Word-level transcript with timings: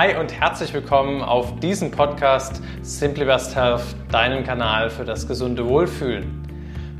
Hi 0.00 0.14
und 0.16 0.32
herzlich 0.32 0.72
willkommen 0.72 1.22
auf 1.22 1.58
diesem 1.58 1.90
Podcast 1.90 2.62
Simply 2.82 3.24
Best 3.24 3.56
Health, 3.56 3.82
deinem 4.12 4.44
Kanal 4.44 4.90
für 4.90 5.04
das 5.04 5.26
gesunde 5.26 5.68
Wohlfühlen. 5.68 6.40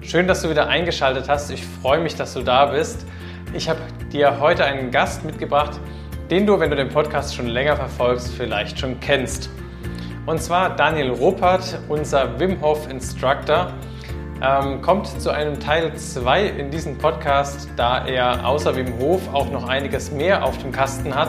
Schön, 0.01 0.27
dass 0.27 0.43
du 0.43 0.51
wieder 0.51 0.67
eingeschaltet 0.67 1.29
hast. 1.29 1.53
Ich 1.53 1.65
freue 1.65 2.01
mich, 2.01 2.17
dass 2.17 2.35
du 2.35 2.43
da 2.43 2.67
bist. 2.67 3.07
Ich 3.55 3.69
habe 3.69 3.79
dir 4.13 4.41
heute 4.41 4.65
einen 4.65 4.91
Gast 4.91 5.25
mitgebracht, 5.25 5.79
den 6.29 6.45
du, 6.45 6.59
wenn 6.59 6.71
du 6.71 6.77
den 6.77 6.89
Podcast 6.89 7.37
schon 7.37 7.47
länger 7.47 7.77
verfolgst, 7.77 8.35
vielleicht 8.35 8.81
schon 8.81 8.99
kennst. 8.99 9.49
Und 10.27 10.43
zwar 10.43 10.75
Daniel 10.75 11.11
Ruppert, 11.11 11.79
unser 11.89 12.41
Wim 12.41 12.61
Hof 12.61 12.91
Instructor 12.91 13.75
ähm, 14.43 14.83
kommt 14.83 15.07
zu 15.07 15.31
einem 15.31 15.61
Teil 15.61 15.95
2 15.95 16.47
in 16.47 16.73
diesem 16.73 16.99
Podcast, 16.99 17.69
da 17.77 18.05
er 18.09 18.45
außer 18.45 18.75
Wim 18.75 18.99
Hof 18.99 19.33
auch 19.33 19.53
noch 19.53 19.69
einiges 19.69 20.11
mehr 20.11 20.45
auf 20.45 20.59
dem 20.59 20.73
Kasten 20.73 21.15
hat. 21.15 21.29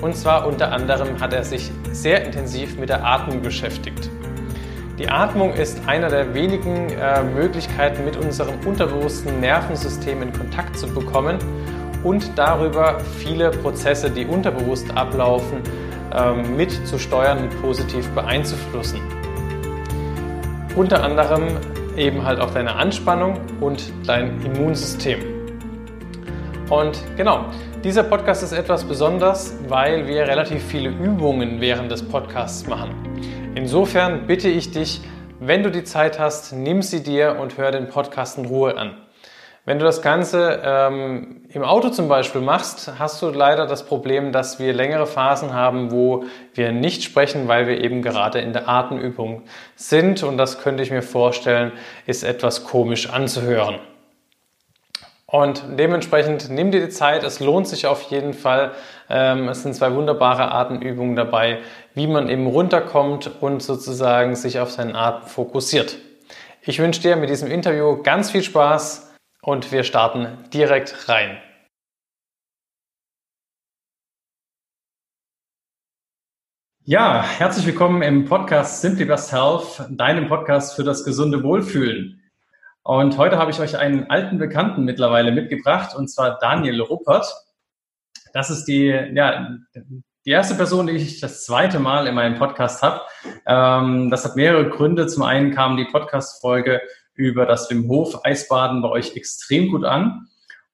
Und 0.00 0.16
zwar 0.16 0.46
unter 0.46 0.72
anderem 0.72 1.20
hat 1.20 1.32
er 1.32 1.42
sich 1.42 1.70
sehr 1.92 2.24
intensiv 2.24 2.78
mit 2.78 2.88
der 2.88 3.04
Atmung 3.04 3.42
beschäftigt. 3.42 4.10
Die 4.98 5.08
Atmung 5.08 5.52
ist 5.52 5.80
einer 5.86 6.08
der 6.08 6.34
wenigen 6.34 6.90
äh, 6.90 7.22
Möglichkeiten, 7.22 8.04
mit 8.04 8.16
unserem 8.16 8.54
unterbewussten 8.66 9.40
Nervensystem 9.40 10.22
in 10.22 10.32
Kontakt 10.32 10.76
zu 10.76 10.88
bekommen 10.88 11.38
und 12.02 12.36
darüber 12.36 13.00
viele 13.18 13.50
Prozesse, 13.50 14.10
die 14.10 14.24
unterbewusst 14.24 14.90
ablaufen, 14.96 15.62
äh, 16.12 16.32
mit 16.32 16.72
und 16.72 17.62
positiv 17.62 18.08
beeinflussen. 18.10 19.00
Unter 20.74 21.02
anderem 21.02 21.48
eben 21.96 22.24
halt 22.24 22.40
auch 22.40 22.50
deine 22.50 22.74
Anspannung 22.74 23.38
und 23.60 23.92
dein 24.06 24.40
Immunsystem. 24.42 25.20
Und 26.70 27.02
genau, 27.16 27.46
dieser 27.84 28.02
Podcast 28.02 28.42
ist 28.42 28.52
etwas 28.52 28.84
besonders, 28.84 29.54
weil 29.68 30.06
wir 30.08 30.26
relativ 30.26 30.64
viele 30.64 30.90
Übungen 30.90 31.60
während 31.60 31.90
des 31.92 32.02
Podcasts 32.02 32.66
machen. 32.66 32.90
Insofern 33.54 34.26
bitte 34.26 34.48
ich 34.48 34.72
dich, 34.72 35.00
wenn 35.38 35.62
du 35.62 35.70
die 35.70 35.84
Zeit 35.84 36.18
hast, 36.18 36.52
nimm 36.52 36.82
sie 36.82 37.02
dir 37.02 37.36
und 37.40 37.56
hör 37.56 37.70
den 37.70 37.88
Podcast 37.88 38.38
in 38.38 38.46
Ruhe 38.46 38.76
an. 38.76 38.96
Wenn 39.64 39.78
du 39.78 39.84
das 39.84 40.02
Ganze 40.02 40.60
ähm, 40.64 41.42
im 41.50 41.62
Auto 41.62 41.90
zum 41.90 42.08
Beispiel 42.08 42.40
machst, 42.40 42.90
hast 42.98 43.22
du 43.22 43.28
leider 43.28 43.66
das 43.66 43.86
Problem, 43.86 44.32
dass 44.32 44.58
wir 44.58 44.72
längere 44.72 45.06
Phasen 45.06 45.52
haben, 45.52 45.92
wo 45.92 46.24
wir 46.54 46.72
nicht 46.72 47.04
sprechen, 47.04 47.46
weil 47.46 47.68
wir 47.68 47.80
eben 47.80 48.02
gerade 48.02 48.40
in 48.40 48.52
der 48.52 48.68
Atemübung 48.68 49.42
sind. 49.76 50.22
Und 50.22 50.36
das 50.38 50.60
könnte 50.60 50.82
ich 50.82 50.90
mir 50.90 51.02
vorstellen, 51.02 51.72
ist 52.06 52.24
etwas 52.24 52.64
komisch 52.64 53.10
anzuhören. 53.10 53.78
Und 55.30 55.62
dementsprechend 55.78 56.48
nimm 56.48 56.70
dir 56.70 56.80
die 56.80 56.88
Zeit, 56.88 57.22
es 57.22 57.38
lohnt 57.38 57.68
sich 57.68 57.86
auf 57.86 58.00
jeden 58.04 58.32
Fall. 58.32 58.72
Ähm, 59.10 59.48
es 59.48 59.62
sind 59.62 59.74
zwei 59.74 59.94
wunderbare 59.94 60.52
Atemübungen 60.52 61.16
dabei, 61.16 61.60
wie 61.92 62.06
man 62.06 62.30
eben 62.30 62.46
runterkommt 62.46 63.42
und 63.42 63.62
sozusagen 63.62 64.36
sich 64.36 64.58
auf 64.58 64.70
seinen 64.70 64.96
Atem 64.96 65.28
fokussiert. 65.28 65.98
Ich 66.62 66.78
wünsche 66.78 67.02
dir 67.02 67.16
mit 67.16 67.28
diesem 67.28 67.50
Interview 67.50 68.02
ganz 68.02 68.30
viel 68.30 68.42
Spaß 68.42 69.14
und 69.42 69.70
wir 69.70 69.84
starten 69.84 70.48
direkt 70.50 71.10
rein. 71.10 71.36
Ja, 76.84 77.22
herzlich 77.22 77.66
willkommen 77.66 78.00
im 78.00 78.24
Podcast 78.24 78.80
Simply 78.80 79.04
Best 79.04 79.30
Health, 79.30 79.84
deinem 79.90 80.26
Podcast 80.26 80.74
für 80.74 80.84
das 80.84 81.04
gesunde 81.04 81.42
Wohlfühlen. 81.42 82.17
Und 82.88 83.18
heute 83.18 83.36
habe 83.36 83.50
ich 83.50 83.60
euch 83.60 83.76
einen 83.76 84.08
alten 84.08 84.38
Bekannten 84.38 84.84
mittlerweile 84.84 85.30
mitgebracht, 85.30 85.94
und 85.94 86.08
zwar 86.08 86.38
Daniel 86.38 86.80
Ruppert. 86.80 87.30
Das 88.32 88.48
ist 88.48 88.64
die, 88.64 88.86
ja, 88.86 89.58
die 90.24 90.30
erste 90.30 90.54
Person, 90.54 90.86
die 90.86 90.94
ich 90.94 91.20
das 91.20 91.44
zweite 91.44 91.80
Mal 91.80 92.06
in 92.06 92.14
meinem 92.14 92.38
Podcast 92.38 92.80
habe. 92.80 93.02
Ähm, 93.44 94.08
das 94.08 94.24
hat 94.24 94.36
mehrere 94.36 94.70
Gründe. 94.70 95.06
Zum 95.06 95.22
einen 95.22 95.54
kam 95.54 95.76
die 95.76 95.84
Podcast-Folge 95.84 96.80
über 97.12 97.44
das 97.44 97.68
Wim 97.68 97.90
Hof 97.90 98.24
Eisbaden 98.24 98.80
bei 98.80 98.88
euch 98.88 99.16
extrem 99.16 99.70
gut 99.70 99.84
an. 99.84 100.26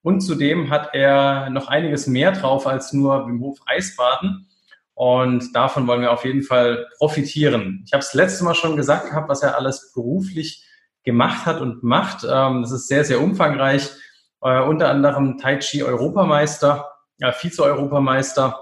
Und 0.02 0.20
zudem 0.20 0.70
hat 0.70 0.90
er 0.94 1.50
noch 1.50 1.66
einiges 1.66 2.06
mehr 2.06 2.30
drauf 2.30 2.68
als 2.68 2.92
nur 2.92 3.26
Wim 3.26 3.40
Hof 3.40 3.58
Eisbaden. 3.66 4.46
Und 4.94 5.52
davon 5.56 5.88
wollen 5.88 6.02
wir 6.02 6.12
auf 6.12 6.24
jeden 6.24 6.44
Fall 6.44 6.86
profitieren. 6.96 7.82
Ich 7.88 7.92
habe 7.92 8.04
es 8.04 8.14
letzte 8.14 8.44
Mal 8.44 8.54
schon 8.54 8.76
gesagt 8.76 9.10
gehabt, 9.10 9.28
was 9.28 9.42
er 9.42 9.58
alles 9.58 9.92
beruflich 9.92 10.64
gemacht 11.04 11.46
hat 11.46 11.60
und 11.60 11.82
macht. 11.82 12.24
Ähm, 12.28 12.62
das 12.62 12.72
ist 12.72 12.88
sehr, 12.88 13.04
sehr 13.04 13.20
umfangreich. 13.20 13.90
Äh, 14.42 14.60
unter 14.62 14.90
anderem 14.90 15.38
Tai 15.38 15.58
Chi 15.58 15.82
Europameister, 15.82 16.90
äh, 17.20 17.32
Vize-Europameister, 17.32 18.58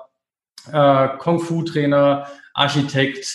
äh, 0.73 1.09
Kung 1.19 1.41
Fu 1.41 1.63
Trainer, 1.63 2.27
Architekt, 2.55 3.27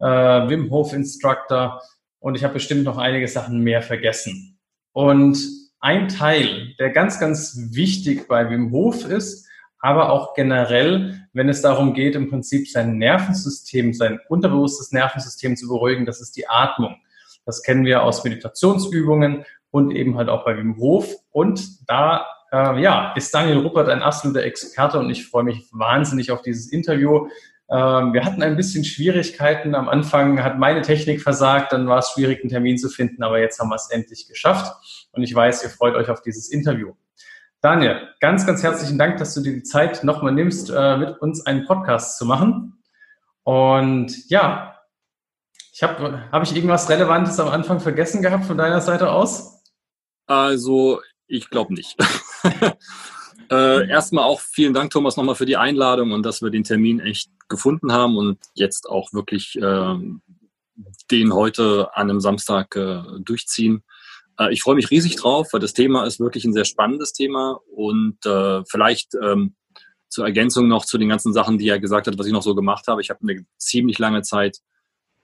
äh, 0.00 0.06
Wim 0.06 0.70
Hof 0.70 0.92
Instructor, 0.92 1.80
und 2.24 2.36
ich 2.36 2.42
habe 2.42 2.54
bestimmt 2.54 2.84
noch 2.84 2.96
einige 2.96 3.28
Sachen 3.28 3.60
mehr 3.60 3.82
vergessen. 3.82 4.58
Und 4.92 5.38
ein 5.80 6.08
Teil, 6.08 6.74
der 6.78 6.88
ganz, 6.88 7.20
ganz 7.20 7.54
wichtig 7.72 8.26
bei 8.28 8.48
Wim 8.48 8.70
Hof 8.70 9.04
ist, 9.04 9.46
aber 9.78 10.10
auch 10.10 10.32
generell, 10.32 11.28
wenn 11.34 11.50
es 11.50 11.60
darum 11.60 11.92
geht, 11.92 12.14
im 12.14 12.30
Prinzip 12.30 12.70
sein 12.70 12.96
Nervensystem, 12.96 13.92
sein 13.92 14.18
unterbewusstes 14.30 14.92
Nervensystem 14.92 15.54
zu 15.54 15.68
beruhigen, 15.68 16.06
das 16.06 16.22
ist 16.22 16.38
die 16.38 16.48
Atmung. 16.48 16.96
Das 17.44 17.62
kennen 17.62 17.84
wir 17.84 18.02
aus 18.02 18.24
Meditationsübungen 18.24 19.44
und 19.70 19.90
eben 19.90 20.16
halt 20.16 20.28
auch 20.28 20.44
bei 20.44 20.56
Wim 20.56 20.76
Hof. 20.76 21.14
Und 21.30 21.88
da 21.88 22.26
äh, 22.52 22.80
ja, 22.80 23.12
ist 23.16 23.34
Daniel 23.34 23.58
Ruppert 23.58 23.88
ein 23.88 24.02
absoluter 24.02 24.44
Experte 24.44 24.98
und 24.98 25.10
ich 25.10 25.26
freue 25.26 25.44
mich 25.44 25.66
wahnsinnig 25.72 26.30
auf 26.30 26.42
dieses 26.42 26.70
Interview. 26.70 27.28
Ähm, 27.68 28.12
wir 28.12 28.24
hatten 28.24 28.42
ein 28.42 28.56
bisschen 28.56 28.84
Schwierigkeiten. 28.84 29.74
Am 29.74 29.88
Anfang 29.88 30.42
hat 30.42 30.58
meine 30.58 30.82
Technik 30.82 31.22
versagt, 31.22 31.72
dann 31.72 31.88
war 31.88 31.98
es 31.98 32.10
schwierig, 32.10 32.40
einen 32.40 32.50
Termin 32.50 32.78
zu 32.78 32.88
finden, 32.88 33.22
aber 33.22 33.40
jetzt 33.40 33.58
haben 33.58 33.70
wir 33.70 33.76
es 33.76 33.90
endlich 33.90 34.28
geschafft. 34.28 34.72
Und 35.12 35.22
ich 35.22 35.34
weiß, 35.34 35.64
ihr 35.64 35.70
freut 35.70 35.94
euch 35.94 36.08
auf 36.10 36.22
dieses 36.22 36.50
Interview. 36.50 36.92
Daniel, 37.60 38.08
ganz, 38.20 38.46
ganz 38.46 38.62
herzlichen 38.62 38.98
Dank, 38.98 39.16
dass 39.16 39.34
du 39.34 39.40
dir 39.40 39.54
die 39.54 39.62
Zeit 39.62 40.04
nochmal 40.04 40.32
nimmst, 40.32 40.70
äh, 40.70 40.96
mit 40.98 41.18
uns 41.20 41.46
einen 41.46 41.64
Podcast 41.64 42.18
zu 42.18 42.26
machen. 42.26 42.82
Und 43.42 44.28
ja, 44.28 44.73
ich 45.74 45.82
habe 45.82 46.30
hab 46.30 46.42
ich 46.44 46.54
irgendwas 46.54 46.88
Relevantes 46.88 47.40
am 47.40 47.48
Anfang 47.48 47.80
vergessen 47.80 48.22
gehabt 48.22 48.46
von 48.46 48.56
deiner 48.56 48.80
Seite 48.80 49.10
aus? 49.10 49.60
Also, 50.26 51.00
ich 51.26 51.50
glaube 51.50 51.74
nicht. 51.74 51.96
Äh, 53.50 53.90
erstmal 53.90 54.24
auch 54.24 54.40
vielen 54.40 54.72
Dank, 54.72 54.90
Thomas, 54.90 55.18
nochmal 55.18 55.34
für 55.34 55.44
die 55.44 55.58
Einladung 55.58 56.12
und 56.12 56.24
dass 56.24 56.40
wir 56.40 56.48
den 56.48 56.64
Termin 56.64 56.98
echt 56.98 57.30
gefunden 57.46 57.92
haben 57.92 58.16
und 58.16 58.38
jetzt 58.54 58.88
auch 58.88 59.12
wirklich 59.12 59.56
äh, 59.56 59.94
den 61.10 61.34
heute 61.34 61.90
an 61.94 62.08
einem 62.08 62.20
Samstag 62.20 62.74
äh, 62.74 63.02
durchziehen. 63.20 63.84
Äh, 64.38 64.50
ich 64.54 64.62
freue 64.62 64.76
mich 64.76 64.90
riesig 64.90 65.16
drauf, 65.16 65.52
weil 65.52 65.60
das 65.60 65.74
Thema 65.74 66.06
ist 66.06 66.20
wirklich 66.20 66.46
ein 66.46 66.54
sehr 66.54 66.64
spannendes 66.64 67.12
Thema 67.12 67.60
und 67.70 68.24
äh, 68.24 68.62
vielleicht 68.64 69.14
ähm, 69.22 69.54
zur 70.08 70.24
Ergänzung 70.24 70.66
noch 70.66 70.86
zu 70.86 70.96
den 70.96 71.10
ganzen 71.10 71.34
Sachen, 71.34 71.58
die 71.58 71.68
er 71.68 71.80
gesagt 71.80 72.06
hat, 72.06 72.16
was 72.18 72.26
ich 72.26 72.32
noch 72.32 72.42
so 72.42 72.54
gemacht 72.54 72.86
habe. 72.88 73.02
Ich 73.02 73.10
habe 73.10 73.20
eine 73.22 73.44
ziemlich 73.58 73.98
lange 73.98 74.22
Zeit 74.22 74.60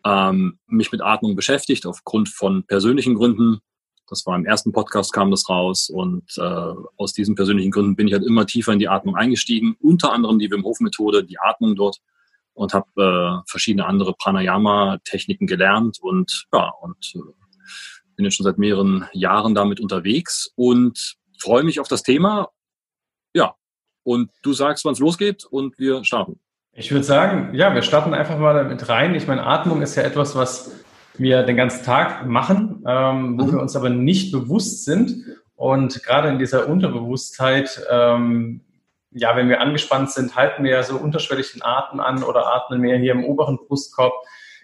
ähm, 0.05 0.59
mich 0.66 0.93
mit 0.93 1.03
Atmung 1.03 1.37
beschäftigt, 1.37 1.87
aufgrund 1.87 2.28
von 2.28 2.65
persönlichen 2.65 3.15
Gründen. 3.15 3.61
Das 4.09 4.27
war 4.27 4.37
im 4.37 4.44
ersten 4.44 4.72
Podcast 4.72 5.12
kam 5.12 5.31
das 5.31 5.49
raus 5.49 5.88
und 5.88 6.25
äh, 6.37 6.75
aus 6.97 7.12
diesen 7.12 7.37
persönlichen 7.37 7.71
Gründen 7.71 7.97
bin 7.97 8.09
ich 8.09 8.12
halt 8.12 8.25
immer 8.25 8.47
tiefer 8.47 8.72
in 8.72 8.81
die 8.81 8.88
Atmung 8.88 9.15
eingestiegen, 9.16 9.77
unter 9.81 10.12
anderem 10.12 10.38
die 10.38 10.50
Wim 10.50 10.65
Hof 10.65 10.81
Methode, 10.81 11.25
die 11.25 11.38
Atmung 11.38 11.77
dort 11.77 11.99
und 12.55 12.75
habe 12.75 13.43
äh, 13.43 13.49
verschiedene 13.49 13.87
andere 13.87 14.15
Pranayama 14.15 14.99
Techniken 15.05 15.47
gelernt 15.47 15.99
und 16.00 16.47
ja 16.53 16.71
und 16.81 17.12
äh, 17.15 17.21
bin 18.17 18.25
jetzt 18.25 18.34
schon 18.34 18.44
seit 18.44 18.59
mehreren 18.59 19.06
Jahren 19.12 19.55
damit 19.55 19.81
unterwegs 19.81 20.52
und 20.56 21.17
freue 21.38 21.62
mich 21.62 21.81
auf 21.81 21.88
das 21.88 22.02
Thema. 22.02 22.50
Ja, 23.32 23.55
und 24.02 24.31
du 24.43 24.52
sagst, 24.52 24.85
wann 24.85 24.93
es 24.93 24.99
losgeht 24.99 25.44
und 25.44 25.79
wir 25.79 26.05
starten. 26.05 26.38
Ich 26.81 26.91
würde 26.91 27.05
sagen, 27.05 27.50
ja, 27.53 27.75
wir 27.75 27.82
starten 27.82 28.15
einfach 28.15 28.38
mal 28.38 28.55
damit 28.55 28.88
rein. 28.88 29.15
Ich 29.15 29.27
meine, 29.27 29.44
Atmung 29.47 29.82
ist 29.82 29.97
ja 29.97 30.03
etwas, 30.03 30.35
was 30.35 30.81
wir 31.19 31.43
den 31.43 31.55
ganzen 31.55 31.85
Tag 31.85 32.25
machen, 32.25 32.82
ähm, 32.87 33.38
wo 33.38 33.44
mhm. 33.44 33.53
wir 33.53 33.61
uns 33.61 33.77
aber 33.77 33.91
nicht 33.91 34.32
bewusst 34.32 34.87
sind. 34.87 35.27
Und 35.56 36.03
gerade 36.05 36.31
in 36.31 36.38
dieser 36.38 36.69
Unterbewusstheit, 36.69 37.87
ähm, 37.91 38.62
ja, 39.11 39.37
wenn 39.37 39.50
wir 39.50 39.61
angespannt 39.61 40.11
sind, 40.11 40.37
halten 40.37 40.65
wir 40.65 40.71
ja 40.71 40.82
so 40.82 40.97
unterschwellig 40.97 41.53
den 41.53 41.62
Atem 41.62 42.00
an 42.00 42.23
oder 42.23 42.47
atmen 42.47 42.81
mehr 42.81 42.97
hier 42.97 43.12
im 43.12 43.25
oberen 43.25 43.59
Brustkorb. 43.59 44.15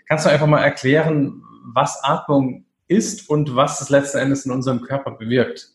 Kannst 0.08 0.24
du 0.24 0.30
einfach 0.30 0.46
mal 0.46 0.62
erklären, 0.62 1.42
was 1.66 2.02
Atmung 2.02 2.64
ist 2.88 3.28
und 3.28 3.56
was 3.56 3.82
es 3.82 3.90
letzten 3.90 4.16
Endes 4.16 4.46
in 4.46 4.52
unserem 4.52 4.80
Körper 4.80 5.10
bewirkt? 5.10 5.68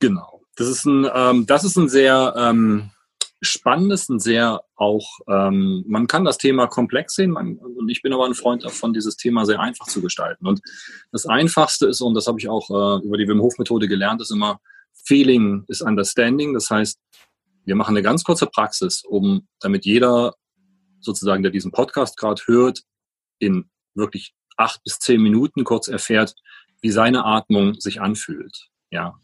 Genau. 0.00 0.42
Das 0.56 0.66
ist 0.66 0.84
ein, 0.86 1.08
ähm, 1.14 1.46
das 1.46 1.62
ist 1.62 1.76
ein 1.76 1.88
sehr 1.88 2.34
ähm, 2.36 2.90
spannendes 3.42 4.08
und 4.08 4.20
sehr 4.20 4.62
auch, 4.76 5.18
ähm, 5.28 5.84
man 5.86 6.06
kann 6.06 6.24
das 6.24 6.38
Thema 6.38 6.68
komplex 6.68 7.16
sehen 7.16 7.32
man, 7.32 7.56
und 7.58 7.88
ich 7.88 8.00
bin 8.00 8.12
aber 8.12 8.24
ein 8.24 8.34
Freund 8.34 8.64
davon, 8.64 8.92
dieses 8.92 9.16
Thema 9.16 9.44
sehr 9.44 9.60
einfach 9.60 9.86
zu 9.86 10.00
gestalten. 10.00 10.46
Und 10.46 10.60
das 11.10 11.26
Einfachste 11.26 11.86
ist, 11.86 12.00
und 12.00 12.14
das 12.14 12.28
habe 12.28 12.38
ich 12.38 12.48
auch 12.48 12.70
äh, 12.70 13.04
über 13.04 13.18
die 13.18 13.26
Wim 13.26 13.40
Hof 13.40 13.58
Methode 13.58 13.88
gelernt, 13.88 14.22
ist 14.22 14.30
immer 14.30 14.60
Feeling 15.04 15.64
is 15.66 15.82
Understanding. 15.82 16.54
Das 16.54 16.70
heißt, 16.70 17.00
wir 17.64 17.74
machen 17.74 17.96
eine 17.96 18.02
ganz 18.02 18.22
kurze 18.22 18.46
Praxis, 18.46 19.02
um 19.04 19.48
damit 19.60 19.84
jeder 19.84 20.34
sozusagen, 21.00 21.42
der 21.42 21.50
diesen 21.50 21.72
Podcast 21.72 22.16
gerade 22.16 22.42
hört, 22.46 22.82
in 23.40 23.68
wirklich 23.94 24.34
acht 24.56 24.82
bis 24.84 24.98
zehn 25.00 25.20
Minuten 25.20 25.64
kurz 25.64 25.88
erfährt, 25.88 26.34
wie 26.80 26.90
seine 26.90 27.24
Atmung 27.24 27.74
sich 27.80 28.00
anfühlt. 28.00 28.68
Ja. 28.90 29.18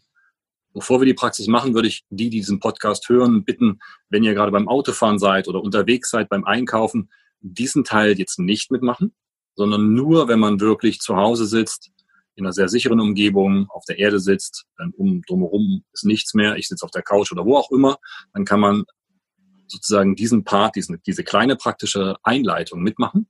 Bevor 0.79 1.01
wir 1.01 1.05
die 1.05 1.13
Praxis 1.13 1.47
machen, 1.47 1.73
würde 1.73 1.89
ich 1.89 2.05
die, 2.09 2.29
die 2.29 2.37
diesen 2.37 2.61
Podcast 2.61 3.09
hören, 3.09 3.43
bitten, 3.43 3.79
wenn 4.09 4.23
ihr 4.23 4.33
gerade 4.33 4.53
beim 4.53 4.69
Autofahren 4.69 5.19
seid 5.19 5.49
oder 5.49 5.61
unterwegs 5.61 6.09
seid 6.09 6.29
beim 6.29 6.45
Einkaufen, 6.45 7.09
diesen 7.41 7.83
Teil 7.83 8.17
jetzt 8.17 8.39
nicht 8.39 8.71
mitmachen, 8.71 9.13
sondern 9.55 9.93
nur, 9.93 10.29
wenn 10.29 10.39
man 10.39 10.61
wirklich 10.61 11.01
zu 11.01 11.17
Hause 11.17 11.45
sitzt, 11.47 11.91
in 12.35 12.45
einer 12.45 12.53
sehr 12.53 12.69
sicheren 12.69 13.01
Umgebung, 13.01 13.67
auf 13.71 13.83
der 13.89 13.99
Erde 13.99 14.21
sitzt, 14.21 14.67
dann 14.77 14.93
um 14.95 15.21
drumherum 15.27 15.83
ist 15.91 16.05
nichts 16.05 16.33
mehr, 16.33 16.55
ich 16.55 16.69
sitze 16.69 16.85
auf 16.85 16.91
der 16.91 17.01
Couch 17.01 17.33
oder 17.33 17.45
wo 17.45 17.57
auch 17.57 17.71
immer, 17.71 17.97
dann 18.31 18.45
kann 18.45 18.61
man 18.61 18.85
sozusagen 19.67 20.15
diesen 20.15 20.45
Part, 20.45 20.77
diesen, 20.77 21.01
diese 21.05 21.25
kleine 21.25 21.57
praktische 21.57 22.15
Einleitung 22.23 22.81
mitmachen. 22.81 23.27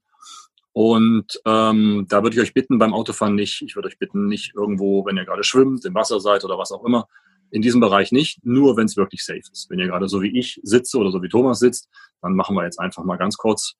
Und 0.71 1.41
ähm, 1.45 2.05
da 2.07 2.21
würde 2.21 2.35
ich 2.35 2.41
euch 2.43 2.53
bitten, 2.53 2.77
beim 2.77 2.93
Autofahren 2.93 3.33
nicht, 3.33 3.63
ich 3.63 3.75
würde 3.75 3.87
euch 3.87 3.97
bitten, 3.97 4.27
nicht 4.27 4.53
irgendwo, 4.53 5.03
wenn 5.07 5.17
ihr 5.17 5.25
gerade 5.25 5.43
schwimmt, 5.43 5.83
im 5.85 5.95
Wasser 5.95 6.19
seid 6.19 6.45
oder 6.45 6.59
was 6.59 6.71
auch 6.71 6.85
immer, 6.85 7.07
in 7.51 7.61
diesem 7.61 7.81
Bereich 7.81 8.11
nicht, 8.11 8.39
nur 8.43 8.77
wenn 8.77 8.85
es 8.85 8.97
wirklich 8.97 9.23
safe 9.23 9.41
ist. 9.51 9.69
Wenn 9.69 9.79
ihr 9.79 9.87
gerade 9.87 10.07
so 10.07 10.21
wie 10.21 10.37
ich 10.37 10.59
sitze 10.63 10.97
oder 10.97 11.11
so 11.11 11.21
wie 11.21 11.29
Thomas 11.29 11.59
sitzt, 11.59 11.89
dann 12.21 12.33
machen 12.33 12.55
wir 12.55 12.63
jetzt 12.63 12.79
einfach 12.79 13.03
mal 13.03 13.17
ganz 13.17 13.37
kurz, 13.37 13.73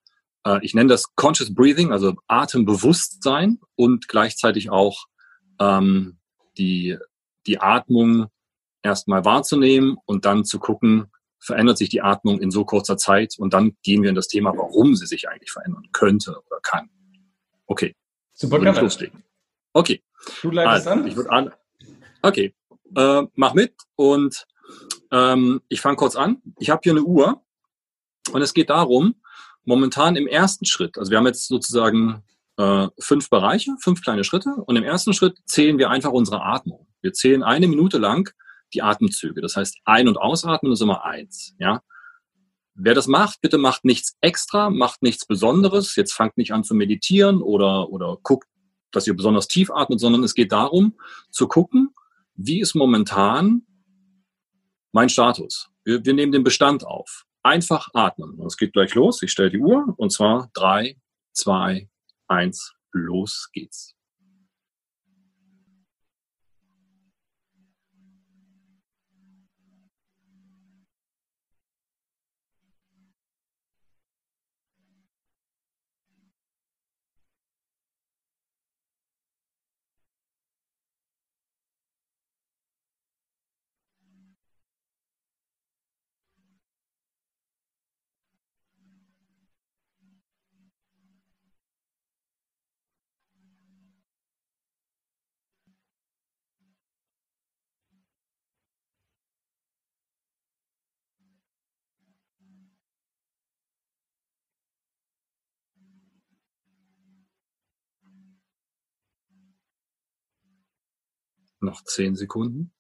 äh, 0.46 0.60
ich 0.64 0.74
nenne 0.74 0.90
das 0.90 1.16
Conscious 1.16 1.54
Breathing, 1.54 1.92
also 1.92 2.16
Atembewusstsein 2.28 3.60
und 3.76 4.08
gleichzeitig 4.08 4.70
auch 4.70 5.06
ähm, 5.60 6.18
die, 6.58 6.98
die 7.48 7.60
Atmung 7.60 8.28
erstmal 8.82 9.26
wahrzunehmen 9.26 9.98
und 10.06 10.26
dann 10.26 10.46
zu 10.46 10.60
gucken, 10.60 11.12
verändert 11.40 11.78
sich 11.78 11.90
die 11.90 12.02
Atmung 12.02 12.40
in 12.40 12.52
so 12.52 12.66
kurzer 12.66 12.98
Zeit 12.98 13.36
und 13.38 13.54
dann 13.54 13.78
gehen 13.84 14.04
wir 14.04 14.10
in 14.10 14.16
das 14.16 14.28
Thema, 14.28 14.56
warum 14.56 14.96
sie 14.96 15.06
sich 15.06 15.30
eigentlich 15.30 15.52
verändern 15.52 15.88
könnte 15.94 16.32
oder 16.32 16.60
kann. 16.62 16.90
Okay. 17.66 17.96
Super, 18.34 18.60
gerne. 18.60 18.80
loslegen. 18.82 19.24
Okay. 19.74 20.02
Du 20.42 20.52
leitest 20.52 20.88
also, 20.88 21.02
an? 21.02 21.08
Ich 21.08 21.16
würde 21.16 21.32
an. 21.32 21.52
Okay. 22.22 22.54
Äh, 22.96 23.24
mach 23.36 23.54
mit 23.54 23.74
und 23.96 24.46
ähm, 25.12 25.62
ich 25.70 25.82
fange 25.82 25.98
kurz 25.98 26.16
an. 26.16 26.42
Ich 26.60 26.70
habe 26.70 26.82
hier 26.84 26.94
eine 26.94 27.04
Uhr 27.04 27.44
und 28.32 28.42
es 28.42 28.54
geht 28.54 28.70
darum, 28.70 29.16
momentan 29.64 30.16
im 30.16 30.28
ersten 30.28 30.66
Schritt, 30.66 30.98
also 30.98 31.12
wir 31.12 31.18
haben 31.18 31.28
jetzt 31.28 31.48
sozusagen 31.48 32.24
äh, 32.58 32.88
fünf 33.00 33.30
Bereiche, 33.30 33.76
fünf 33.82 34.02
kleine 34.02 34.24
Schritte 34.24 34.50
und 34.66 34.76
im 34.76 34.84
ersten 34.84 35.14
Schritt 35.14 35.38
zählen 35.46 35.78
wir 35.78 35.90
einfach 35.90 36.12
unsere 36.12 36.44
Atmung. 36.44 36.88
Wir 37.02 37.14
zählen 37.14 37.44
eine 37.44 37.68
Minute 37.68 37.98
lang 37.98 38.30
die 38.74 38.82
Atemzüge. 38.82 39.42
Das 39.42 39.56
heißt, 39.56 39.78
ein- 39.86 40.08
und 40.08 40.18
ausatmen 40.18 40.72
ist 40.72 40.82
immer 40.82 41.06
eins. 41.06 41.56
Ja? 41.60 41.82
Wer 42.76 42.94
das 42.94 43.08
macht, 43.08 43.42
bitte 43.42 43.58
macht 43.58 43.86
nichts 43.86 44.18
extra, 44.22 44.70
macht 44.70 45.02
nichts 45.02 45.26
Besonderes. 45.26 45.96
Jetzt 45.96 46.14
fangt 46.14 46.38
nicht 46.38 46.54
an 46.54 46.64
zu 46.64 46.76
meditieren 46.76 47.42
oder, 47.42 47.90
oder 47.90 48.18
guckt, 48.22 48.48
dass 48.92 49.08
ihr 49.08 49.16
besonders 49.16 49.48
tief 49.48 49.70
atmet, 49.72 50.00
sondern 50.00 50.24
es 50.24 50.34
geht 50.34 50.52
darum, 50.52 50.98
zu 51.32 51.48
gucken, 51.48 51.94
wie 52.42 52.62
ist 52.62 52.74
momentan 52.74 53.64
mein 54.94 55.10
Status. 55.10 55.70
Wir, 55.84 56.04
wir 56.06 56.14
nehmen 56.14 56.32
den 56.32 56.44
Bestand 56.44 56.86
auf. 56.86 57.26
Einfach 57.44 57.90
atmen. 57.94 58.40
Es 58.46 58.58
geht 58.58 58.74
gleich 58.74 58.96
los. 58.96 59.22
Ich 59.22 59.32
stelle 59.32 59.50
die 59.50 59.60
Uhr 59.60 59.94
und 59.98 60.12
zwar 60.12 60.50
drei, 60.54 60.98
zwei, 61.34 61.90
eins, 62.28 62.74
los 62.92 63.50
geht's. 63.52 63.94
Noch 111.62 111.84
zehn 111.84 112.16
Sekunden. 112.16 112.72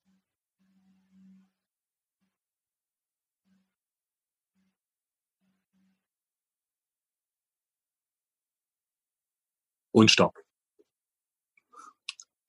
Und 9.91 10.11
Stopp. 10.11 10.37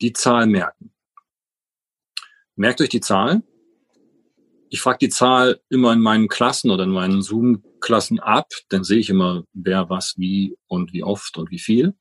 Die 0.00 0.12
Zahl 0.12 0.46
merken. 0.46 0.92
Merkt 2.54 2.80
euch 2.80 2.90
die 2.90 3.00
Zahl. 3.00 3.42
Ich 4.68 4.80
frage 4.80 4.98
die 4.98 5.08
Zahl 5.08 5.60
immer 5.68 5.92
in 5.92 6.00
meinen 6.00 6.28
Klassen 6.28 6.70
oder 6.70 6.84
in 6.84 6.90
meinen 6.90 7.22
Zoom-Klassen 7.22 8.20
ab. 8.20 8.48
Dann 8.68 8.84
sehe 8.84 8.98
ich 8.98 9.10
immer, 9.10 9.44
wer 9.52 9.90
was 9.90 10.14
wie 10.16 10.56
und 10.68 10.92
wie 10.92 11.02
oft 11.02 11.36
und 11.38 11.50
wie 11.50 11.58
viel. 11.58 11.96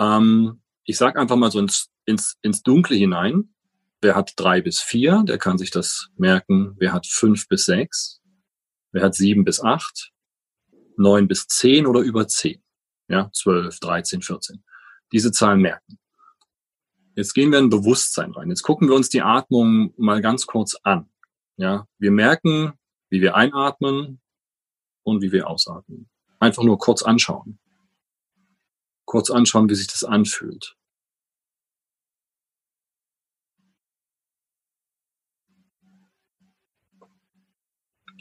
Ähm, 0.00 0.62
ich 0.84 0.96
sage 0.96 1.20
einfach 1.20 1.36
mal 1.36 1.50
so 1.50 1.60
ins 1.60 1.90
ins, 2.06 2.38
ins 2.42 2.62
Dunkle 2.62 2.96
hinein. 2.96 3.54
Wer 4.00 4.14
hat 4.14 4.32
drei 4.36 4.60
bis 4.60 4.80
vier, 4.80 5.24
der 5.26 5.38
kann 5.38 5.58
sich 5.58 5.70
das 5.70 6.08
merken. 6.16 6.74
Wer 6.78 6.92
hat 6.92 7.06
fünf 7.06 7.48
bis 7.48 7.64
sechs? 7.64 8.20
Wer 8.92 9.02
hat 9.02 9.14
sieben 9.14 9.44
bis 9.44 9.60
acht? 9.60 10.12
Neun 10.96 11.28
bis 11.28 11.46
zehn 11.46 11.86
oder 11.86 12.00
über 12.00 12.26
zehn? 12.28 12.62
Ja, 13.08 13.30
zwölf, 13.32 13.78
dreizehn, 13.80 14.22
vierzehn. 14.22 14.64
Diese 15.12 15.32
Zahlen 15.32 15.60
merken. 15.60 15.98
Jetzt 17.14 17.32
gehen 17.34 17.50
wir 17.50 17.58
in 17.58 17.70
Bewusstsein 17.70 18.32
rein. 18.32 18.50
Jetzt 18.50 18.62
gucken 18.62 18.88
wir 18.88 18.94
uns 18.94 19.08
die 19.08 19.22
Atmung 19.22 19.94
mal 19.96 20.20
ganz 20.20 20.46
kurz 20.46 20.76
an. 20.82 21.08
Ja, 21.56 21.86
wir 21.98 22.10
merken, 22.10 22.72
wie 23.08 23.20
wir 23.20 23.34
einatmen 23.36 24.20
und 25.02 25.22
wie 25.22 25.32
wir 25.32 25.48
ausatmen. 25.48 26.10
Einfach 26.38 26.62
nur 26.62 26.78
kurz 26.78 27.02
anschauen. 27.02 27.58
Kurz 29.06 29.30
anschauen, 29.30 29.70
wie 29.70 29.74
sich 29.74 29.86
das 29.86 30.04
anfühlt. 30.04 30.76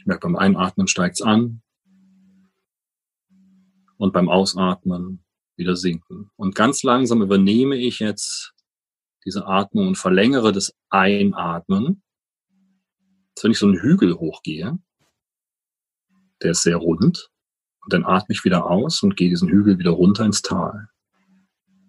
Ich 0.05 0.07
merke, 0.07 0.27
beim 0.27 0.35
Einatmen 0.35 0.87
steigt 0.87 1.15
es 1.15 1.23
an 1.23 1.63
und 3.97 4.13
beim 4.13 4.29
Ausatmen 4.29 5.25
wieder 5.55 5.75
sinken. 5.75 6.29
Und 6.35 6.53
ganz 6.53 6.83
langsam 6.83 7.23
übernehme 7.23 7.75
ich 7.75 7.97
jetzt 7.97 8.53
diese 9.25 9.47
Atmung 9.47 9.87
und 9.87 9.97
verlängere 9.97 10.51
das 10.51 10.75
Einatmen. 10.91 12.03
Als 13.35 13.43
wenn 13.43 13.51
ich 13.53 13.57
so 13.57 13.65
einen 13.65 13.81
Hügel 13.81 14.13
hochgehe, 14.13 14.77
der 16.43 16.51
ist 16.51 16.61
sehr 16.61 16.77
rund, 16.77 17.31
und 17.81 17.91
dann 17.91 18.05
atme 18.05 18.33
ich 18.33 18.45
wieder 18.45 18.69
aus 18.69 19.01
und 19.01 19.17
gehe 19.17 19.29
diesen 19.29 19.49
Hügel 19.49 19.79
wieder 19.79 19.89
runter 19.89 20.23
ins 20.23 20.43
Tal. 20.43 20.87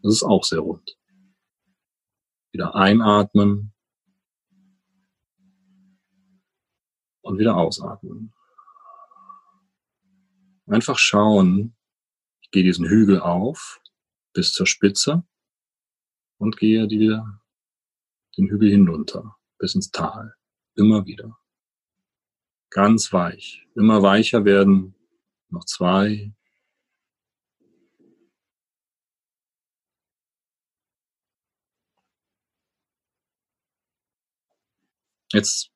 Das 0.03 0.15
ist 0.15 0.23
auch 0.23 0.45
sehr 0.45 0.61
rund. 0.61 0.97
Wieder 2.51 2.75
einatmen 2.75 3.75
und 7.27 7.39
wieder 7.39 7.57
ausatmen. 7.57 8.33
Einfach 10.67 10.99
schauen, 10.99 11.77
ich 12.41 12.51
gehe 12.51 12.65
diesen 12.65 12.87
Hügel 12.87 13.21
auf 13.21 13.81
bis 14.33 14.53
zur 14.53 14.67
Spitze 14.67 15.25
und 16.39 16.57
gehe 16.57 16.87
die, 16.89 17.19
den 18.37 18.49
Hügel 18.49 18.71
hinunter 18.71 19.37
bis 19.59 19.75
ins 19.75 19.91
Tal. 19.91 20.35
Immer 20.77 21.07
wieder. 21.07 21.39
Ganz 22.71 23.13
weich. 23.13 23.67
Immer 23.75 24.03
weicher 24.03 24.45
werden. 24.45 24.95
Noch 25.49 25.65
zwei. 25.65 26.33
Jetzt 35.33 35.76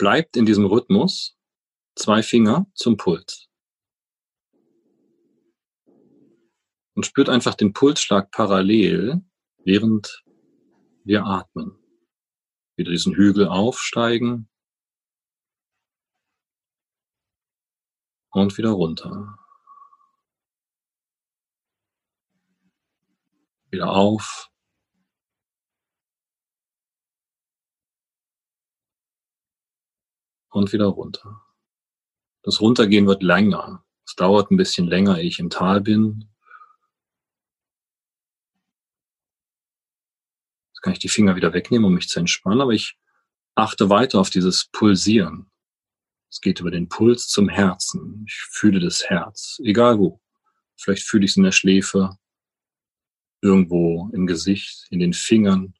bleibt 0.00 0.34
in 0.34 0.46
diesem 0.46 0.64
Rhythmus 0.64 1.36
zwei 1.94 2.22
Finger 2.22 2.66
zum 2.74 2.96
Puls. 2.96 3.50
Und 6.94 7.04
spürt 7.04 7.28
einfach 7.28 7.54
den 7.54 7.74
Pulsschlag 7.74 8.30
parallel, 8.30 9.20
während 9.58 10.24
wir 11.04 11.26
atmen. 11.26 11.78
Wieder 12.76 12.90
diesen 12.90 13.14
Hügel 13.14 13.46
aufsteigen 13.46 14.48
und 18.30 18.56
wieder 18.56 18.70
runter. 18.70 19.38
Wieder 23.70 23.90
auf 23.90 24.49
Und 30.50 30.72
wieder 30.72 30.86
runter. 30.86 31.42
Das 32.42 32.60
Runtergehen 32.60 33.06
wird 33.06 33.22
länger. 33.22 33.84
Es 34.04 34.14
dauert 34.16 34.50
ein 34.50 34.56
bisschen 34.56 34.86
länger, 34.88 35.18
ehe 35.18 35.28
ich 35.28 35.38
im 35.38 35.50
Tal 35.50 35.80
bin. 35.80 36.28
Jetzt 40.70 40.82
kann 40.82 40.92
ich 40.92 40.98
die 40.98 41.08
Finger 41.08 41.36
wieder 41.36 41.52
wegnehmen, 41.52 41.86
um 41.86 41.94
mich 41.94 42.08
zu 42.08 42.18
entspannen, 42.18 42.60
aber 42.60 42.72
ich 42.72 42.98
achte 43.54 43.90
weiter 43.90 44.18
auf 44.18 44.30
dieses 44.30 44.66
Pulsieren. 44.72 45.50
Es 46.30 46.40
geht 46.40 46.60
über 46.60 46.70
den 46.70 46.88
Puls 46.88 47.28
zum 47.28 47.48
Herzen. 47.48 48.24
Ich 48.26 48.34
fühle 48.34 48.80
das 48.80 49.04
Herz, 49.04 49.60
egal 49.62 49.98
wo. 49.98 50.20
Vielleicht 50.76 51.02
fühle 51.02 51.24
ich 51.24 51.32
es 51.32 51.36
in 51.36 51.42
der 51.42 51.52
Schläfe, 51.52 52.16
irgendwo 53.42 54.10
im 54.12 54.26
Gesicht, 54.26 54.86
in 54.90 55.00
den 55.00 55.12
Fingern 55.12 55.74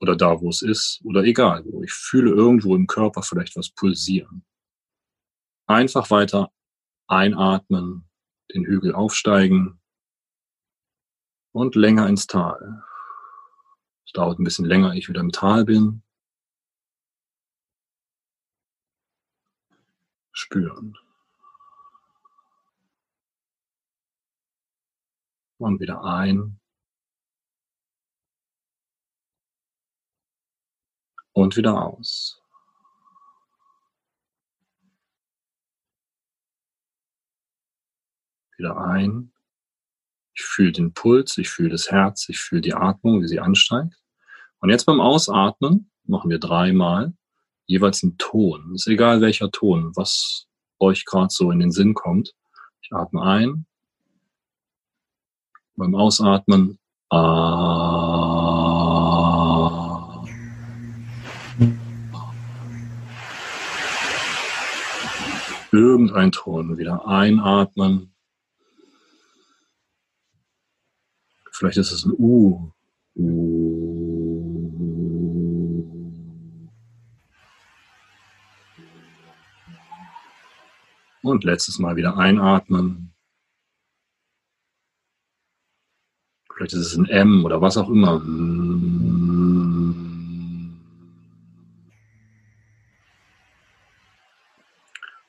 oder 0.00 0.16
da, 0.16 0.40
wo 0.40 0.48
es 0.48 0.62
ist 0.62 1.00
oder 1.04 1.22
egal 1.24 1.64
wo. 1.66 1.82
Ich 1.82 1.92
fühle 1.92 2.30
irgendwo 2.30 2.74
im 2.76 2.86
Körper 2.86 3.22
vielleicht 3.22 3.56
was 3.56 3.70
pulsieren. 3.70 4.44
Einfach 5.66 6.10
weiter 6.10 6.52
einatmen, 7.06 8.08
den 8.54 8.64
Hügel 8.64 8.94
aufsteigen 8.94 9.80
und 11.52 11.74
länger 11.74 12.08
ins 12.08 12.26
Tal. 12.26 12.82
Es 14.06 14.12
dauert 14.12 14.38
ein 14.38 14.44
bisschen 14.44 14.64
länger, 14.66 14.94
ich 14.94 15.08
wieder 15.08 15.20
im 15.20 15.32
Tal 15.32 15.64
bin. 15.64 16.02
Spüren. 20.32 20.96
Und 25.58 25.80
wieder 25.80 26.02
ein. 26.04 26.60
Und 31.34 31.56
wieder 31.56 31.82
aus. 31.82 32.40
wieder 38.58 38.78
ein. 38.78 39.30
Ich 40.34 40.42
fühle 40.42 40.72
den 40.72 40.92
Puls, 40.92 41.38
ich 41.38 41.48
fühle 41.48 41.70
das 41.70 41.90
Herz, 41.90 42.28
ich 42.28 42.38
fühle 42.38 42.60
die 42.60 42.74
Atmung, 42.74 43.22
wie 43.22 43.28
sie 43.28 43.40
ansteigt. 43.40 43.94
Und 44.60 44.70
jetzt 44.70 44.84
beim 44.84 45.00
Ausatmen 45.00 45.90
machen 46.04 46.30
wir 46.30 46.38
dreimal 46.38 47.12
jeweils 47.66 48.02
einen 48.02 48.18
Ton. 48.18 48.74
Ist 48.74 48.86
egal 48.86 49.20
welcher 49.20 49.50
Ton, 49.50 49.92
was 49.94 50.46
euch 50.78 51.04
gerade 51.04 51.30
so 51.30 51.50
in 51.50 51.60
den 51.60 51.70
Sinn 51.70 51.94
kommt. 51.94 52.34
Ich 52.82 52.92
atme 52.92 53.22
ein. 53.22 53.66
Beim 55.76 55.94
Ausatmen. 55.94 56.78
Ah. 57.10 57.83
Irgendein 65.74 66.30
Ton. 66.30 66.78
Wieder 66.78 67.04
einatmen. 67.08 68.14
Vielleicht 71.50 71.78
ist 71.78 71.90
es 71.90 72.04
ein 72.04 72.12
U. 72.12 72.70
Und 81.22 81.42
letztes 81.42 81.80
Mal 81.80 81.96
wieder 81.96 82.16
einatmen. 82.18 83.12
Vielleicht 86.52 86.74
ist 86.74 86.86
es 86.86 86.96
ein 86.96 87.06
M 87.06 87.44
oder 87.44 87.60
was 87.60 87.76
auch 87.76 87.88
immer. 87.88 88.22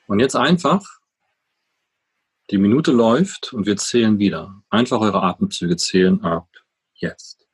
Und 0.06 0.20
jetzt 0.20 0.36
einfach 0.36 0.82
die 2.50 2.58
Minute 2.58 2.92
läuft 2.92 3.52
und 3.52 3.66
wir 3.66 3.76
zählen 3.76 4.18
wieder. 4.18 4.62
Einfach 4.70 5.00
eure 5.00 5.22
Atemzüge 5.22 5.76
zählen 5.76 6.22
ab. 6.22 6.48
Jetzt. 6.94 7.45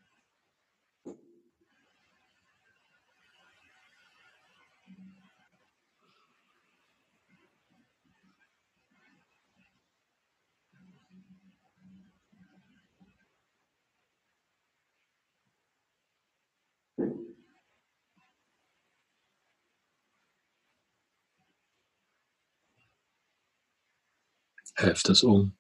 Helft 24.83 25.09
es 25.11 25.23
um. 25.23 25.57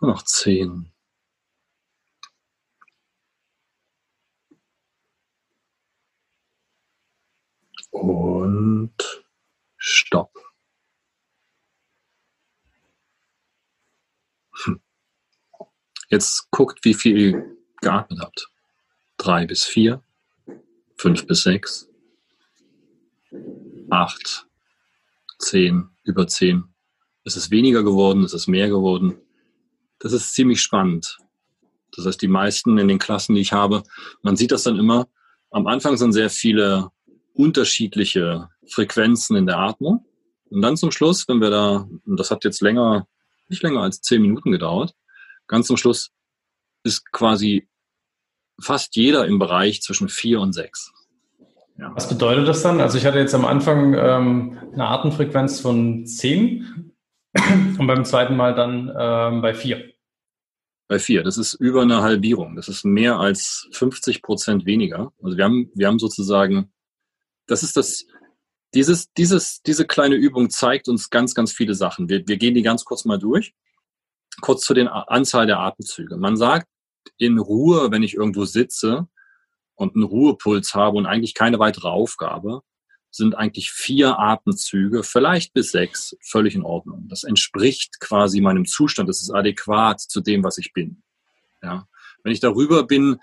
Noch 0.00 0.24
zehn. 0.24 0.92
Und 7.92 8.29
Stopp. 10.00 10.32
Hm. 14.64 14.80
Jetzt 16.08 16.50
guckt, 16.50 16.84
wie 16.84 16.94
viel 16.94 17.18
ihr 17.18 17.56
geatmet 17.82 18.20
habt. 18.20 18.48
Drei 19.18 19.46
bis 19.46 19.64
vier, 19.64 20.02
fünf 20.96 21.26
bis 21.26 21.42
sechs, 21.42 21.88
acht, 23.90 24.46
zehn, 25.38 25.90
über 26.04 26.26
zehn. 26.26 26.64
Es 27.24 27.36
ist 27.36 27.50
weniger 27.50 27.82
geworden, 27.82 28.24
es 28.24 28.32
ist 28.32 28.46
mehr 28.46 28.68
geworden. 28.68 29.20
Das 29.98 30.14
ist 30.14 30.32
ziemlich 30.32 30.62
spannend. 30.62 31.18
Das 31.94 32.06
heißt, 32.06 32.22
die 32.22 32.28
meisten 32.28 32.78
in 32.78 32.88
den 32.88 32.98
Klassen, 32.98 33.34
die 33.34 33.42
ich 33.42 33.52
habe, 33.52 33.82
man 34.22 34.36
sieht 34.36 34.52
das 34.52 34.62
dann 34.62 34.78
immer. 34.78 35.08
Am 35.50 35.66
Anfang 35.66 35.98
sind 35.98 36.12
sehr 36.12 36.30
viele 36.30 36.90
unterschiedliche 37.34 38.48
Frequenzen 38.72 39.36
in 39.36 39.46
der 39.46 39.58
Atmung. 39.58 40.04
Und 40.50 40.62
dann 40.62 40.76
zum 40.76 40.90
Schluss, 40.90 41.28
wenn 41.28 41.40
wir 41.40 41.50
da, 41.50 41.88
und 42.06 42.18
das 42.18 42.30
hat 42.30 42.44
jetzt 42.44 42.60
länger, 42.60 43.06
nicht 43.48 43.62
länger 43.62 43.82
als 43.82 44.00
zehn 44.00 44.22
Minuten 44.22 44.50
gedauert, 44.50 44.94
ganz 45.46 45.66
zum 45.66 45.76
Schluss 45.76 46.10
ist 46.82 47.10
quasi 47.12 47.68
fast 48.60 48.96
jeder 48.96 49.26
im 49.26 49.38
Bereich 49.38 49.82
zwischen 49.82 50.08
vier 50.08 50.40
und 50.40 50.52
sechs. 50.52 50.92
Ja. 51.78 51.92
Was 51.94 52.08
bedeutet 52.08 52.46
das 52.46 52.62
dann? 52.62 52.80
Also 52.80 52.98
ich 52.98 53.06
hatte 53.06 53.18
jetzt 53.18 53.34
am 53.34 53.44
Anfang 53.44 53.94
ähm, 53.94 54.58
eine 54.72 54.86
Atemfrequenz 54.86 55.60
von 55.60 56.06
zehn 56.06 56.92
und 57.78 57.86
beim 57.86 58.04
zweiten 58.04 58.36
Mal 58.36 58.54
dann 58.54 58.92
ähm, 58.96 59.40
bei 59.40 59.54
vier. 59.54 59.92
Bei 60.88 60.98
vier. 60.98 61.22
Das 61.22 61.38
ist 61.38 61.54
über 61.54 61.82
eine 61.82 62.02
Halbierung. 62.02 62.56
Das 62.56 62.68
ist 62.68 62.84
mehr 62.84 63.18
als 63.18 63.68
50 63.72 64.22
Prozent 64.22 64.66
weniger. 64.66 65.12
Also 65.22 65.36
wir 65.36 65.44
haben, 65.44 65.70
wir 65.74 65.86
haben 65.86 66.00
sozusagen 66.00 66.72
das 67.50 67.64
ist 67.64 67.76
das, 67.76 68.06
dieses, 68.74 69.12
dieses, 69.12 69.62
diese 69.62 69.86
kleine 69.86 70.14
Übung 70.14 70.50
zeigt 70.50 70.88
uns 70.88 71.10
ganz, 71.10 71.34
ganz 71.34 71.52
viele 71.52 71.74
Sachen. 71.74 72.08
Wir, 72.08 72.26
wir 72.26 72.36
gehen 72.36 72.54
die 72.54 72.62
ganz 72.62 72.84
kurz 72.84 73.04
mal 73.04 73.18
durch. 73.18 73.54
Kurz 74.40 74.64
zu 74.64 74.74
den 74.74 74.88
Anzahl 74.88 75.46
der 75.46 75.58
Atemzüge. 75.58 76.16
Man 76.16 76.36
sagt 76.36 76.68
in 77.18 77.38
Ruhe, 77.38 77.90
wenn 77.90 78.02
ich 78.02 78.14
irgendwo 78.14 78.44
sitze 78.44 79.08
und 79.74 79.94
einen 79.94 80.04
Ruhepuls 80.04 80.74
habe 80.74 80.96
und 80.96 81.06
eigentlich 81.06 81.34
keine 81.34 81.58
weitere 81.58 81.88
Aufgabe, 81.88 82.62
sind 83.10 83.34
eigentlich 83.34 83.72
vier 83.72 84.18
Atemzüge, 84.18 85.02
vielleicht 85.02 85.52
bis 85.52 85.72
sechs, 85.72 86.16
völlig 86.22 86.54
in 86.54 86.62
Ordnung. 86.62 87.06
Das 87.08 87.24
entspricht 87.24 87.98
quasi 87.98 88.40
meinem 88.40 88.66
Zustand. 88.66 89.08
Das 89.08 89.20
ist 89.20 89.30
adäquat 89.30 90.00
zu 90.00 90.20
dem, 90.20 90.44
was 90.44 90.58
ich 90.58 90.72
bin. 90.72 91.02
Ja. 91.62 91.88
Wenn 92.22 92.32
ich 92.32 92.40
darüber 92.40 92.86
bin, 92.86 93.18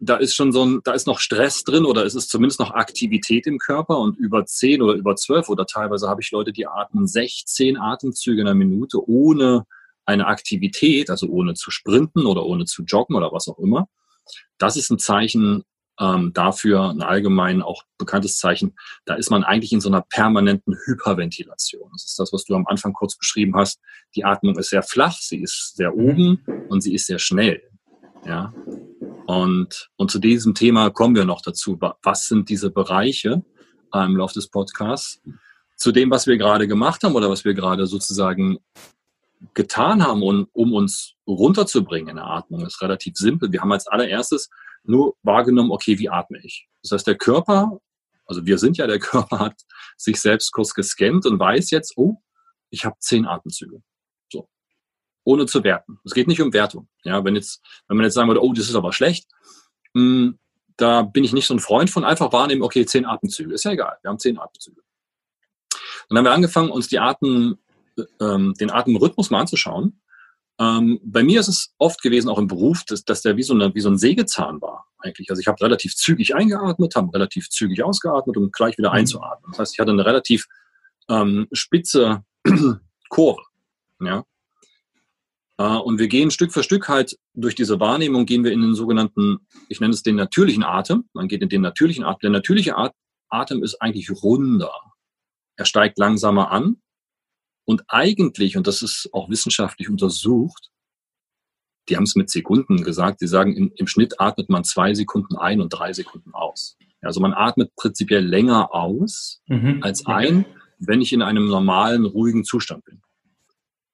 da 0.00 0.16
ist 0.16 0.34
schon 0.34 0.52
so 0.52 0.64
ein, 0.64 0.80
da 0.84 0.92
ist 0.92 1.06
noch 1.06 1.18
Stress 1.18 1.64
drin 1.64 1.84
oder 1.84 2.04
es 2.04 2.14
ist 2.14 2.30
zumindest 2.30 2.60
noch 2.60 2.70
Aktivität 2.70 3.46
im 3.46 3.58
Körper 3.58 3.98
und 3.98 4.16
über 4.16 4.44
zehn 4.46 4.80
oder 4.80 4.94
über 4.94 5.16
zwölf 5.16 5.48
oder 5.48 5.66
teilweise 5.66 6.08
habe 6.08 6.20
ich 6.20 6.30
Leute, 6.30 6.52
die 6.52 6.66
atmen 6.66 7.06
16 7.06 7.76
Atemzüge 7.76 8.40
in 8.40 8.46
einer 8.46 8.54
Minute 8.54 8.98
ohne 9.08 9.64
eine 10.04 10.26
Aktivität, 10.26 11.10
also 11.10 11.26
ohne 11.28 11.54
zu 11.54 11.70
sprinten 11.70 12.26
oder 12.26 12.46
ohne 12.46 12.64
zu 12.64 12.82
joggen 12.84 13.16
oder 13.16 13.32
was 13.32 13.48
auch 13.48 13.58
immer. 13.58 13.88
Das 14.56 14.76
ist 14.76 14.90
ein 14.90 14.98
Zeichen 14.98 15.64
ähm, 16.00 16.32
dafür 16.32 16.90
ein 16.90 17.02
allgemein 17.02 17.60
auch 17.60 17.82
bekanntes 17.98 18.38
Zeichen. 18.38 18.74
Da 19.04 19.14
ist 19.14 19.30
man 19.30 19.44
eigentlich 19.44 19.72
in 19.72 19.80
so 19.80 19.88
einer 19.88 20.02
permanenten 20.02 20.76
Hyperventilation. 20.86 21.90
Das 21.92 22.04
ist 22.04 22.18
das, 22.18 22.32
was 22.32 22.44
du 22.44 22.54
am 22.54 22.66
Anfang 22.66 22.92
kurz 22.92 23.16
beschrieben 23.16 23.56
hast. 23.56 23.80
Die 24.14 24.24
Atmung 24.24 24.56
ist 24.58 24.70
sehr 24.70 24.82
flach, 24.82 25.16
sie 25.18 25.42
ist 25.42 25.74
sehr 25.76 25.94
oben 25.94 26.44
und 26.68 26.82
sie 26.82 26.94
ist 26.94 27.06
sehr 27.06 27.18
schnell. 27.18 27.62
Ja. 28.24 28.52
Und, 29.28 29.90
und 29.96 30.10
zu 30.10 30.20
diesem 30.20 30.54
Thema 30.54 30.88
kommen 30.88 31.14
wir 31.14 31.26
noch 31.26 31.42
dazu. 31.42 31.78
Was 32.02 32.28
sind 32.28 32.48
diese 32.48 32.70
Bereiche 32.70 33.44
äh, 33.92 34.06
im 34.06 34.16
Laufe 34.16 34.32
des 34.32 34.48
Podcasts? 34.48 35.20
Zu 35.76 35.92
dem, 35.92 36.10
was 36.10 36.26
wir 36.26 36.38
gerade 36.38 36.66
gemacht 36.66 37.02
haben 37.02 37.14
oder 37.14 37.28
was 37.28 37.44
wir 37.44 37.52
gerade 37.52 37.86
sozusagen 37.86 38.56
getan 39.52 40.02
haben, 40.02 40.22
um, 40.22 40.48
um 40.54 40.72
uns 40.72 41.12
runterzubringen 41.26 42.08
in 42.08 42.16
der 42.16 42.24
Atmung, 42.24 42.64
ist 42.64 42.80
relativ 42.80 43.18
simpel. 43.18 43.52
Wir 43.52 43.60
haben 43.60 43.70
als 43.70 43.86
allererstes 43.86 44.48
nur 44.82 45.14
wahrgenommen, 45.22 45.72
okay, 45.72 45.98
wie 45.98 46.08
atme 46.08 46.38
ich? 46.42 46.66
Das 46.82 46.92
heißt, 46.92 47.06
der 47.06 47.18
Körper, 47.18 47.80
also 48.24 48.46
wir 48.46 48.56
sind 48.56 48.78
ja, 48.78 48.86
der 48.86 48.98
Körper 48.98 49.40
hat 49.40 49.60
sich 49.98 50.22
selbst 50.22 50.52
kurz 50.52 50.72
gescannt 50.72 51.26
und 51.26 51.38
weiß 51.38 51.70
jetzt, 51.70 51.98
oh, 51.98 52.16
ich 52.70 52.86
habe 52.86 52.96
zehn 53.00 53.26
Atemzüge. 53.26 53.82
Ohne 55.28 55.46
zu 55.46 55.64
werten. 55.64 55.98
Es 56.04 56.14
geht 56.14 56.28
nicht 56.28 56.40
um 56.40 56.52
Wertung. 56.52 56.88
Ja, 57.04 57.24
wenn 57.24 57.34
jetzt, 57.34 57.62
wenn 57.86 57.96
man 57.96 58.04
jetzt 58.04 58.14
sagen 58.14 58.28
würde, 58.28 58.42
oh, 58.42 58.52
das 58.52 58.68
ist 58.68 58.74
aber 58.74 58.92
schlecht, 58.92 59.28
mh, 59.94 60.02
hm, 60.02 60.38
da 60.76 61.02
bin 61.02 61.24
ich 61.24 61.32
nicht 61.32 61.46
so 61.46 61.54
ein 61.54 61.60
Freund 61.60 61.90
von, 61.90 62.04
einfach 62.04 62.32
wahrnehmen, 62.32 62.62
okay, 62.62 62.86
zehn 62.86 63.04
Atemzüge. 63.04 63.52
Ist 63.52 63.64
ja 63.64 63.72
egal. 63.72 63.98
Wir 64.02 64.10
haben 64.10 64.18
zehn 64.18 64.38
Atemzüge. 64.38 64.80
Dann 66.08 66.18
haben 66.18 66.24
wir 66.24 66.32
angefangen, 66.32 66.70
uns 66.70 66.88
die 66.88 67.00
Atem, 67.00 67.58
ähm, 68.20 68.54
den 68.54 68.70
Atemrhythmus 68.70 69.30
mal 69.30 69.40
anzuschauen 69.40 70.00
ähm, 70.60 70.98
bei 71.04 71.22
mir 71.22 71.38
ist 71.40 71.48
es 71.48 71.74
oft 71.78 72.02
gewesen, 72.02 72.28
auch 72.28 72.38
im 72.38 72.48
Beruf, 72.48 72.84
dass, 72.84 73.04
dass 73.04 73.22
der 73.22 73.36
wie 73.36 73.42
so, 73.42 73.54
eine, 73.54 73.74
wie 73.74 73.80
so 73.80 73.90
ein 73.90 73.98
Sägezahn 73.98 74.60
war 74.60 74.86
eigentlich. 74.98 75.30
Also 75.30 75.40
ich 75.40 75.46
habe 75.46 75.60
relativ 75.62 75.94
zügig 75.94 76.34
eingeatmet, 76.34 76.96
habe 76.96 77.14
relativ 77.14 77.48
zügig 77.48 77.84
ausgeatmet, 77.84 78.36
um 78.36 78.50
gleich 78.50 78.76
wieder 78.76 78.90
mhm. 78.90 78.96
einzuatmen. 78.96 79.52
Das 79.52 79.60
heißt, 79.60 79.74
ich 79.74 79.80
hatte 79.80 79.92
eine 79.92 80.04
relativ 80.04 80.46
ähm, 81.08 81.46
spitze 81.52 82.24
Kurve. 83.08 83.42
Ja? 84.00 84.24
Äh, 85.58 85.76
und 85.76 85.98
wir 85.98 86.08
gehen 86.08 86.30
Stück 86.30 86.52
für 86.52 86.62
Stück 86.62 86.88
halt 86.88 87.18
durch 87.34 87.54
diese 87.54 87.78
Wahrnehmung, 87.80 88.26
gehen 88.26 88.44
wir 88.44 88.52
in 88.52 88.62
den 88.62 88.74
sogenannten, 88.74 89.46
ich 89.68 89.80
nenne 89.80 89.92
es 89.92 90.02
den 90.02 90.16
natürlichen 90.16 90.64
Atem. 90.64 91.08
Man 91.12 91.28
geht 91.28 91.42
in 91.42 91.48
den 91.48 91.60
natürlichen 91.60 92.04
Atem. 92.04 92.20
Der 92.22 92.30
natürliche 92.30 92.74
Atem 93.28 93.62
ist 93.62 93.80
eigentlich 93.82 94.10
runder. 94.10 94.72
Er 95.56 95.64
steigt 95.64 95.98
langsamer 95.98 96.50
an 96.50 96.80
und 97.64 97.84
eigentlich, 97.88 98.56
und 98.56 98.66
das 98.66 98.80
ist 98.80 99.10
auch 99.12 99.28
wissenschaftlich 99.28 99.90
untersucht, 99.90 100.70
die 101.88 101.96
haben 101.96 102.04
es 102.04 102.16
mit 102.16 102.30
Sekunden 102.30 102.84
gesagt, 102.84 103.20
die 103.20 103.26
sagen, 103.26 103.56
im, 103.56 103.72
im 103.74 103.86
Schnitt 103.86 104.20
atmet 104.20 104.48
man 104.50 104.64
zwei 104.64 104.94
Sekunden 104.94 105.36
ein 105.36 105.60
und 105.60 105.70
drei 105.70 105.92
Sekunden 105.92 106.34
aus. 106.34 106.76
Also 107.00 107.20
man 107.20 107.32
atmet 107.34 107.74
prinzipiell 107.76 108.24
länger 108.24 108.74
aus 108.74 109.40
mhm. 109.46 109.82
als 109.82 110.06
ein, 110.06 110.44
wenn 110.78 111.00
ich 111.00 111.12
in 111.12 111.22
einem 111.22 111.46
normalen, 111.46 112.04
ruhigen 112.04 112.44
Zustand 112.44 112.84
bin. 112.84 113.02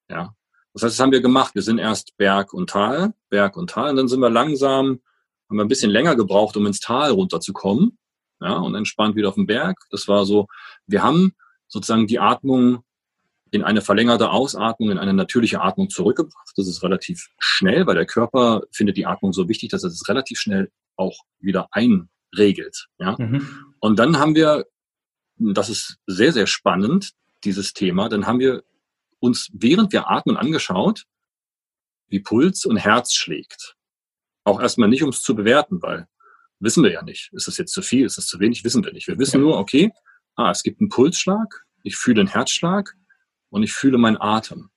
Ja. 0.09 0.35
Das 0.75 0.83
heißt, 0.83 0.99
das 0.99 1.01
haben 1.01 1.13
wir 1.13 1.21
gemacht. 1.21 1.55
Wir 1.55 1.63
sind 1.63 1.79
erst 1.79 2.17
Berg 2.17 2.53
und 2.53 2.71
Tal, 2.71 3.15
Berg 3.31 3.57
und 3.57 3.71
Tal, 3.71 3.91
und 3.91 3.97
dann 3.97 4.09
sind 4.09 4.21
wir 4.21 4.31
langsam, 4.31 5.01
haben 5.49 5.57
wir 5.57 5.65
ein 5.65 5.69
bisschen 5.69 5.91
länger 5.91 6.17
gebraucht, 6.17 6.57
um 6.57 6.67
ins 6.67 6.81
Tal 6.81 7.13
runterzukommen. 7.13 7.97
Ja, 8.41 8.57
und 8.57 8.75
entspannt 8.75 9.15
wieder 9.17 9.29
auf 9.29 9.37
den 9.37 9.47
Berg. 9.47 9.79
Das 9.91 10.09
war 10.09 10.27
so, 10.27 10.49
wir 10.87 11.03
haben 11.03 11.33
sozusagen 11.69 12.07
die 12.07 12.19
Atmung 12.19 12.83
in 13.53 13.63
eine 13.63 13.81
verlängerte 13.81 14.31
Ausatmung, 14.31 14.91
in 14.91 14.99
eine 14.99 15.15
natürliche 15.15 15.61
Atmung 15.63 15.89
zurückgebracht. 15.89 16.53
Das 16.57 16.67
ist 16.67 16.83
relativ 16.83 17.29
schnell, 17.39 17.87
weil 17.87 17.95
der 17.95 18.07
Körper 18.07 18.63
findet 18.73 18.97
die 18.97 19.07
Atmung 19.07 19.33
so 19.33 19.49
wichtig, 19.49 19.71
dass 19.71 19.85
er 19.85 19.91
es 19.91 20.09
relativ 20.09 20.41
schnell 20.41 20.73
auch 20.97 21.17
wieder 21.39 21.69
einregelt. 21.71 22.89
Ja? 22.99 23.15
Mhm. 23.17 23.49
Und 23.79 23.99
dann 24.01 24.19
haben 24.19 24.35
wir, 24.35 24.67
das 25.37 25.71
ist 25.71 25.99
sehr, 26.07 26.33
sehr 26.33 26.49
spannend, 26.49 27.13
dieses 27.45 27.73
Thema, 27.73 28.09
dann 28.09 28.27
haben 28.27 28.41
wir 28.41 28.65
uns, 29.25 29.51
während 29.53 29.93
wir 29.93 30.11
atmen, 30.11 30.37
angeschaut, 30.37 31.05
wie 32.09 32.21
Puls 32.21 32.65
und 32.67 32.77
Herz 32.77 33.15
schlägt. 33.15 33.77
Auch 34.45 34.61
erstmal 34.61 34.89
nicht, 34.89 35.03
um 35.03 35.09
es 35.09 35.23
zu 35.23 35.35
bewerten, 35.35 35.83
weil 35.83 36.07
wissen 36.61 36.85
wir 36.85 36.93
ja 36.93 37.03
nicht. 37.03 37.33
Ist 37.33 37.49
es 37.49 37.57
jetzt 37.57 37.73
zu 37.73 37.83
viel, 37.83 38.05
ist 38.05 38.19
es 38.19 38.27
zu 38.27 38.39
wenig, 38.41 38.65
wissen 38.65 38.85
wir 38.85 38.93
nicht. 38.93 39.09
Wir 39.09 39.19
wissen 39.19 39.41
ja. 39.41 39.47
nur, 39.47 39.59
okay, 39.59 39.93
ah, 40.37 40.51
es 40.51 40.63
gibt 40.63 40.81
einen 40.81 40.91
Pulsschlag, 40.91 41.65
ich 41.83 41.97
fühle 41.97 42.21
einen 42.21 42.29
Herzschlag, 42.29 42.95
und 43.55 43.63
ich 43.63 43.73
fühle 43.73 43.99
meinen 43.99 44.21
Atem. 44.21 44.71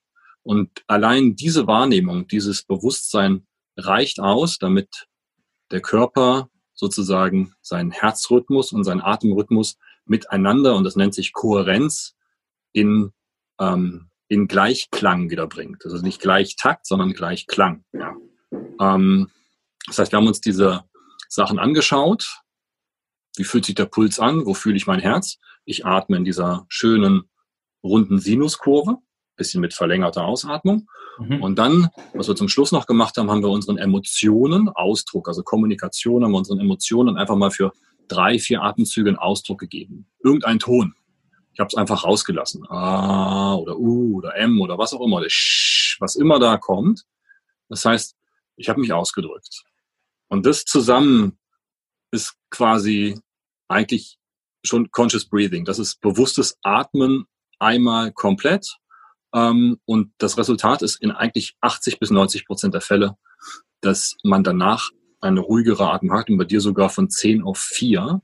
Und 0.44 0.84
allein 0.86 1.36
diese 1.36 1.66
Wahrnehmung, 1.66 2.28
dieses 2.28 2.62
Bewusstsein 2.62 3.48
reicht 3.76 4.20
aus, 4.20 4.60
damit 4.60 5.08
der 5.72 5.82
Körper 5.82 6.52
sozusagen 6.76 7.56
seinen 7.60 7.90
Herzrhythmus 7.90 8.72
und 8.74 8.84
seinen 8.84 9.02
Atemrhythmus 9.02 9.80
miteinander, 10.06 10.76
und 10.76 10.84
das 10.84 10.96
nennt 10.96 11.16
sich 11.16 11.34
Kohärenz, 11.34 12.16
in, 12.72 13.14
ähm, 13.60 14.07
in 14.28 14.48
Gleichklang 14.48 15.30
wiederbringt. 15.30 15.84
Also 15.86 15.98
nicht 15.98 16.22
Gleichtakt, 16.22 16.86
sondern 16.86 17.14
Gleichklang. 17.14 17.84
Ja. 17.94 18.16
Ähm, 18.80 19.30
das 19.88 20.00
heißt, 20.00 20.12
wir 20.12 20.18
haben 20.18 20.28
uns 20.28 20.42
diese 20.42 20.84
Sachen 21.30 21.60
angeschaut. 21.60 22.42
Wie 23.36 23.44
fühlt 23.44 23.66
sich 23.66 23.76
der 23.76 23.86
Puls 23.86 24.20
an? 24.20 24.46
Wo 24.46 24.54
fühle 24.54 24.76
ich 24.76 24.88
mein 24.88 25.00
Herz? 25.00 25.38
Ich 25.66 25.86
atme 25.86 26.18
in 26.18 26.26
dieser 26.26 26.66
schönen 26.70 27.30
runden 27.84 28.20
Sinuskurve, 28.20 28.98
bisschen 29.36 29.62
mit 29.62 29.74
verlängerter 29.74 30.26
Ausatmung. 30.26 30.90
Mhm. 31.20 31.42
Und 31.42 31.60
dann, 31.60 31.90
was 32.14 32.28
wir 32.28 32.36
zum 32.36 32.50
Schluss 32.50 32.72
noch 32.72 32.88
gemacht 32.88 33.18
haben, 33.18 33.30
haben 33.30 33.44
wir 33.44 33.50
unseren 33.50 33.78
Emotionen 33.78 34.70
Ausdruck, 34.70 35.28
also 35.28 35.44
Kommunikation, 35.44 36.24
haben 36.24 36.32
wir 36.32 36.38
unseren 36.38 36.60
Emotionen 36.60 37.18
einfach 37.18 37.36
mal 37.36 37.52
für 37.52 37.72
drei, 38.08 38.40
vier 38.40 38.64
Atemzüge 38.64 39.10
einen 39.10 39.18
Ausdruck 39.18 39.60
gegeben. 39.60 40.08
Irgendein 40.24 40.60
Ton. 40.60 40.96
Ich 41.58 41.60
habe 41.60 41.70
es 41.70 41.76
einfach 41.76 42.04
rausgelassen. 42.04 42.70
A 42.70 43.56
oder 43.56 43.80
U 43.80 44.18
oder 44.18 44.36
M 44.36 44.62
oder 44.62 44.78
was 44.78 44.94
auch 44.94 45.02
immer, 45.02 45.22
was 45.22 46.16
immer 46.16 46.38
da 46.38 46.58
kommt. 46.58 47.04
Das 47.68 47.84
heißt, 47.84 48.16
ich 48.58 48.70
habe 48.70 48.80
mich 48.80 48.94
ausgedrückt. 48.94 49.64
Und 50.28 50.46
das 50.46 50.66
zusammen 50.66 51.40
ist 52.12 52.36
quasi 52.52 53.20
eigentlich 53.68 54.20
schon 54.64 54.92
Conscious 54.92 55.28
Breathing. 55.28 55.66
Das 55.66 55.80
ist 55.80 56.00
bewusstes 56.00 56.60
Atmen 56.62 57.26
einmal 57.58 58.12
komplett. 58.12 58.78
Ähm, 59.34 59.82
und 59.86 60.14
das 60.20 60.38
Resultat 60.38 60.84
ist 60.84 61.02
in 61.02 61.10
eigentlich 61.10 61.58
80 61.62 61.98
bis 61.98 62.12
90 62.12 62.46
Prozent 62.46 62.76
der 62.76 62.82
Fälle, 62.82 63.18
dass 63.82 64.16
man 64.22 64.44
danach 64.44 64.92
eine 65.22 65.40
ruhigere 65.40 65.92
Atmung 65.92 66.16
hat 66.16 66.30
und 66.30 66.38
bei 66.38 66.46
dir 66.46 66.62
sogar 66.62 66.92
von 66.92 67.10
10 67.10 67.42
auf 67.42 67.58
4. 67.58 68.22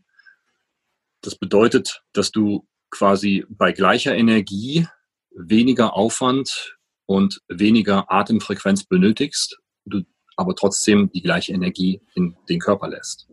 Das 1.22 1.36
bedeutet, 1.36 2.04
dass 2.14 2.30
du 2.30 2.68
quasi 2.94 3.46
bei 3.50 3.72
gleicher 3.72 4.16
Energie 4.16 4.88
weniger 5.36 5.96
Aufwand 5.96 6.78
und 7.06 7.42
weniger 7.48 8.12
Atemfrequenz 8.12 8.86
benötigst, 8.86 9.60
du 9.86 10.02
aber 10.36 10.56
trotzdem 10.56 11.12
die 11.14 11.22
gleiche 11.22 11.54
Energie 11.54 12.02
in 12.16 12.36
den 12.50 12.60
Körper 12.60 12.88
lässt. 12.88 13.28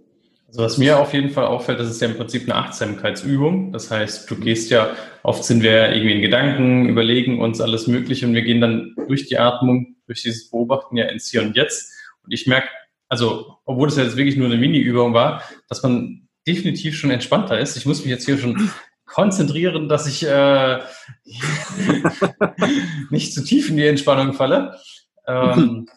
Also 0.48 0.62
was 0.62 0.78
mir 0.78 0.98
auf 0.98 1.12
jeden 1.14 1.30
Fall 1.30 1.46
auffällt, 1.46 1.78
das 1.78 1.88
ist 1.88 2.00
ja 2.00 2.08
im 2.08 2.16
Prinzip 2.16 2.42
eine 2.42 2.56
Achtsamkeitsübung. 2.56 3.72
Das 3.72 3.90
heißt, 3.90 4.28
du 4.28 4.34
gehst 4.34 4.70
ja, 4.70 4.96
oft 5.22 5.44
sind 5.44 5.62
wir 5.62 5.92
irgendwie 5.92 6.14
in 6.14 6.22
Gedanken, 6.22 6.88
überlegen 6.88 7.40
uns 7.40 7.60
alles 7.60 7.86
Mögliche 7.86 8.26
und 8.26 8.34
wir 8.34 8.42
gehen 8.42 8.60
dann 8.60 8.94
durch 9.06 9.28
die 9.28 9.38
Atmung, 9.38 9.94
durch 10.06 10.22
dieses 10.22 10.50
Beobachten 10.50 10.96
ja 10.96 11.04
ins 11.04 11.30
Hier 11.30 11.42
und 11.42 11.56
Jetzt. 11.56 11.92
Und 12.24 12.32
ich 12.32 12.48
merke, 12.48 12.68
also 13.08 13.58
obwohl 13.64 13.88
es 13.88 13.96
ja 13.96 14.02
jetzt 14.02 14.16
wirklich 14.16 14.36
nur 14.36 14.46
eine 14.46 14.56
Mini-Übung 14.56 15.14
war, 15.14 15.42
dass 15.68 15.84
man 15.84 16.28
definitiv 16.46 16.96
schon 16.96 17.10
entspannter 17.12 17.58
ist. 17.60 17.76
Ich 17.76 17.86
muss 17.86 18.00
mich 18.00 18.10
jetzt 18.10 18.24
hier 18.24 18.38
schon 18.38 18.70
konzentrieren, 19.10 19.88
dass 19.88 20.06
ich 20.06 20.26
äh, 20.26 20.80
nicht 23.10 23.34
zu 23.34 23.44
tief 23.44 23.68
in 23.68 23.76
die 23.76 23.86
Entspannung 23.86 24.34
falle. 24.34 24.78
Ähm, 25.26 25.88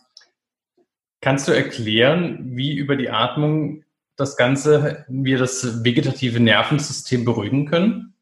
kannst 1.22 1.48
du 1.48 1.52
erklären, 1.52 2.40
wie 2.56 2.76
über 2.76 2.96
die 2.96 3.10
Atmung 3.10 3.84
das 4.16 4.36
Ganze, 4.36 5.06
wir 5.08 5.38
das 5.38 5.84
vegetative 5.84 6.40
Nervensystem 6.40 7.24
beruhigen 7.24 7.66
können? 7.68 8.16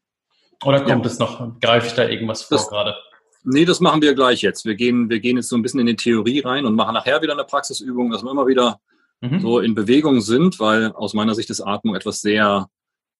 Oder 0.64 0.82
kommt 0.82 1.04
ja. 1.04 1.10
es 1.10 1.18
noch? 1.18 1.58
Greife 1.60 1.86
ich 1.88 1.94
da 1.94 2.06
irgendwas 2.06 2.42
vor 2.42 2.58
das, 2.58 2.68
gerade? 2.68 2.94
Nee, 3.44 3.64
das 3.64 3.80
machen 3.80 4.02
wir 4.02 4.14
gleich 4.14 4.42
jetzt. 4.42 4.64
Wir 4.64 4.74
gehen, 4.74 5.10
wir 5.10 5.20
gehen 5.20 5.36
jetzt 5.36 5.48
so 5.48 5.56
ein 5.56 5.62
bisschen 5.62 5.80
in 5.80 5.86
die 5.86 5.96
Theorie 5.96 6.40
rein 6.40 6.66
und 6.66 6.74
machen 6.74 6.94
nachher 6.94 7.20
wieder 7.22 7.32
eine 7.32 7.44
Praxisübung, 7.44 8.10
dass 8.10 8.22
wir 8.22 8.30
immer 8.30 8.46
wieder 8.46 8.78
mhm. 9.20 9.40
so 9.40 9.58
in 9.58 9.74
Bewegung 9.74 10.20
sind, 10.20 10.60
weil 10.60 10.92
aus 10.92 11.14
meiner 11.14 11.34
Sicht 11.34 11.50
ist 11.50 11.60
Atmung 11.60 11.96
etwas 11.96 12.20
sehr, 12.20 12.68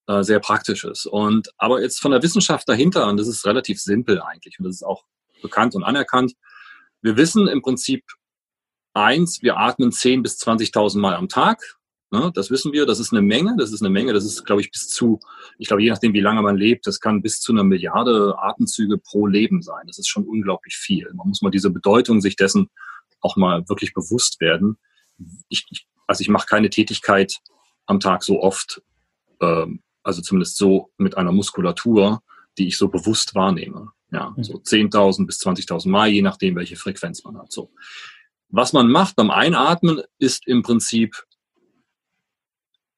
äh, 0.07 0.23
sehr 0.23 0.41
Praktisches. 0.41 1.07
Und 1.07 1.51
aber 1.59 1.81
jetzt 1.81 2.01
von 2.01 2.11
der 2.11 2.23
Wissenschaft 2.23 2.69
dahinter, 2.69 3.09
und 3.09 3.17
das 3.19 3.29
ist 3.29 3.45
relativ 3.47 3.81
simpel 3.81 4.21
eigentlich, 4.21 4.59
und 4.59 4.65
das 4.65 4.77
ist 4.77 4.83
auch 4.83 5.05
bekannt 5.43 5.75
und 5.75 5.85
anerkannt. 5.85 6.35
Wir 7.01 7.17
wissen 7.17 7.49
im 7.49 7.63
Prinzip 7.63 8.05
eins, 8.95 9.43
wir 9.43 9.57
atmen 9.57 9.91
10.000 9.91 10.23
bis 10.23 10.39
20.000 10.39 10.99
Mal 10.99 11.15
am 11.15 11.29
Tag. 11.29 11.79
Ne, 12.11 12.31
das 12.35 12.51
wissen 12.51 12.73
wir, 12.75 12.85
das 12.85 13.01
ist 13.01 13.13
eine 13.13 13.23
Menge, 13.23 13.57
das 13.59 13.73
ist 13.73 13.81
eine 13.81 13.89
Menge, 13.89 14.13
das 14.13 14.27
ist, 14.27 14.45
glaube 14.45 14.61
ich, 14.61 14.71
bis 14.71 14.87
zu, 14.89 15.19
ich 15.59 15.67
glaube, 15.67 15.83
je 15.83 15.89
nachdem, 15.89 16.13
wie 16.13 16.21
lange 16.21 16.43
man 16.43 16.59
lebt, 16.59 16.87
das 16.87 17.01
kann 17.01 17.23
bis 17.23 17.41
zu 17.41 17.53
einer 17.53 17.65
Milliarde 17.65 18.35
Atemzüge 18.39 18.99
pro 18.99 19.27
Leben 19.27 19.63
sein. 19.63 19.87
Das 19.87 19.99
ist 19.99 20.09
schon 20.09 20.29
unglaublich 20.29 20.77
viel. 20.77 21.11
Man 21.15 21.29
muss 21.29 21.41
mal 21.41 21.49
diese 21.49 21.71
Bedeutung 21.71 22.21
sich 22.21 22.37
dessen 22.37 22.69
auch 23.23 23.37
mal 23.37 23.67
wirklich 23.67 23.95
bewusst 23.95 24.41
werden. 24.41 24.77
Ich, 25.49 25.65
ich, 25.71 25.87
also 26.07 26.21
ich 26.21 26.29
mache 26.29 26.47
keine 26.47 26.69
Tätigkeit, 26.69 27.39
am 27.87 27.99
Tag 27.99 28.23
so 28.23 28.43
oft, 28.43 28.83
ähm, 29.41 29.83
also 30.03 30.23
zumindest 30.23 30.57
so 30.57 30.91
mit 30.97 31.17
einer 31.17 31.33
Muskulatur, 31.33 32.23
die 32.59 32.69
ich 32.69 32.79
so 32.79 32.89
bewusst 32.89 33.35
wahrnehme. 33.35 33.93
Ja, 34.11 34.35
mhm. 34.37 34.45
so 34.45 34.55
10.000 34.55 35.27
bis 35.27 35.41
20.000 35.41 35.89
Mal, 35.89 36.09
je 36.09 36.23
nachdem, 36.23 36.57
welche 36.57 36.77
Frequenz 36.77 37.25
man 37.25 37.39
hat. 37.39 37.51
So. 37.51 37.73
Was 38.49 38.73
man 38.73 38.91
macht 38.91 39.17
beim 39.17 39.31
Einatmen 39.31 40.03
ist 40.19 40.47
im 40.47 40.63
Prinzip, 40.63 41.25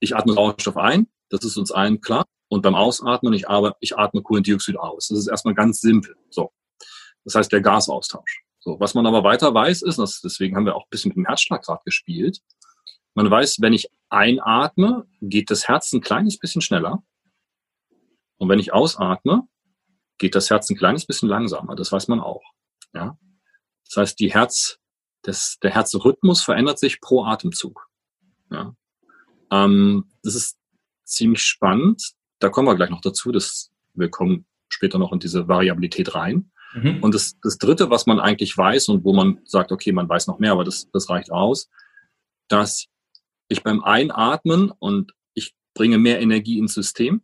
ich 0.00 0.16
atme 0.16 0.32
Sauerstoff 0.32 0.76
ein, 0.76 1.06
das 1.28 1.44
ist 1.44 1.56
uns 1.56 1.70
allen 1.70 2.00
klar, 2.00 2.26
und 2.48 2.62
beim 2.62 2.74
Ausatmen, 2.74 3.32
ich, 3.32 3.48
atme, 3.48 3.74
ich 3.80 3.96
atme 3.96 4.22
Kohlendioxid 4.22 4.76
aus. 4.76 5.08
Das 5.08 5.18
ist 5.18 5.28
erstmal 5.28 5.54
ganz 5.54 5.80
simpel. 5.80 6.16
So. 6.30 6.52
Das 7.24 7.36
heißt, 7.36 7.52
der 7.52 7.60
Gasaustausch. 7.60 8.42
So. 8.58 8.78
Was 8.80 8.94
man 8.94 9.06
aber 9.06 9.22
weiter 9.22 9.54
weiß, 9.54 9.82
ist, 9.82 9.98
das, 9.98 10.20
deswegen 10.20 10.56
haben 10.56 10.66
wir 10.66 10.74
auch 10.74 10.84
ein 10.84 10.90
bisschen 10.90 11.10
mit 11.10 11.16
dem 11.16 11.26
Herzschlag 11.26 11.62
gerade 11.62 11.82
gespielt, 11.84 12.40
man 13.14 13.30
weiß, 13.30 13.60
wenn 13.60 13.72
ich 13.72 13.88
einatme, 14.14 15.06
geht 15.20 15.50
das 15.50 15.68
Herz 15.68 15.92
ein 15.92 16.00
kleines 16.00 16.38
bisschen 16.38 16.62
schneller. 16.62 17.02
Und 18.36 18.48
wenn 18.48 18.58
ich 18.58 18.72
ausatme, 18.72 19.46
geht 20.18 20.34
das 20.34 20.50
Herz 20.50 20.70
ein 20.70 20.76
kleines 20.76 21.06
bisschen 21.06 21.28
langsamer. 21.28 21.74
Das 21.76 21.92
weiß 21.92 22.08
man 22.08 22.20
auch. 22.20 22.42
Ja? 22.92 23.18
Das 23.86 23.96
heißt, 23.96 24.20
die 24.20 24.32
Herz, 24.32 24.78
das, 25.22 25.58
der 25.62 25.72
Herzrhythmus 25.72 26.42
verändert 26.42 26.78
sich 26.78 27.00
pro 27.00 27.24
Atemzug. 27.24 27.88
Ja? 28.50 28.74
Ähm, 29.50 30.10
das 30.22 30.34
ist 30.34 30.58
ziemlich 31.04 31.42
spannend. 31.42 32.12
Da 32.38 32.48
kommen 32.48 32.68
wir 32.68 32.76
gleich 32.76 32.90
noch 32.90 33.00
dazu. 33.00 33.32
Das, 33.32 33.70
wir 33.94 34.10
kommen 34.10 34.46
später 34.68 34.98
noch 34.98 35.12
in 35.12 35.20
diese 35.20 35.48
Variabilität 35.48 36.14
rein. 36.14 36.50
Mhm. 36.74 37.02
Und 37.02 37.14
das, 37.14 37.38
das 37.42 37.58
Dritte, 37.58 37.90
was 37.90 38.06
man 38.06 38.20
eigentlich 38.20 38.56
weiß 38.56 38.88
und 38.88 39.04
wo 39.04 39.12
man 39.12 39.40
sagt, 39.44 39.72
okay, 39.72 39.92
man 39.92 40.08
weiß 40.08 40.26
noch 40.26 40.38
mehr, 40.38 40.52
aber 40.52 40.64
das, 40.64 40.90
das 40.90 41.08
reicht 41.08 41.30
aus, 41.30 41.70
dass 42.48 42.88
ich 43.48 43.62
beim 43.62 43.82
Einatmen 43.82 44.70
und 44.70 45.12
ich 45.34 45.54
bringe 45.74 45.98
mehr 45.98 46.20
Energie 46.20 46.58
ins 46.58 46.74
System, 46.74 47.22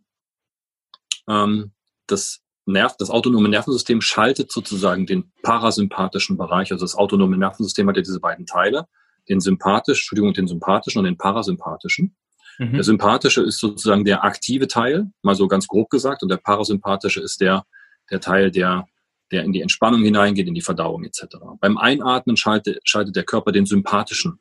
ähm, 1.29 1.73
das 2.07 2.41
Nerv, 2.67 2.97
das 2.99 3.11
autonome 3.11 3.49
Nervensystem 3.49 4.01
schaltet 4.01 4.53
sozusagen 4.53 5.07
den 5.07 5.33
parasympathischen 5.43 6.37
Bereich. 6.37 6.73
Also 6.73 6.85
das 6.85 6.95
autonome 6.95 7.37
Nervensystem 7.37 7.89
hat 7.89 7.97
ja 7.97 8.03
diese 8.03 8.21
beiden 8.21 8.47
Teile, 8.47 8.87
den 9.29 9.41
sympathischen, 9.41 10.01
Entschuldigung, 10.01 10.35
den 10.35 10.47
sympathischen 10.47 10.99
und 11.01 11.05
den 11.05 11.17
parasympathischen. 11.17 12.17
Mhm. 12.59 12.75
Der 12.75 12.85
sympathische 12.85 13.43
ist 13.43 13.59
sozusagen 13.59 14.05
der 14.05 14.25
aktive 14.25 14.69
Teil, 14.69 15.11
mal 15.23 15.35
so 15.35 15.49
ganz 15.49 15.67
grob 15.67 15.91
gesagt, 15.91 16.23
und 16.23 16.29
der 16.29 16.37
parasympathische 16.37 17.21
ist 17.21 17.41
der, 17.41 17.65
der 18.11 18.21
Teil, 18.21 18.51
der, 18.51 18.87
der 19.33 19.45
in 19.45 19.53
die 19.53 19.63
Entspannung 19.63 20.03
hineingeht, 20.03 20.47
in 20.47 20.55
die 20.55 20.61
Verdauung 20.61 21.05
etc. 21.05 21.37
Beim 21.61 21.79
Einatmen 21.79 22.37
schaltet, 22.37 22.81
schaltet 22.85 23.17
der 23.17 23.25
Körper 23.25 23.53
den 23.53 23.67
sympathischen 23.67 24.41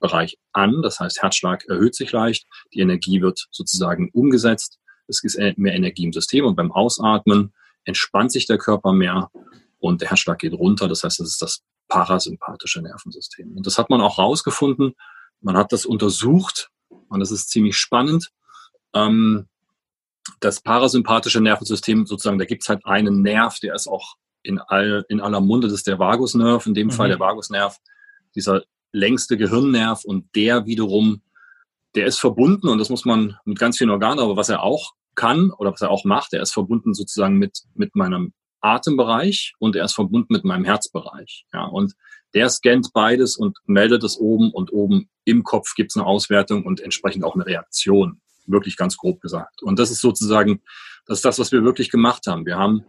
Nervenbereich 0.00 0.38
an, 0.52 0.82
das 0.82 1.00
heißt 1.00 1.22
Herzschlag 1.22 1.64
erhöht 1.68 1.94
sich 1.94 2.12
leicht, 2.12 2.46
die 2.74 2.80
Energie 2.80 3.20
wird 3.20 3.46
sozusagen 3.50 4.10
umgesetzt 4.12 4.80
es 5.10 5.24
ist 5.24 5.58
mehr 5.58 5.74
Energie 5.74 6.04
im 6.04 6.12
System 6.12 6.46
und 6.46 6.56
beim 6.56 6.72
Ausatmen 6.72 7.52
entspannt 7.84 8.32
sich 8.32 8.46
der 8.46 8.58
Körper 8.58 8.92
mehr 8.92 9.30
und 9.78 10.00
der 10.00 10.10
Herzschlag 10.10 10.38
geht 10.38 10.54
runter. 10.54 10.88
Das 10.88 11.02
heißt, 11.04 11.20
das 11.20 11.28
ist 11.28 11.42
das 11.42 11.62
parasympathische 11.88 12.80
Nervensystem. 12.80 13.56
Und 13.56 13.66
das 13.66 13.76
hat 13.76 13.90
man 13.90 14.00
auch 14.00 14.18
rausgefunden. 14.18 14.94
Man 15.40 15.56
hat 15.56 15.72
das 15.72 15.84
untersucht 15.84 16.70
und 17.08 17.20
das 17.20 17.30
ist 17.30 17.50
ziemlich 17.50 17.76
spannend. 17.76 18.30
Ähm, 18.94 19.48
das 20.38 20.60
parasympathische 20.60 21.40
Nervensystem 21.40 22.06
sozusagen, 22.06 22.38
da 22.38 22.44
gibt 22.44 22.62
es 22.62 22.68
halt 22.68 22.84
einen 22.84 23.22
Nerv, 23.22 23.58
der 23.58 23.74
ist 23.74 23.88
auch 23.88 24.14
in, 24.42 24.58
all, 24.60 25.04
in 25.08 25.20
aller 25.20 25.40
Munde, 25.40 25.66
das 25.66 25.78
ist 25.78 25.86
der 25.86 25.98
Vagusnerv, 25.98 26.66
in 26.66 26.74
dem 26.74 26.86
mhm. 26.86 26.92
Fall 26.92 27.08
der 27.08 27.18
Vagusnerv, 27.18 27.78
dieser 28.34 28.62
längste 28.92 29.36
Gehirnnerv 29.36 30.04
und 30.04 30.34
der 30.34 30.66
wiederum, 30.66 31.22
der 31.94 32.06
ist 32.06 32.18
verbunden 32.18 32.68
und 32.68 32.78
das 32.78 32.90
muss 32.90 33.04
man 33.04 33.36
mit 33.44 33.58
ganz 33.58 33.78
vielen 33.78 33.90
Organen, 33.90 34.20
aber 34.20 34.36
was 34.36 34.48
er 34.48 34.62
auch 34.62 34.92
kann 35.14 35.50
oder 35.50 35.72
was 35.72 35.80
er 35.80 35.90
auch 35.90 36.04
macht. 36.04 36.32
Er 36.32 36.42
ist 36.42 36.52
verbunden 36.52 36.94
sozusagen 36.94 37.36
mit, 37.36 37.62
mit 37.74 37.94
meinem 37.96 38.32
Atembereich 38.60 39.54
und 39.58 39.76
er 39.76 39.84
ist 39.84 39.94
verbunden 39.94 40.32
mit 40.32 40.44
meinem 40.44 40.64
Herzbereich. 40.64 41.46
Ja, 41.52 41.64
und 41.64 41.94
der 42.34 42.48
scannt 42.48 42.92
beides 42.92 43.36
und 43.36 43.58
meldet 43.66 44.04
es 44.04 44.18
oben 44.18 44.50
und 44.52 44.72
oben 44.72 45.08
im 45.24 45.42
Kopf 45.42 45.74
gibt 45.74 45.92
es 45.92 45.96
eine 45.96 46.06
Auswertung 46.06 46.64
und 46.64 46.80
entsprechend 46.80 47.24
auch 47.24 47.34
eine 47.34 47.46
Reaktion. 47.46 48.20
Wirklich 48.46 48.76
ganz 48.76 48.96
grob 48.96 49.20
gesagt. 49.20 49.62
Und 49.62 49.78
das 49.78 49.90
ist 49.90 50.00
sozusagen, 50.00 50.62
das 51.06 51.18
ist 51.18 51.24
das, 51.24 51.38
was 51.38 51.52
wir 51.52 51.64
wirklich 51.64 51.90
gemacht 51.90 52.26
haben. 52.26 52.46
Wir 52.46 52.56
haben 52.56 52.84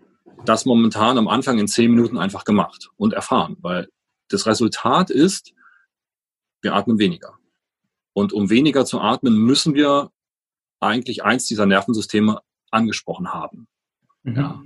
das 0.46 0.66
momentan 0.66 1.18
am 1.18 1.28
Anfang 1.28 1.60
in 1.60 1.68
zehn 1.68 1.92
Minuten 1.92 2.18
einfach 2.18 2.46
gemacht 2.46 2.90
und 2.98 3.14
erfahren, 3.14 3.58
weil 3.62 3.90
das 4.30 4.46
Resultat 4.46 5.10
ist, 5.10 5.54
wir 6.62 6.76
atmen 6.76 7.00
weniger. 7.00 7.38
Und 8.13 8.34
um 8.34 8.50
weniger 8.50 8.86
zu 8.86 9.00
atmen, 9.00 9.38
müssen 9.38 9.74
wir 9.74 10.12
eigentlich 10.80 11.24
eins 11.24 11.45
dieser 11.45 11.65
Nervensysteme 11.65 12.41
angesprochen 12.71 13.34
haben. 13.34 13.67
Mhm. 14.24 14.36
Ja. 14.36 14.62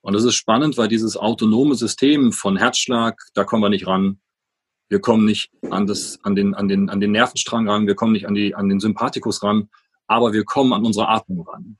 Und 0.00 0.12
das 0.12 0.24
ist 0.24 0.34
spannend, 0.34 0.76
weil 0.76 0.88
dieses 0.88 1.16
autonome 1.16 1.74
System 1.76 2.32
von 2.32 2.56
Herzschlag, 2.56 3.18
da 3.32 3.44
kommen 3.44 3.62
wir 3.62 3.70
nicht 3.70 3.86
ran. 3.86 4.20
Wir 4.88 5.00
kommen 5.00 5.24
nicht 5.24 5.50
an, 5.70 5.86
das, 5.86 6.18
an, 6.22 6.34
den, 6.34 6.54
an, 6.54 6.68
den, 6.68 6.90
an 6.90 7.00
den 7.00 7.12
Nervenstrang 7.12 7.68
ran, 7.68 7.86
wir 7.86 7.94
kommen 7.94 8.12
nicht 8.12 8.28
an, 8.28 8.34
die, 8.34 8.54
an 8.54 8.68
den 8.68 8.80
Sympathikus 8.80 9.42
ran, 9.42 9.70
aber 10.06 10.34
wir 10.34 10.44
kommen 10.44 10.74
an 10.74 10.84
unsere 10.84 11.08
Atmung 11.08 11.48
ran. 11.48 11.78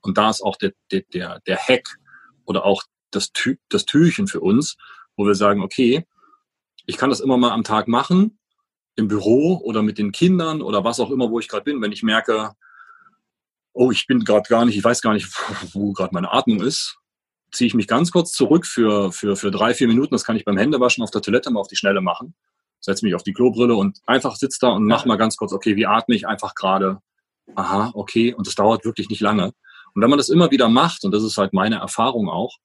Und 0.00 0.18
da 0.18 0.30
ist 0.30 0.42
auch 0.42 0.56
der, 0.56 0.72
der, 0.90 1.02
der, 1.14 1.40
der 1.46 1.58
Hack 1.58 1.96
oder 2.44 2.64
auch 2.64 2.82
das, 3.12 3.32
Tü 3.32 3.56
das 3.68 3.84
Türchen 3.84 4.26
für 4.26 4.40
uns, 4.40 4.76
wo 5.16 5.24
wir 5.24 5.36
sagen, 5.36 5.62
okay, 5.62 6.04
ich 6.86 6.96
kann 6.96 7.10
das 7.10 7.20
immer 7.20 7.36
mal 7.36 7.52
am 7.52 7.62
Tag 7.62 7.86
machen, 7.86 8.39
im 9.00 9.08
Büro 9.08 9.60
oder 9.64 9.82
mit 9.82 9.98
den 9.98 10.12
Kindern 10.12 10.62
oder 10.62 10.84
was 10.84 11.00
auch 11.00 11.10
immer, 11.10 11.30
wo 11.30 11.40
ich 11.40 11.48
gerade 11.48 11.64
bin, 11.64 11.82
wenn 11.82 11.90
ich 11.90 12.02
merke, 12.02 12.52
oh, 13.72 13.90
ich 13.90 14.06
bin 14.06 14.24
gerade 14.24 14.48
gar 14.48 14.64
nicht, 14.64 14.76
ich 14.76 14.84
weiß 14.84 15.02
gar 15.02 15.14
nicht, 15.14 15.28
wo, 15.72 15.92
gerade 15.92 16.14
meine 16.14 16.32
Atmung 16.32 16.62
ist, 16.62 16.98
ziehe 17.52 17.66
ich 17.66 17.74
mich 17.74 17.88
ganz 17.88 18.12
kurz 18.12 18.32
zurück 18.32 18.66
für, 18.66 19.10
für, 19.10 19.34
für 19.34 19.50
drei, 19.50 19.74
vier 19.74 19.88
Minuten. 19.88 20.14
Das 20.14 20.24
kann 20.24 20.36
ich 20.36 20.44
beim 20.44 20.56
Händewaschen 20.56 21.02
auf 21.02 21.10
der 21.10 21.22
Toilette 21.22 21.50
mal 21.50 21.60
auf 21.60 21.68
die 21.68 21.76
Schnelle 21.76 22.00
machen. 22.00 22.34
Setze 22.80 23.04
mich 23.04 23.14
auf 23.14 23.22
die 23.22 23.32
Klobrille 23.32 23.74
und 23.74 23.98
einfach 24.06 24.36
sitze 24.36 24.58
da 24.60 24.68
und 24.68 24.86
mach 24.86 25.04
mal 25.04 25.16
ganz 25.16 25.36
kurz, 25.36 25.52
okay, 25.52 25.76
wie 25.76 25.86
atme 25.86 26.14
ich 26.14 26.26
einfach 26.28 26.54
gerade? 26.54 27.00
Aha, 27.56 27.90
okay. 27.94 28.32
Und 28.34 28.46
das 28.46 28.54
dauert 28.54 28.84
wirklich 28.84 29.08
nicht 29.08 29.20
lange. 29.20 29.52
Und 29.94 30.02
wenn 30.02 30.10
man 30.10 30.18
das 30.18 30.28
immer 30.28 30.50
wieder 30.50 30.68
macht, 30.68 31.04
und 31.04 31.12
das 31.12 31.24
ist 31.24 31.36
halt 31.36 31.52
meine 31.52 31.76
Erfahrung 31.76 32.28
auch, 32.28 32.56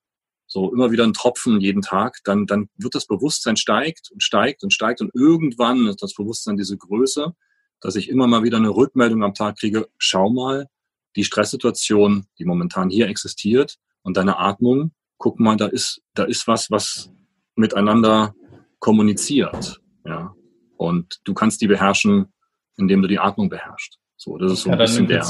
so 0.55 0.71
immer 0.71 0.89
wieder 0.89 1.03
ein 1.03 1.11
Tropfen 1.11 1.59
jeden 1.59 1.81
Tag, 1.81 2.19
dann, 2.23 2.45
dann 2.45 2.69
wird 2.77 2.95
das 2.95 3.07
Bewusstsein 3.07 3.57
steigt 3.57 4.09
und 4.13 4.23
steigt 4.23 4.63
und 4.63 4.71
steigt 4.71 5.01
und 5.01 5.13
irgendwann 5.13 5.85
ist 5.87 6.01
das 6.01 6.13
Bewusstsein 6.13 6.55
diese 6.55 6.77
Größe, 6.77 7.33
dass 7.81 7.97
ich 7.97 8.07
immer 8.07 8.25
mal 8.25 8.43
wieder 8.43 8.55
eine 8.55 8.69
Rückmeldung 8.69 9.21
am 9.21 9.33
Tag 9.33 9.57
kriege, 9.57 9.89
schau 9.97 10.29
mal, 10.29 10.69
die 11.17 11.25
Stresssituation, 11.25 12.27
die 12.39 12.45
momentan 12.45 12.89
hier 12.89 13.09
existiert 13.09 13.75
und 14.01 14.15
deine 14.15 14.39
Atmung, 14.39 14.93
guck 15.17 15.41
mal, 15.41 15.57
da 15.57 15.65
ist, 15.65 16.01
da 16.13 16.23
ist 16.23 16.47
was, 16.47 16.71
was 16.71 17.11
miteinander 17.57 18.33
kommuniziert. 18.79 19.81
Ja. 20.05 20.33
Und 20.77 21.19
du 21.25 21.33
kannst 21.33 21.59
die 21.59 21.67
beherrschen, 21.67 22.27
indem 22.77 23.01
du 23.01 23.09
die 23.09 23.19
Atmung 23.19 23.49
beherrschst. 23.49 23.99
So, 24.15 24.37
das 24.37 24.53
ist 24.53 24.61
so 24.61 24.69
ein 24.69 24.77
bisschen 24.77 25.07
der. 25.07 25.25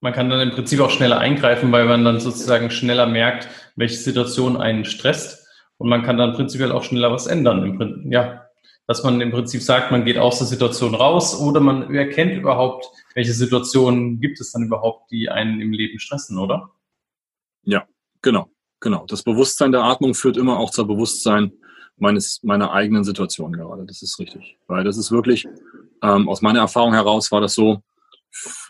Man 0.00 0.12
kann 0.12 0.30
dann 0.30 0.40
im 0.40 0.50
Prinzip 0.50 0.80
auch 0.80 0.90
schneller 0.90 1.18
eingreifen, 1.18 1.72
weil 1.72 1.86
man 1.86 2.04
dann 2.04 2.20
sozusagen 2.20 2.70
schneller 2.70 3.06
merkt, 3.06 3.48
welche 3.74 3.96
Situation 3.96 4.56
einen 4.56 4.84
stresst. 4.84 5.46
Und 5.76 5.88
man 5.88 6.02
kann 6.02 6.16
dann 6.16 6.34
prinzipiell 6.34 6.72
auch 6.72 6.84
schneller 6.84 7.10
was 7.12 7.26
ändern. 7.26 8.10
Ja, 8.10 8.48
dass 8.88 9.04
man 9.04 9.20
im 9.20 9.30
Prinzip 9.30 9.60
sagt, 9.60 9.90
man 9.90 10.04
geht 10.04 10.16
aus 10.16 10.38
der 10.38 10.46
Situation 10.46 10.94
raus 10.94 11.38
oder 11.38 11.60
man 11.60 11.94
erkennt 11.94 12.32
überhaupt, 12.32 12.86
welche 13.14 13.34
Situationen 13.34 14.18
gibt 14.18 14.40
es 14.40 14.52
dann 14.52 14.64
überhaupt, 14.64 15.10
die 15.10 15.28
einen 15.28 15.60
im 15.60 15.72
Leben 15.72 15.98
stressen, 15.98 16.38
oder? 16.38 16.70
Ja, 17.64 17.86
genau, 18.22 18.48
genau. 18.80 19.04
Das 19.06 19.22
Bewusstsein 19.22 19.72
der 19.72 19.82
Atmung 19.82 20.14
führt 20.14 20.38
immer 20.38 20.58
auch 20.58 20.70
zur 20.70 20.86
Bewusstsein 20.86 21.52
meines, 21.98 22.42
meiner 22.42 22.72
eigenen 22.72 23.04
Situation 23.04 23.52
gerade. 23.52 23.84
Das 23.84 24.00
ist 24.02 24.18
richtig. 24.18 24.56
Weil 24.68 24.84
das 24.84 24.96
ist 24.96 25.12
wirklich, 25.12 25.46
ähm, 26.02 26.26
aus 26.26 26.40
meiner 26.40 26.60
Erfahrung 26.60 26.94
heraus 26.94 27.30
war 27.30 27.42
das 27.42 27.54
so, 27.54 27.82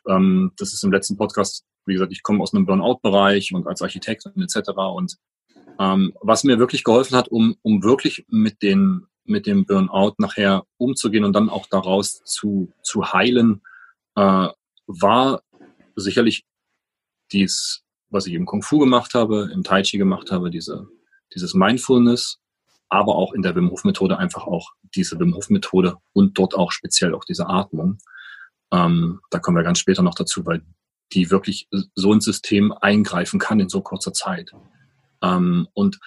ähm, 0.09 0.52
das 0.57 0.72
ist 0.72 0.85
im 0.85 0.92
letzten 0.92 1.16
Podcast, 1.16 1.64
wie 1.87 1.94
gesagt, 1.94 2.12
ich 2.12 2.22
komme 2.22 2.42
aus 2.42 2.54
einem 2.54 2.66
Burnout-Bereich 2.66 3.52
und 3.54 3.66
als 3.66 3.83
Architekt 3.83 4.26
und 4.26 4.42
etc. 4.42 4.70
Und 4.70 5.16
ähm, 5.78 6.12
was 6.20 6.44
mir 6.44 6.59
wirklich 6.59 6.85
geholfen 6.85 7.16
hat, 7.16 7.28
um, 7.28 7.57
um 7.62 7.83
wirklich 7.83 8.24
mit 8.28 8.62
den 8.62 9.07
mit 9.28 9.46
dem 9.46 9.66
Burnout 9.66 10.14
nachher 10.18 10.64
umzugehen 10.78 11.24
und 11.24 11.35
dann 11.35 11.50
auch 11.50 11.66
daraus 11.66 12.22
zu, 12.24 12.72
zu 12.83 13.12
heilen, 13.12 13.61
äh, 14.16 14.48
war 14.87 15.42
sicherlich 15.96 16.46
dies, 17.31 17.83
was 18.09 18.26
ich 18.26 18.35
im 18.35 18.46
Kung 18.46 18.62
Fu 18.62 18.78
gemacht 18.78 19.14
habe, 19.14 19.50
im 19.52 19.62
Tai 19.62 19.83
Chi 19.83 19.98
gemacht 19.98 20.31
habe, 20.31 20.50
diese, 20.50 20.88
dieses 21.35 21.54
Mindfulness, 21.54 22.38
aber 22.88 23.16
auch 23.16 23.35
in 23.35 23.42
der 23.42 23.54
Wim 23.54 23.70
Hof 23.70 23.85
Methode 23.85 24.18
einfach 24.18 24.46
auch 24.46 24.70
diese 24.94 25.20
Wim 25.20 25.35
Hof 25.35 25.50
Methode 25.50 25.96
und 26.14 26.38
dort 26.38 26.54
auch 26.54 26.72
speziell 26.72 27.14
auch 27.14 27.24
diese 27.24 27.46
Atmung. 27.46 27.98
Ähm, 28.72 29.20
da 29.31 29.38
kommen 29.38 29.57
wir 29.57 29.64
ganz 29.64 29.78
später 29.78 30.02
noch 30.02 30.14
dazu, 30.14 30.44
weil 30.46 30.62
die 31.12 31.31
wirklich 31.31 31.68
so 31.94 32.12
ein 32.12 32.20
System 32.20 32.72
eingreifen 32.72 33.38
kann 33.38 33.61
in 33.61 33.68
so 33.68 33.81
kurzer 33.81 34.12
Zeit. 34.12 34.52
Ähm, 35.22 35.68
und 35.72 35.98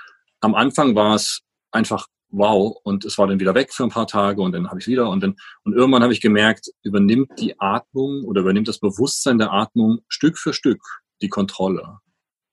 am 0.41 0.55
Anfang 0.55 0.95
war 0.95 1.15
es 1.15 1.41
einfach 1.71 2.07
wow, 2.31 2.77
und 2.83 3.05
es 3.05 3.17
war 3.17 3.27
dann 3.27 3.39
wieder 3.39 3.55
weg 3.55 3.73
für 3.73 3.83
ein 3.83 3.89
paar 3.89 4.07
Tage 4.07 4.41
und 4.41 4.53
dann 4.53 4.69
habe 4.69 4.79
ich 4.79 4.87
wieder 4.87 5.09
und 5.09 5.21
dann 5.21 5.35
und 5.63 5.73
irgendwann 5.73 6.01
habe 6.01 6.13
ich 6.13 6.21
gemerkt, 6.21 6.69
übernimmt 6.81 7.31
die 7.39 7.59
Atmung 7.59 8.23
oder 8.23 8.41
übernimmt 8.41 8.67
das 8.67 8.79
Bewusstsein 8.79 9.37
der 9.37 9.51
Atmung 9.51 9.99
Stück 10.07 10.37
für 10.37 10.53
Stück 10.53 10.81
die 11.21 11.29
Kontrolle. 11.29 11.99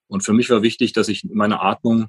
Und 0.08 0.24
für 0.24 0.32
mich 0.32 0.50
war 0.50 0.62
wichtig, 0.62 0.92
dass 0.92 1.08
ich 1.08 1.24
meine 1.24 1.60
Atmung 1.60 2.08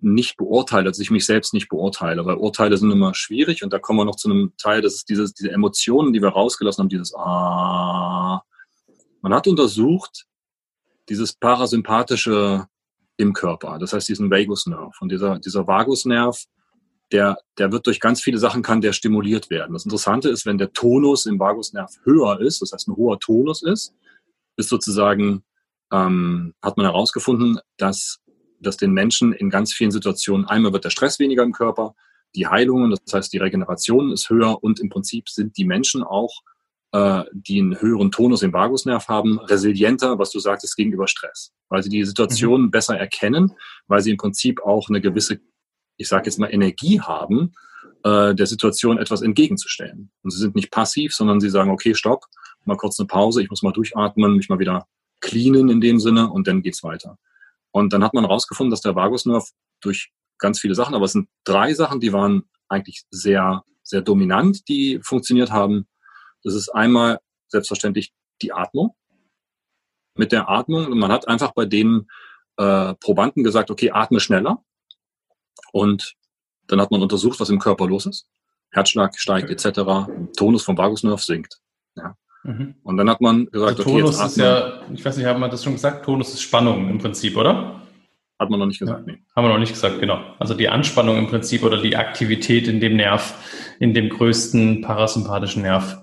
nicht 0.00 0.36
beurteile, 0.36 0.84
dass 0.84 0.98
ich 0.98 1.10
mich 1.10 1.26
selbst 1.26 1.54
nicht 1.54 1.68
beurteile, 1.68 2.24
weil 2.24 2.36
Urteile 2.36 2.76
sind 2.76 2.90
immer 2.90 3.14
schwierig 3.14 3.64
und 3.64 3.72
da 3.72 3.78
kommen 3.78 3.98
wir 3.98 4.04
noch 4.04 4.16
zu 4.16 4.30
einem 4.30 4.52
Teil, 4.56 4.80
das 4.80 4.94
ist 4.94 5.08
dieses, 5.08 5.34
diese 5.34 5.50
Emotionen, 5.50 6.12
die 6.12 6.22
wir 6.22 6.28
rausgelassen 6.28 6.82
haben, 6.82 6.88
dieses 6.88 7.14
Ah. 7.14 8.42
Man 9.20 9.34
hat 9.34 9.48
untersucht, 9.48 10.26
dieses 11.08 11.32
parasympathische 11.32 12.66
im 13.16 13.32
Körper, 13.32 13.78
das 13.78 13.92
heißt 13.92 14.08
diesen 14.08 14.30
Vagusnerv. 14.30 14.94
Und 15.00 15.10
dieser, 15.10 15.38
dieser 15.40 15.66
Vagusnerv, 15.66 16.44
der, 17.10 17.38
der 17.56 17.72
wird 17.72 17.86
durch 17.86 18.00
ganz 18.00 18.20
viele 18.20 18.38
Sachen 18.38 18.62
kann 18.62 18.80
der 18.80 18.92
stimuliert 18.92 19.50
werden. 19.50 19.72
Das 19.72 19.84
Interessante 19.84 20.28
ist, 20.28 20.46
wenn 20.46 20.58
der 20.58 20.72
Tonus 20.72 21.26
im 21.26 21.40
Vagusnerv 21.40 21.90
höher 22.04 22.40
ist, 22.40 22.62
das 22.62 22.72
heißt 22.72 22.88
ein 22.88 22.96
hoher 22.96 23.18
Tonus 23.18 23.62
ist, 23.62 23.94
ist 24.56 24.68
sozusagen, 24.68 25.42
ähm, 25.90 26.54
hat 26.62 26.76
man 26.76 26.86
herausgefunden, 26.86 27.58
dass 27.78 28.20
dass 28.60 28.76
den 28.76 28.92
Menschen 28.92 29.32
in 29.32 29.50
ganz 29.50 29.72
vielen 29.72 29.90
Situationen 29.90 30.46
einmal 30.46 30.72
wird 30.72 30.84
der 30.84 30.90
Stress 30.90 31.18
weniger 31.18 31.42
im 31.42 31.52
Körper, 31.52 31.94
die 32.34 32.46
Heilungen, 32.46 32.90
das 32.90 33.12
heißt 33.12 33.32
die 33.32 33.38
Regeneration 33.38 34.12
ist 34.12 34.28
höher 34.28 34.62
und 34.62 34.80
im 34.80 34.88
Prinzip 34.88 35.28
sind 35.28 35.56
die 35.56 35.64
Menschen 35.64 36.02
auch, 36.02 36.42
äh, 36.92 37.24
die 37.32 37.60
einen 37.60 37.80
höheren 37.80 38.10
Tonus 38.10 38.42
im 38.42 38.52
Vagusnerv 38.52 39.08
haben, 39.08 39.38
resilienter, 39.38 40.18
was 40.18 40.30
du 40.30 40.38
sagtest, 40.38 40.76
gegenüber 40.76 41.08
Stress, 41.08 41.52
weil 41.68 41.82
sie 41.82 41.90
die 41.90 42.04
Situation 42.04 42.62
mhm. 42.62 42.70
besser 42.70 42.98
erkennen, 42.98 43.52
weil 43.86 44.00
sie 44.02 44.10
im 44.10 44.16
Prinzip 44.16 44.62
auch 44.62 44.88
eine 44.88 45.00
gewisse, 45.00 45.40
ich 45.96 46.08
sage 46.08 46.26
jetzt 46.26 46.38
mal, 46.38 46.52
Energie 46.52 47.00
haben, 47.00 47.52
äh, 48.04 48.34
der 48.34 48.46
Situation 48.46 48.98
etwas 48.98 49.22
entgegenzustellen. 49.22 50.10
Und 50.22 50.30
sie 50.30 50.38
sind 50.38 50.54
nicht 50.54 50.70
passiv, 50.70 51.14
sondern 51.14 51.40
sie 51.40 51.50
sagen, 51.50 51.70
okay, 51.70 51.94
stopp, 51.94 52.24
mal 52.64 52.76
kurz 52.76 52.98
eine 52.98 53.06
Pause, 53.06 53.42
ich 53.42 53.50
muss 53.50 53.62
mal 53.62 53.72
durchatmen, 53.72 54.36
mich 54.36 54.48
mal 54.48 54.58
wieder 54.58 54.86
cleanen 55.20 55.68
in 55.68 55.80
dem 55.80 55.98
Sinne 55.98 56.30
und 56.30 56.46
dann 56.46 56.62
geht's 56.62 56.82
weiter. 56.84 57.18
Und 57.78 57.92
dann 57.92 58.02
hat 58.02 58.12
man 58.12 58.24
herausgefunden, 58.24 58.72
dass 58.72 58.80
der 58.80 58.96
Vagusnerv 58.96 59.48
durch 59.80 60.10
ganz 60.38 60.58
viele 60.58 60.74
Sachen, 60.74 60.96
aber 60.96 61.04
es 61.04 61.12
sind 61.12 61.28
drei 61.44 61.74
Sachen, 61.74 62.00
die 62.00 62.12
waren 62.12 62.42
eigentlich 62.68 63.04
sehr, 63.12 63.62
sehr 63.84 64.02
dominant, 64.02 64.68
die 64.68 64.98
funktioniert 65.00 65.52
haben. 65.52 65.86
Das 66.42 66.54
ist 66.54 66.70
einmal 66.70 67.20
selbstverständlich 67.46 68.12
die 68.42 68.52
Atmung. 68.52 68.96
Mit 70.16 70.32
der 70.32 70.48
Atmung, 70.48 70.98
man 70.98 71.12
hat 71.12 71.28
einfach 71.28 71.52
bei 71.52 71.66
den 71.66 72.08
äh, 72.56 72.94
Probanden 72.94 73.44
gesagt, 73.44 73.70
okay, 73.70 73.92
atme 73.92 74.18
schneller. 74.18 74.64
Und 75.70 76.16
dann 76.66 76.80
hat 76.80 76.90
man 76.90 77.00
untersucht, 77.00 77.38
was 77.38 77.48
im 77.48 77.60
Körper 77.60 77.86
los 77.86 78.06
ist. 78.06 78.26
Herzschlag 78.72 79.16
steigt 79.16 79.50
etc. 79.50 80.10
Tonus 80.36 80.64
vom 80.64 80.76
Vagusnerv 80.76 81.22
sinkt. 81.22 81.60
Mhm. 82.48 82.76
Und 82.82 82.96
dann 82.96 83.10
hat 83.10 83.20
man 83.20 83.44
gesagt, 83.46 83.78
also 83.78 83.82
okay, 83.82 84.00
Tonus 84.00 84.24
ist 84.24 84.38
ja, 84.38 84.80
ich 84.90 85.04
weiß 85.04 85.18
nicht, 85.18 85.26
haben 85.26 85.40
wir 85.40 85.48
das 85.50 85.62
schon 85.62 85.74
gesagt? 85.74 86.06
Tonus 86.06 86.32
ist 86.32 86.40
Spannung 86.40 86.88
im 86.88 86.96
Prinzip, 86.96 87.36
oder? 87.36 87.82
Hat 88.38 88.48
man 88.48 88.58
noch 88.58 88.66
nicht 88.66 88.78
gesagt, 88.78 89.06
ja, 89.06 89.12
nee. 89.12 89.20
Haben 89.36 89.44
wir 89.44 89.52
noch 89.52 89.58
nicht 89.58 89.74
gesagt, 89.74 90.00
genau. 90.00 90.18
Also 90.38 90.54
die 90.54 90.70
Anspannung 90.70 91.18
im 91.18 91.26
Prinzip 91.26 91.62
oder 91.62 91.82
die 91.82 91.96
Aktivität 91.96 92.66
in 92.66 92.80
dem 92.80 92.96
Nerv, 92.96 93.34
in 93.80 93.92
dem 93.92 94.08
größten 94.08 94.80
parasympathischen 94.80 95.62
Nerv 95.62 95.98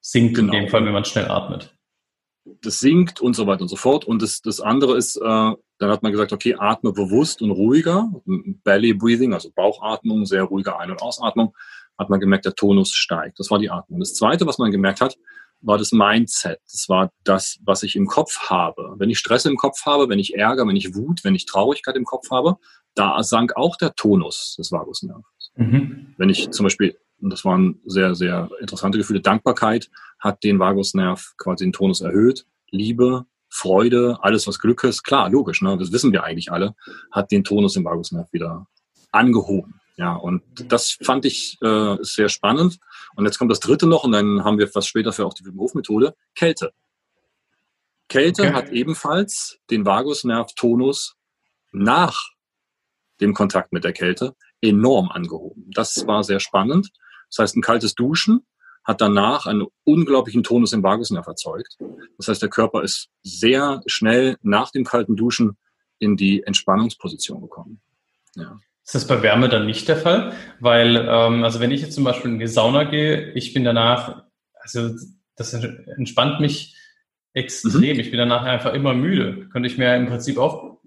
sinkt 0.00 0.34
genau. 0.34 0.52
in 0.52 0.62
dem 0.62 0.68
Fall, 0.68 0.84
wenn 0.84 0.92
man 0.92 1.04
schnell 1.04 1.30
atmet. 1.30 1.76
Das 2.62 2.80
sinkt 2.80 3.20
und 3.20 3.36
so 3.36 3.46
weiter 3.46 3.62
und 3.62 3.68
so 3.68 3.76
fort. 3.76 4.04
Und 4.04 4.20
das, 4.20 4.40
das 4.40 4.60
andere 4.60 4.96
ist, 4.96 5.14
äh, 5.16 5.20
dann 5.22 5.90
hat 5.90 6.02
man 6.02 6.10
gesagt, 6.10 6.32
okay, 6.32 6.56
atme 6.58 6.92
bewusst 6.92 7.40
und 7.40 7.52
ruhiger. 7.52 8.10
Belly 8.64 8.94
Breathing, 8.94 9.32
also 9.32 9.52
Bauchatmung, 9.54 10.26
sehr 10.26 10.42
ruhige 10.42 10.76
Ein- 10.76 10.90
und 10.90 11.02
Ausatmung. 11.02 11.54
Hat 11.96 12.10
man 12.10 12.18
gemerkt, 12.18 12.46
der 12.46 12.54
Tonus 12.54 12.90
steigt. 12.90 13.38
Das 13.38 13.50
war 13.52 13.60
die 13.60 13.70
Atmung. 13.70 14.00
Das 14.00 14.14
zweite, 14.14 14.44
was 14.46 14.58
man 14.58 14.72
gemerkt 14.72 15.00
hat, 15.00 15.16
war 15.60 15.78
das 15.78 15.92
Mindset. 15.92 16.60
Das 16.70 16.88
war 16.88 17.10
das, 17.24 17.58
was 17.64 17.82
ich 17.82 17.96
im 17.96 18.06
Kopf 18.06 18.48
habe. 18.48 18.94
Wenn 18.98 19.10
ich 19.10 19.18
Stress 19.18 19.44
im 19.44 19.56
Kopf 19.56 19.84
habe, 19.86 20.08
wenn 20.08 20.18
ich 20.18 20.34
Ärger, 20.34 20.66
wenn 20.66 20.76
ich 20.76 20.94
Wut, 20.94 21.24
wenn 21.24 21.34
ich 21.34 21.46
Traurigkeit 21.46 21.96
im 21.96 22.04
Kopf 22.04 22.30
habe, 22.30 22.56
da 22.94 23.22
sank 23.22 23.56
auch 23.56 23.76
der 23.76 23.94
Tonus 23.94 24.56
des 24.58 24.72
Vagusnerves. 24.72 25.52
Mhm. 25.56 26.14
Wenn 26.16 26.28
ich 26.30 26.50
zum 26.50 26.64
Beispiel, 26.64 26.96
und 27.20 27.30
das 27.30 27.44
waren 27.44 27.80
sehr, 27.84 28.14
sehr 28.14 28.48
interessante 28.60 28.98
Gefühle, 28.98 29.20
Dankbarkeit 29.20 29.90
hat 30.18 30.42
den 30.44 30.58
Vagusnerv 30.58 31.34
quasi 31.36 31.64
den 31.64 31.72
Tonus 31.72 32.00
erhöht. 32.00 32.46
Liebe, 32.70 33.26
Freude, 33.48 34.18
alles 34.20 34.46
was 34.46 34.58
Glück 34.58 34.84
ist, 34.84 35.02
klar, 35.02 35.30
logisch, 35.30 35.62
ne, 35.62 35.76
das 35.78 35.92
wissen 35.92 36.12
wir 36.12 36.24
eigentlich 36.24 36.52
alle, 36.52 36.74
hat 37.10 37.30
den 37.30 37.44
Tonus 37.44 37.76
im 37.76 37.84
Vagusnerv 37.84 38.32
wieder 38.32 38.66
angehoben. 39.10 39.77
Ja, 39.98 40.14
und 40.14 40.42
das 40.54 40.92
fand 41.02 41.24
ich 41.24 41.58
äh, 41.60 41.96
sehr 42.02 42.28
spannend. 42.28 42.78
Und 43.16 43.24
jetzt 43.24 43.36
kommt 43.36 43.50
das 43.50 43.58
dritte 43.58 43.88
noch, 43.88 44.04
und 44.04 44.12
dann 44.12 44.44
haben 44.44 44.56
wir 44.56 44.72
was 44.72 44.86
später 44.86 45.12
für 45.12 45.26
auch 45.26 45.34
die 45.34 45.44
Wim 45.44 45.58
Hof-Methode, 45.58 46.14
Kälte. 46.36 46.72
Kälte 48.08 48.42
okay. 48.42 48.52
hat 48.52 48.68
ebenfalls 48.70 49.58
den 49.70 49.84
Vagusnerv-Tonus 49.84 51.16
nach 51.72 52.30
dem 53.20 53.34
Kontakt 53.34 53.72
mit 53.72 53.82
der 53.82 53.92
Kälte 53.92 54.36
enorm 54.60 55.10
angehoben. 55.10 55.68
Das 55.74 56.06
war 56.06 56.22
sehr 56.22 56.38
spannend. 56.38 56.90
Das 57.30 57.40
heißt, 57.40 57.56
ein 57.56 57.62
kaltes 57.62 57.96
Duschen 57.96 58.46
hat 58.84 59.00
danach 59.00 59.46
einen 59.46 59.66
unglaublichen 59.82 60.44
Tonus 60.44 60.72
im 60.72 60.84
Vagusnerv 60.84 61.26
erzeugt. 61.26 61.76
Das 62.16 62.28
heißt, 62.28 62.40
der 62.40 62.48
Körper 62.50 62.84
ist 62.84 63.08
sehr 63.24 63.82
schnell 63.86 64.38
nach 64.42 64.70
dem 64.70 64.84
kalten 64.84 65.16
Duschen 65.16 65.58
in 65.98 66.16
die 66.16 66.44
Entspannungsposition 66.44 67.42
gekommen. 67.42 67.80
Ja. 68.36 68.58
Ist 68.88 68.94
das 68.94 69.06
bei 69.06 69.22
Wärme 69.22 69.50
dann 69.50 69.66
nicht 69.66 69.86
der 69.86 69.98
Fall? 69.98 70.32
Weil, 70.60 70.96
ähm, 70.96 71.44
also 71.44 71.60
wenn 71.60 71.70
ich 71.70 71.82
jetzt 71.82 71.92
zum 71.92 72.04
Beispiel 72.04 72.30
in 72.30 72.38
die 72.38 72.46
Sauna 72.46 72.84
gehe, 72.84 73.32
ich 73.32 73.52
bin 73.52 73.62
danach, 73.62 74.22
also 74.54 74.94
das 75.36 75.52
entspannt 75.52 76.40
mich 76.40 76.74
extrem. 77.34 77.96
Mhm. 77.96 78.00
Ich 78.00 78.10
bin 78.10 78.16
danach 78.16 78.44
einfach 78.44 78.72
immer 78.72 78.94
müde. 78.94 79.46
Könnte 79.50 79.66
ich 79.68 79.76
mir 79.76 79.94
im 79.94 80.06
Prinzip 80.06 80.38
auch 80.38 80.78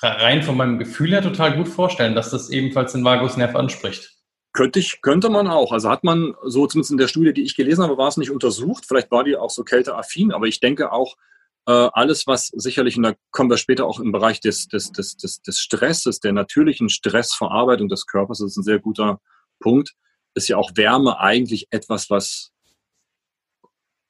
rein 0.00 0.44
von 0.44 0.56
meinem 0.56 0.78
Gefühl 0.78 1.10
her 1.10 1.20
total 1.20 1.56
gut 1.56 1.66
vorstellen, 1.66 2.14
dass 2.14 2.30
das 2.30 2.48
ebenfalls 2.48 2.92
den 2.92 3.02
Vagusnerv 3.02 3.56
anspricht. 3.56 4.14
Könnte 4.52 4.78
ich, 4.78 5.02
könnte 5.02 5.28
man 5.28 5.48
auch. 5.48 5.72
Also 5.72 5.90
hat 5.90 6.04
man 6.04 6.36
so 6.44 6.68
zumindest 6.68 6.92
in 6.92 6.98
der 6.98 7.08
Studie, 7.08 7.32
die 7.32 7.42
ich 7.42 7.56
gelesen 7.56 7.82
habe, 7.82 7.98
war 7.98 8.06
es 8.06 8.18
nicht 8.18 8.30
untersucht. 8.30 8.84
Vielleicht 8.86 9.10
war 9.10 9.24
die 9.24 9.36
auch 9.36 9.50
so 9.50 9.64
kälteaffin, 9.64 10.30
aber 10.30 10.46
ich 10.46 10.60
denke 10.60 10.92
auch, 10.92 11.16
alles, 11.72 12.26
was 12.26 12.46
sicherlich, 12.48 12.96
und 12.96 13.02
da 13.02 13.14
kommen 13.30 13.50
wir 13.50 13.58
später 13.58 13.86
auch 13.86 14.00
im 14.00 14.12
Bereich 14.12 14.40
des, 14.40 14.68
des, 14.68 14.90
des, 14.90 15.16
des, 15.16 15.42
des 15.42 15.58
Stresses, 15.58 16.20
der 16.20 16.32
natürlichen 16.32 16.88
Stressverarbeitung 16.88 17.88
des 17.88 18.06
Körpers, 18.06 18.38
das 18.38 18.52
ist 18.52 18.56
ein 18.56 18.62
sehr 18.62 18.78
guter 18.78 19.20
Punkt, 19.60 19.94
ist 20.34 20.48
ja 20.48 20.56
auch 20.56 20.70
Wärme 20.76 21.18
eigentlich 21.20 21.66
etwas, 21.70 22.10
was 22.10 22.52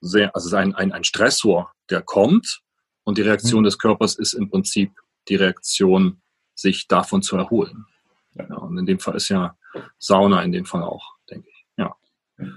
sehr, 0.00 0.34
also 0.34 0.54
ein, 0.56 0.74
ein, 0.74 0.92
ein 0.92 1.04
Stressor, 1.04 1.72
der 1.90 2.02
kommt 2.02 2.60
und 3.04 3.18
die 3.18 3.22
Reaktion 3.22 3.62
mhm. 3.62 3.64
des 3.64 3.78
Körpers 3.78 4.14
ist 4.14 4.34
im 4.34 4.50
Prinzip 4.50 4.92
die 5.28 5.36
Reaktion, 5.36 6.22
sich 6.54 6.88
davon 6.88 7.22
zu 7.22 7.36
erholen. 7.36 7.86
Ja, 8.34 8.56
und 8.56 8.78
in 8.78 8.86
dem 8.86 8.98
Fall 8.98 9.16
ist 9.16 9.28
ja 9.28 9.56
Sauna 9.98 10.42
in 10.42 10.52
dem 10.52 10.64
Fall 10.64 10.82
auch. 10.82 11.17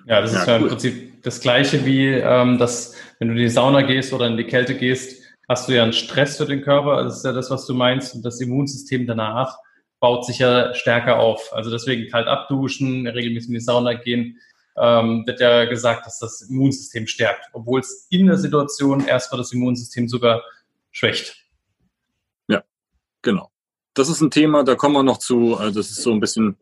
Ja. 0.05 0.21
Das 0.21 0.33
ja, 0.33 0.39
ist 0.39 0.47
ja 0.47 0.55
cool. 0.55 0.61
im 0.63 0.67
Prinzip 0.69 1.23
das 1.23 1.39
Gleiche 1.39 1.85
wie, 1.85 2.07
ähm, 2.07 2.57
dass, 2.57 2.95
wenn 3.19 3.29
du 3.29 3.33
in 3.33 3.39
die 3.39 3.49
Sauna 3.49 3.81
gehst 3.81 4.13
oder 4.13 4.27
in 4.27 4.37
die 4.37 4.45
Kälte 4.45 4.75
gehst, 4.75 5.21
hast 5.47 5.67
du 5.67 5.73
ja 5.73 5.83
einen 5.83 5.93
Stress 5.93 6.37
für 6.37 6.45
den 6.45 6.61
Körper. 6.61 7.03
Das 7.03 7.17
ist 7.17 7.25
ja 7.25 7.33
das, 7.33 7.49
was 7.49 7.65
du 7.65 7.73
meinst. 7.73 8.15
Und 8.15 8.23
das 8.23 8.39
Immunsystem 8.39 9.05
danach 9.05 9.57
baut 9.99 10.25
sich 10.25 10.39
ja 10.39 10.73
stärker 10.73 11.19
auf. 11.19 11.53
Also 11.53 11.69
deswegen 11.69 12.09
kalt 12.09 12.27
abduschen, 12.27 13.07
regelmäßig 13.07 13.49
in 13.49 13.53
die 13.55 13.59
Sauna 13.59 13.93
gehen, 13.93 14.37
ähm, 14.77 15.23
wird 15.25 15.39
ja 15.39 15.65
gesagt, 15.65 16.05
dass 16.05 16.19
das 16.19 16.41
Immunsystem 16.41 17.07
stärkt, 17.07 17.49
obwohl 17.53 17.81
es 17.81 18.07
in 18.09 18.27
der 18.27 18.37
Situation 18.37 19.05
erstmal 19.05 19.39
das 19.39 19.51
Immunsystem 19.51 20.07
sogar 20.07 20.41
schwächt. 20.91 21.45
Ja, 22.47 22.63
genau. 23.21 23.51
Das 23.93 24.09
ist 24.09 24.21
ein 24.21 24.31
Thema, 24.31 24.63
da 24.63 24.75
kommen 24.75 24.95
wir 24.95 25.03
noch 25.03 25.17
zu, 25.17 25.57
also 25.57 25.79
das 25.79 25.91
ist 25.91 26.01
so 26.01 26.11
ein 26.11 26.19
bisschen 26.19 26.57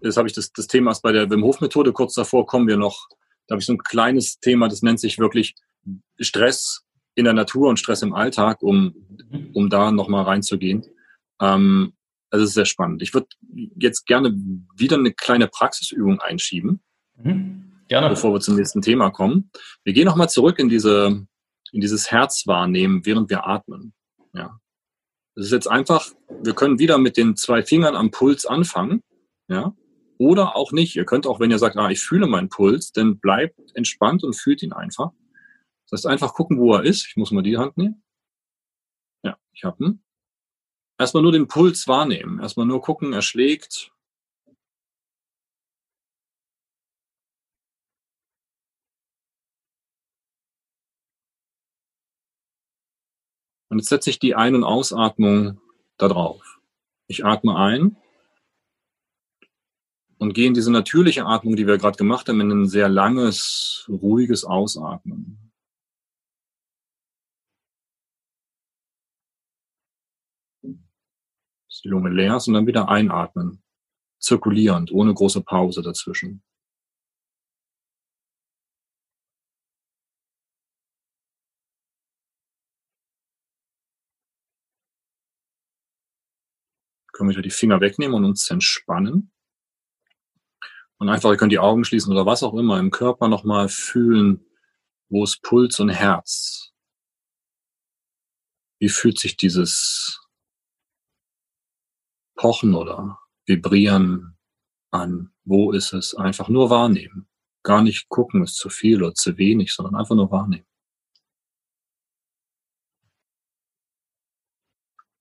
das 0.00 0.16
habe 0.16 0.28
ich 0.28 0.34
das, 0.34 0.52
das 0.52 0.66
Thema 0.66 0.90
ist 0.90 1.02
bei 1.02 1.12
der 1.12 1.30
Wim 1.30 1.44
Hof 1.44 1.60
Methode. 1.60 1.92
Kurz 1.92 2.14
davor 2.14 2.46
kommen 2.46 2.68
wir 2.68 2.76
noch, 2.76 3.08
da 3.46 3.54
habe 3.54 3.60
ich 3.60 3.66
so 3.66 3.72
ein 3.72 3.78
kleines 3.78 4.40
Thema, 4.40 4.68
das 4.68 4.82
nennt 4.82 5.00
sich 5.00 5.18
wirklich 5.18 5.54
Stress 6.18 6.84
in 7.14 7.24
der 7.24 7.34
Natur 7.34 7.68
und 7.68 7.78
Stress 7.78 8.02
im 8.02 8.14
Alltag, 8.14 8.62
um, 8.62 8.94
um 9.52 9.68
da 9.68 9.90
nochmal 9.90 10.24
reinzugehen. 10.24 10.86
Ähm, 11.40 11.92
also 12.30 12.44
es 12.44 12.50
ist 12.50 12.54
sehr 12.54 12.64
spannend. 12.64 13.02
Ich 13.02 13.12
würde 13.12 13.26
jetzt 13.76 14.06
gerne 14.06 14.32
wieder 14.76 14.96
eine 14.96 15.12
kleine 15.12 15.48
Praxisübung 15.48 16.20
einschieben, 16.20 16.80
mhm. 17.16 17.72
gerne. 17.88 18.08
bevor 18.08 18.32
wir 18.32 18.40
zum 18.40 18.56
nächsten 18.56 18.82
Thema 18.82 19.10
kommen. 19.10 19.50
Wir 19.84 19.92
gehen 19.92 20.06
nochmal 20.06 20.30
zurück 20.30 20.58
in 20.58 20.68
diese, 20.68 21.26
in 21.72 21.80
dieses 21.80 22.10
Herzwahrnehmen, 22.10 23.04
während 23.04 23.30
wir 23.30 23.46
atmen. 23.46 23.92
Ja. 24.32 24.60
Das 25.34 25.46
ist 25.46 25.52
jetzt 25.52 25.68
einfach, 25.68 26.06
wir 26.42 26.54
können 26.54 26.78
wieder 26.78 26.98
mit 26.98 27.16
den 27.16 27.36
zwei 27.36 27.62
Fingern 27.62 27.96
am 27.96 28.10
Puls 28.10 28.46
anfangen. 28.46 29.02
Ja 29.48 29.74
oder 30.20 30.54
auch 30.54 30.70
nicht. 30.70 30.96
Ihr 30.96 31.06
könnt 31.06 31.26
auch, 31.26 31.40
wenn 31.40 31.50
ihr 31.50 31.58
sagt, 31.58 31.78
ah, 31.78 31.88
ich 31.88 32.00
fühle 32.00 32.26
meinen 32.26 32.50
Puls, 32.50 32.92
dann 32.92 33.18
bleibt 33.18 33.58
entspannt 33.74 34.22
und 34.22 34.36
fühlt 34.36 34.62
ihn 34.62 34.74
einfach. 34.74 35.12
Das 35.88 36.00
heißt, 36.00 36.06
einfach 36.06 36.34
gucken, 36.34 36.58
wo 36.58 36.74
er 36.74 36.84
ist. 36.84 37.06
Ich 37.06 37.16
muss 37.16 37.30
mal 37.30 37.42
die 37.42 37.56
Hand 37.56 37.78
nehmen. 37.78 38.04
Ja, 39.24 39.38
ich 39.52 39.64
habe 39.64 39.82
ihn. 39.82 40.04
Erstmal 40.98 41.22
nur 41.22 41.32
den 41.32 41.48
Puls 41.48 41.88
wahrnehmen. 41.88 42.38
Erstmal 42.38 42.66
nur 42.66 42.82
gucken, 42.82 43.14
er 43.14 43.22
schlägt. 43.22 43.92
Und 53.70 53.78
jetzt 53.78 53.88
setze 53.88 54.10
ich 54.10 54.18
die 54.18 54.34
Ein- 54.34 54.54
und 54.54 54.64
Ausatmung 54.64 55.62
da 55.96 56.08
drauf. 56.08 56.60
Ich 57.06 57.24
atme 57.24 57.56
ein 57.56 57.96
und 60.20 60.34
gehe 60.34 60.46
in 60.46 60.54
diese 60.54 60.70
natürliche 60.70 61.24
Atmung, 61.24 61.56
die 61.56 61.66
wir 61.66 61.78
gerade 61.78 61.96
gemacht 61.96 62.28
haben, 62.28 62.40
in 62.42 62.50
ein 62.50 62.68
sehr 62.68 62.90
langes, 62.90 63.86
ruhiges 63.88 64.44
Ausatmen. 64.44 65.50
Die 70.62 71.88
Lunge 71.88 72.10
leer 72.10 72.36
ist 72.36 72.46
und 72.48 72.54
dann 72.54 72.66
wieder 72.66 72.90
einatmen. 72.90 73.62
Zirkulierend, 74.18 74.92
ohne 74.92 75.14
große 75.14 75.40
Pause 75.40 75.80
dazwischen. 75.80 76.42
können 87.12 87.36
wir 87.36 87.42
die 87.42 87.50
Finger 87.50 87.82
wegnehmen 87.82 88.14
und 88.14 88.24
uns 88.24 88.50
entspannen. 88.50 89.30
Und 91.00 91.08
einfach, 91.08 91.30
ihr 91.30 91.38
könnt 91.38 91.52
die 91.52 91.58
Augen 91.58 91.84
schließen 91.84 92.12
oder 92.12 92.26
was 92.26 92.42
auch 92.42 92.52
immer, 92.52 92.78
im 92.78 92.90
Körper 92.90 93.28
nochmal 93.28 93.70
fühlen, 93.70 94.44
wo 95.08 95.24
ist 95.24 95.42
Puls 95.42 95.80
und 95.80 95.88
Herz. 95.88 96.74
Wie 98.78 98.90
fühlt 98.90 99.18
sich 99.18 99.38
dieses 99.38 100.20
Pochen 102.36 102.74
oder 102.74 103.18
Vibrieren 103.46 104.36
an? 104.90 105.32
Wo 105.44 105.72
ist 105.72 105.94
es? 105.94 106.14
Einfach 106.14 106.50
nur 106.50 106.68
wahrnehmen. 106.68 107.28
Gar 107.62 107.82
nicht 107.82 108.10
gucken, 108.10 108.42
ist 108.42 108.56
zu 108.56 108.68
viel 108.68 109.02
oder 109.02 109.14
zu 109.14 109.38
wenig, 109.38 109.72
sondern 109.72 109.96
einfach 109.96 110.14
nur 110.14 110.30
wahrnehmen. 110.30 110.66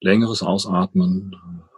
Längeres 0.02 0.44
Ausatmen. 0.44 1.69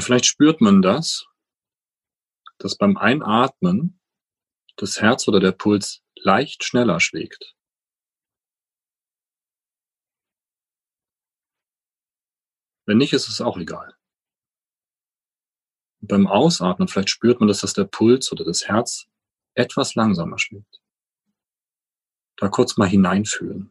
Und 0.00 0.04
vielleicht 0.04 0.24
spürt 0.24 0.62
man 0.62 0.80
das, 0.80 1.26
dass 2.56 2.78
beim 2.78 2.96
Einatmen 2.96 4.00
das 4.76 4.98
Herz 5.02 5.28
oder 5.28 5.40
der 5.40 5.52
Puls 5.52 6.02
leicht 6.14 6.64
schneller 6.64 7.00
schlägt. 7.00 7.54
Wenn 12.86 12.96
nicht, 12.96 13.12
ist 13.12 13.28
es 13.28 13.42
auch 13.42 13.58
egal. 13.58 13.94
Und 16.00 16.08
beim 16.08 16.26
Ausatmen 16.26 16.88
vielleicht 16.88 17.10
spürt 17.10 17.40
man, 17.40 17.48
dass 17.48 17.60
das 17.60 17.74
der 17.74 17.84
Puls 17.84 18.32
oder 18.32 18.46
das 18.46 18.68
Herz 18.68 19.06
etwas 19.52 19.96
langsamer 19.96 20.38
schlägt. 20.38 20.80
Da 22.38 22.48
kurz 22.48 22.78
mal 22.78 22.88
hineinfühlen. 22.88 23.70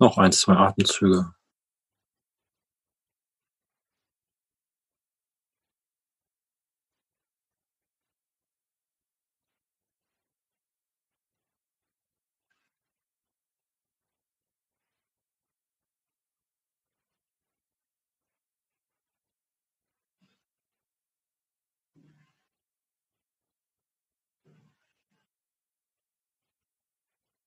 Noch 0.00 0.18
ein, 0.18 0.32
zwei 0.32 0.54
Atemzüge. 0.56 1.32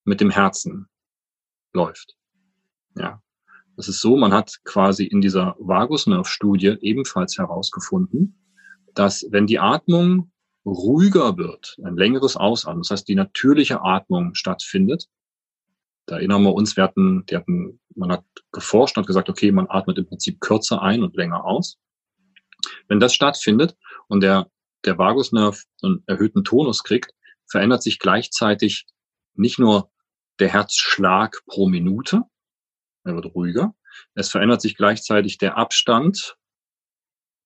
mit 0.03 0.19
dem 0.19 0.29
Herzen 0.29 0.89
läuft. 1.73 2.17
Ja. 2.95 3.21
Das 3.81 3.87
ist 3.87 4.01
so, 4.01 4.15
man 4.15 4.31
hat 4.31 4.59
quasi 4.63 5.05
in 5.05 5.21
dieser 5.21 5.55
Vagusnerv-Studie 5.57 6.77
ebenfalls 6.81 7.39
herausgefunden, 7.39 8.39
dass 8.93 9.25
wenn 9.31 9.47
die 9.47 9.57
Atmung 9.57 10.31
ruhiger 10.63 11.35
wird, 11.35 11.77
ein 11.83 11.97
längeres 11.97 12.37
Ausatmen, 12.37 12.83
das 12.83 12.91
heißt 12.91 13.07
die 13.07 13.15
natürliche 13.15 13.81
Atmung 13.81 14.35
stattfindet, 14.35 15.07
da 16.05 16.17
erinnern 16.17 16.43
wir 16.43 16.53
uns, 16.53 16.77
wir 16.77 16.83
hatten, 16.83 17.25
die 17.25 17.35
hatten, 17.35 17.79
man 17.95 18.11
hat 18.11 18.23
geforscht 18.51 18.99
und 18.99 19.07
gesagt, 19.07 19.29
okay, 19.29 19.51
man 19.51 19.65
atmet 19.67 19.97
im 19.97 20.05
Prinzip 20.05 20.39
kürzer 20.41 20.83
ein 20.83 21.01
und 21.01 21.15
länger 21.15 21.43
aus. 21.43 21.79
Wenn 22.87 22.99
das 22.99 23.15
stattfindet 23.15 23.75
und 24.07 24.21
der, 24.21 24.45
der 24.85 24.99
Vagusnerv 24.99 25.63
einen 25.81 26.03
erhöhten 26.05 26.43
Tonus 26.43 26.83
kriegt, 26.83 27.15
verändert 27.47 27.81
sich 27.81 27.97
gleichzeitig 27.97 28.85
nicht 29.33 29.57
nur 29.57 29.89
der 30.37 30.49
Herzschlag 30.49 31.41
pro 31.47 31.67
Minute, 31.67 32.25
er 33.03 33.15
wird 33.15 33.33
ruhiger, 33.33 33.73
es 34.15 34.29
verändert 34.29 34.61
sich 34.61 34.75
gleichzeitig 34.75 35.37
der 35.37 35.57
Abstand 35.57 36.37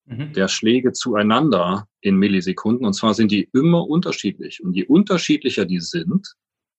mhm. 0.05 0.33
der 0.33 0.47
Schläge 0.47 0.93
zueinander 0.93 1.87
in 2.01 2.15
Millisekunden. 2.17 2.85
Und 2.85 2.93
zwar 2.93 3.13
sind 3.13 3.31
die 3.31 3.49
immer 3.53 3.87
unterschiedlich. 3.87 4.63
Und 4.63 4.73
je 4.73 4.85
unterschiedlicher 4.85 5.65
die 5.65 5.79
sind, 5.79 6.35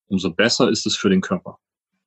umso 0.06 0.32
besser 0.32 0.70
ist 0.70 0.86
es 0.86 0.96
für 0.96 1.10
den 1.10 1.20
Körper. 1.20 1.58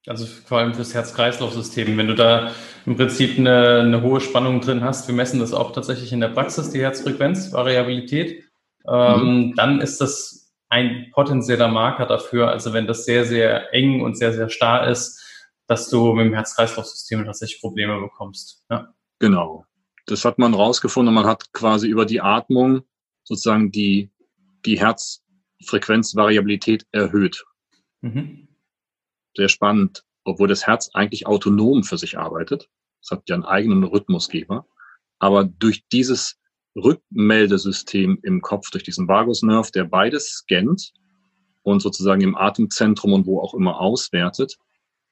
Also 0.07 0.25
vor 0.25 0.59
allem 0.59 0.73
fürs 0.73 0.93
Herz-Kreislauf-System. 0.93 1.97
Wenn 1.97 2.07
du 2.07 2.15
da 2.15 2.51
im 2.85 2.95
Prinzip 2.95 3.37
eine, 3.37 3.81
eine, 3.81 4.01
hohe 4.01 4.21
Spannung 4.21 4.61
drin 4.61 4.81
hast, 4.81 5.07
wir 5.07 5.15
messen 5.15 5.39
das 5.39 5.53
auch 5.53 5.73
tatsächlich 5.73 6.13
in 6.13 6.21
der 6.21 6.29
Praxis, 6.29 6.71
die 6.71 6.79
Herzfrequenz, 6.79 7.51
Variabilität, 7.51 8.45
ähm, 8.87 9.49
mhm. 9.49 9.55
dann 9.55 9.81
ist 9.81 9.99
das 9.99 10.53
ein 10.69 11.07
potenzieller 11.11 11.67
Marker 11.67 12.05
dafür. 12.05 12.49
Also 12.49 12.73
wenn 12.73 12.87
das 12.87 13.03
sehr, 13.03 13.25
sehr 13.25 13.73
eng 13.73 14.01
und 14.01 14.17
sehr, 14.17 14.33
sehr 14.33 14.49
starr 14.49 14.87
ist, 14.87 15.21
dass 15.69 15.87
du 15.87 16.11
mit 16.13 16.25
dem 16.25 16.33
Herz-Kreislauf-System 16.33 17.23
tatsächlich 17.25 17.61
Probleme 17.61 18.01
bekommst. 18.01 18.65
Ja. 18.71 18.91
Genau. 19.19 19.65
Das 20.07 20.25
hat 20.25 20.39
man 20.39 20.55
rausgefunden. 20.55 21.13
Man 21.13 21.27
hat 21.27 21.53
quasi 21.53 21.87
über 21.87 22.07
die 22.07 22.21
Atmung 22.21 22.81
sozusagen 23.23 23.71
die, 23.71 24.09
die 24.65 24.79
Herzfrequenzvariabilität 24.79 26.87
erhöht. 26.91 27.45
Mhm. 28.01 28.47
Sehr 29.37 29.47
spannend, 29.47 30.03
obwohl 30.23 30.47
das 30.47 30.65
Herz 30.65 30.89
eigentlich 30.95 31.27
autonom 31.27 31.83
für 31.83 31.99
sich 31.99 32.17
arbeitet. 32.17 32.67
Es 33.03 33.11
hat 33.11 33.29
ja 33.29 33.35
einen 33.35 33.45
eigenen 33.45 33.83
Rhythmusgeber. 33.83 34.65
Aber 35.19 35.43
durch 35.43 35.83
dieses 35.91 36.39
Rückmeldesystem 36.75 38.17
im 38.23 38.41
Kopf, 38.41 38.71
durch 38.71 38.83
diesen 38.83 39.07
Vagusnerv, 39.07 39.69
der 39.69 39.83
beides 39.83 40.31
scannt 40.31 40.93
und 41.61 41.83
sozusagen 41.83 42.21
im 42.21 42.35
Atemzentrum 42.35 43.13
und 43.13 43.27
wo 43.27 43.39
auch 43.39 43.53
immer 43.53 43.79
auswertet, 43.79 44.57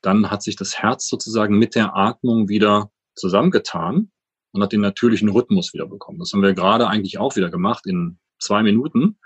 dann 0.02 0.30
hat 0.30 0.44
sich 0.44 0.56
das 0.56 0.80
Herz 0.80 1.08
sozusagen 1.08 1.58
mit 1.58 1.76
der 1.76 1.96
Atmung 1.96 2.50
wieder 2.50 2.92
zusammengetan 3.16 4.12
und 4.52 4.64
hat 4.64 4.72
den 4.72 4.82
natürlichen 4.82 5.30
Rhythmus 5.30 5.74
wieder 5.74 5.88
bekommen. 5.88 6.20
Das 6.20 6.34
haben 6.34 6.42
wir 6.42 6.54
gerade 6.54 6.88
eigentlich 6.88 7.18
auch 7.18 7.36
wieder 7.36 7.50
gemacht 7.50 7.86
in 7.86 8.20
zwei 8.40 8.64
Minuten. 8.64 9.18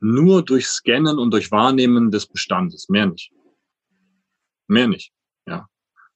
Nur 0.00 0.44
durch 0.44 0.66
Scannen 0.66 1.18
und 1.18 1.32
durch 1.32 1.50
Wahrnehmen 1.50 2.10
des 2.10 2.26
Bestandes, 2.26 2.88
mehr 2.88 3.06
nicht. 3.06 3.32
Mehr 4.68 4.88
nicht. 4.88 5.12
Ja. 5.46 5.68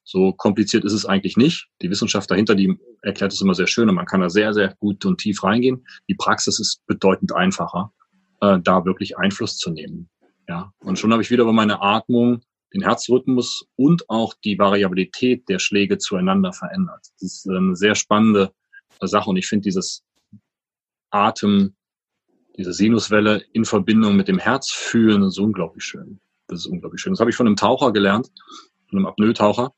So 0.02 0.32
kompliziert 0.32 0.84
ist 0.84 0.92
es 0.92 1.06
eigentlich 1.06 1.36
nicht. 1.36 1.68
Die 1.80 1.90
Wissenschaft 1.90 2.30
dahinter, 2.30 2.54
die 2.54 2.78
erklärt 3.02 3.32
es 3.32 3.40
immer 3.40 3.54
sehr 3.54 3.66
schön 3.66 3.88
und 3.88 3.94
man 3.94 4.06
kann 4.06 4.20
da 4.20 4.28
sehr, 4.28 4.52
sehr 4.52 4.74
gut 4.80 5.04
und 5.04 5.18
tief 5.18 5.42
reingehen. 5.42 5.86
Die 6.08 6.14
Praxis 6.14 6.58
ist 6.58 6.84
bedeutend 6.86 7.34
einfacher, 7.34 7.92
äh, 8.40 8.58
da 8.60 8.84
wirklich 8.84 9.16
Einfluss 9.16 9.56
zu 9.56 9.70
nehmen. 9.70 10.10
Ja. 10.48 10.72
Und 10.80 10.98
schon 10.98 11.12
habe 11.12 11.22
ich 11.22 11.30
wieder 11.30 11.44
über 11.44 11.52
meine 11.52 11.80
Atmung 11.80 12.42
den 12.74 12.82
Herzrhythmus 12.82 13.66
und 13.76 14.08
auch 14.08 14.34
die 14.44 14.58
Variabilität 14.58 15.48
der 15.48 15.58
Schläge 15.58 15.98
zueinander 15.98 16.52
verändert. 16.52 17.00
Das 17.20 17.22
ist 17.22 17.48
eine 17.48 17.76
sehr 17.76 17.94
spannende 17.94 18.52
Sache 19.00 19.30
und 19.30 19.36
ich 19.36 19.46
finde 19.46 19.64
dieses 19.64 20.04
Atem, 21.10 21.74
diese 22.56 22.72
Sinuswelle 22.72 23.42
in 23.52 23.64
Verbindung 23.64 24.16
mit 24.16 24.28
dem 24.28 24.38
Herz 24.38 24.70
fühlen, 24.70 25.22
ist 25.22 25.38
unglaublich 25.38 25.84
schön. 25.84 26.20
Das 26.46 26.60
ist 26.60 26.66
unglaublich 26.66 27.00
schön. 27.00 27.12
Das 27.12 27.20
habe 27.20 27.30
ich 27.30 27.36
von 27.36 27.46
einem 27.46 27.56
Taucher 27.56 27.92
gelernt, 27.92 28.30
von 28.88 28.98
einem 28.98 29.06
Apnoe-Taucher, 29.06 29.72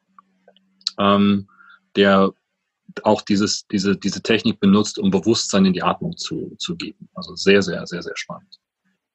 ähm, 0.98 1.48
der 1.96 2.32
auch 3.04 3.22
dieses, 3.22 3.66
diese, 3.68 3.96
diese 3.96 4.22
Technik 4.22 4.60
benutzt, 4.60 4.98
um 4.98 5.10
Bewusstsein 5.10 5.64
in 5.64 5.72
die 5.72 5.82
Atmung 5.82 6.16
zu, 6.16 6.54
zu 6.58 6.76
geben. 6.76 7.08
Also 7.14 7.34
sehr, 7.34 7.62
sehr, 7.62 7.86
sehr, 7.86 8.02
sehr 8.02 8.16
spannend. 8.16 8.58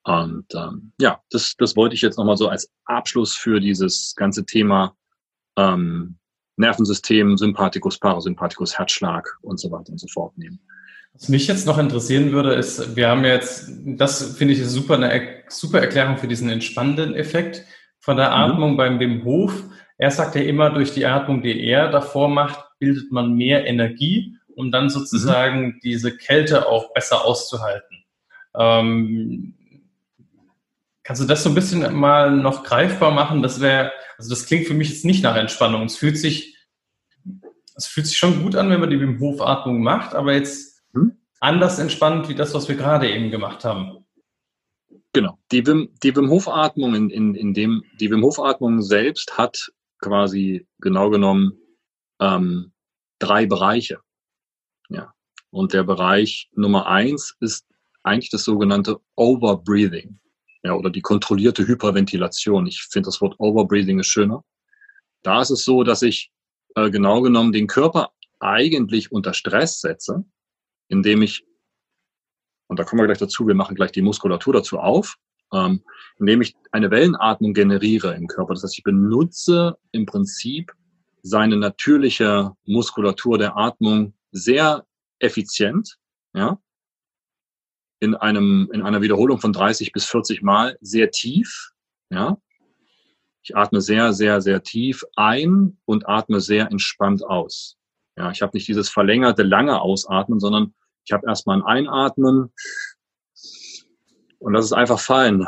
Und 0.08 0.46
ähm, 0.56 0.94
ja, 1.02 1.20
das, 1.32 1.56
das 1.58 1.76
wollte 1.76 1.94
ich 1.94 2.02
jetzt 2.02 2.18
nochmal 2.18 2.38
so 2.38 2.48
als 2.48 2.72
Abschluss 2.86 3.36
für 3.36 3.60
dieses 3.60 4.14
ganze 4.16 4.46
Thema 4.46 4.96
ähm, 5.58 6.18
Nervensystem, 6.56 7.36
Sympathikus, 7.36 8.00
Parasympathikus, 8.00 8.78
Herzschlag 8.78 9.28
und 9.42 9.60
so 9.60 9.70
weiter 9.70 9.92
und 9.92 10.00
so 10.00 10.08
fort 10.08 10.38
nehmen. 10.38 10.62
Was 11.12 11.28
mich 11.28 11.48
jetzt 11.48 11.68
noch 11.68 11.78
interessieren 11.78 12.32
würde, 12.32 12.54
ist, 12.54 12.96
wir 12.96 13.10
haben 13.10 13.26
jetzt, 13.26 13.70
das 13.86 14.38
finde 14.38 14.54
ich 14.54 14.66
super, 14.66 14.96
eine 14.96 15.44
super 15.50 15.82
Erklärung 15.82 16.18
für 16.18 16.30
diesen 16.30 16.50
entspannenden 16.50 17.14
Effekt 17.14 17.66
von 18.00 18.16
der 18.16 18.30
mhm. 18.30 18.36
Atmung 18.36 18.72
mhm. 18.74 18.78
beim 18.78 19.00
Wim 19.02 19.26
Hof. 19.26 19.62
Er 19.98 20.12
sagt 20.12 20.36
ja 20.36 20.42
immer, 20.42 20.70
durch 20.70 20.94
die 20.94 21.06
Atmung, 21.06 21.42
die 21.42 21.68
er 21.68 21.92
davor 21.92 22.30
macht, 22.30 22.64
bildet 22.80 23.12
man 23.12 23.34
mehr 23.34 23.68
Energie, 23.68 24.38
um 24.56 24.72
dann 24.72 24.90
sozusagen 24.90 25.66
mhm. 25.66 25.80
diese 25.84 26.16
Kälte 26.16 26.66
auch 26.68 26.94
besser 26.94 27.26
auszuhalten. 27.26 28.06
Ähm, 28.56 29.54
Kannst 31.08 31.22
du 31.22 31.26
das 31.26 31.42
so 31.42 31.48
ein 31.48 31.56
bisschen 31.56 31.96
mal 31.96 32.36
noch 32.36 32.66
greifbar 32.66 33.12
machen? 33.12 33.42
Das 33.42 33.62
wäre, 33.62 33.94
also 34.18 34.30
das 34.30 34.46
klingt 34.46 34.68
für 34.68 34.74
mich 34.74 34.90
jetzt 34.90 35.06
nicht 35.06 35.24
nach 35.24 35.38
Entspannung. 35.38 35.86
Es 35.86 35.96
fühlt 35.96 36.18
sich, 36.18 36.58
es 37.76 37.88
fühlt 37.88 38.08
sich 38.08 38.18
schon 38.18 38.44
gut 38.44 38.58
an, 38.58 38.70
wenn 38.70 38.82
man 38.82 38.90
die 38.90 39.00
Wim 39.00 39.18
Hof 39.22 39.40
Atmung 39.40 39.82
macht, 39.82 40.14
aber 40.14 40.34
jetzt 40.34 40.84
hm? 40.92 41.18
anders 41.40 41.80
entspannt 41.80 42.28
wie 42.28 42.36
das, 42.36 42.54
was 42.54 42.68
wir 42.68 42.76
gerade 42.76 43.10
eben 43.10 43.32
gemacht 43.32 43.64
haben. 43.64 44.06
Genau. 45.14 45.40
Die 45.54 45.66
Wim, 45.66 45.96
die 46.04 46.14
Wim 46.14 46.30
Hof 46.30 46.50
Atmung 46.50 46.94
in, 46.94 47.10
in, 47.10 47.36
in 47.36 47.54
dem, 47.54 47.86
die 48.02 48.12
Wim 48.12 48.22
Hof 48.22 48.38
Atmung 48.40 48.82
selbst 48.82 49.38
hat 49.38 49.72
quasi 50.00 50.68
genau 50.82 51.10
genommen 51.10 51.58
ähm, 52.20 52.74
drei 53.20 53.46
Bereiche. 53.46 54.02
Ja. 54.90 55.14
Und 55.52 55.72
der 55.72 55.86
Bereich 55.86 56.50
Nummer 56.52 56.88
eins 56.88 57.38
ist 57.40 57.66
eigentlich 58.04 58.30
das 58.30 58.44
sogenannte 58.44 59.00
Overbreathing 59.16 60.20
ja, 60.68 60.74
oder 60.74 60.90
die 60.90 61.02
kontrollierte 61.02 61.66
Hyperventilation. 61.66 62.68
Ich 62.68 62.84
finde 62.84 63.08
das 63.08 63.22
Wort 63.22 63.36
Overbreathing 63.40 64.00
ist 64.00 64.08
schöner. 64.08 64.44
Da 65.24 65.42
ist 65.42 65.50
es 65.50 65.64
so, 65.64 65.84
dass 65.84 66.02
ich 66.02 66.30
äh, 66.76 66.90
genau 66.92 67.22
genommen 67.22 67.54
den 67.54 67.68
Körper 67.68 68.12
eigentlich 68.40 69.12
unter 69.12 69.34
Stress 69.34 69.80
setze, 69.80 70.26
indem 70.90 71.22
ich, 71.22 71.46
und 72.68 72.80
da 72.80 72.84
kommen 72.84 73.02
wir 73.02 73.08
gleich 73.08 73.18
dazu, 73.18 73.48
wir 73.48 73.56
machen 73.56 73.76
gleich 73.76 73.94
die 73.94 74.02
Muskulatur 74.02 74.54
dazu 74.54 74.78
auf, 74.78 75.16
ähm, 75.54 75.84
indem 76.20 76.42
ich 76.42 76.54
eine 76.74 76.92
Wellenatmung 76.92 77.54
generiere 77.54 78.14
im 78.16 78.28
Körper. 78.28 78.54
Das 78.54 78.64
heißt, 78.64 78.78
ich 78.78 78.84
benutze 78.84 79.78
im 79.94 80.06
Prinzip 80.06 80.74
seine 81.22 81.56
natürliche 81.56 82.52
Muskulatur 82.66 83.38
der 83.38 83.56
Atmung 83.56 84.14
sehr 84.32 84.86
effizient, 85.20 85.98
ja, 86.34 86.60
in 88.00 88.16
einem, 88.16 88.70
in 88.74 88.82
einer 88.82 89.02
Wiederholung 89.02 89.40
von 89.40 89.54
30 89.54 89.92
bis 89.92 90.06
40 90.06 90.42
Mal 90.42 90.78
sehr 90.82 91.12
tief, 91.12 91.72
ja. 92.10 92.38
Ich 93.44 93.56
atme 93.56 93.80
sehr, 93.80 94.12
sehr, 94.12 94.42
sehr 94.42 94.62
tief 94.62 95.04
ein 95.16 95.78
und 95.86 96.08
atme 96.10 96.42
sehr 96.42 96.70
entspannt 96.70 97.24
aus. 97.24 97.78
Ja, 98.18 98.30
ich 98.32 98.42
habe 98.42 98.58
nicht 98.58 98.68
dieses 98.68 98.90
verlängerte, 98.90 99.44
lange 99.44 99.80
Ausatmen, 99.80 100.40
sondern 100.40 100.74
ich 101.06 101.14
habe 101.14 101.28
erstmal 101.28 101.58
ein 101.58 101.66
Einatmen 101.66 102.52
und 104.40 104.54
das 104.54 104.66
ist 104.66 104.74
einfach 104.74 105.00
fallen. 105.00 105.48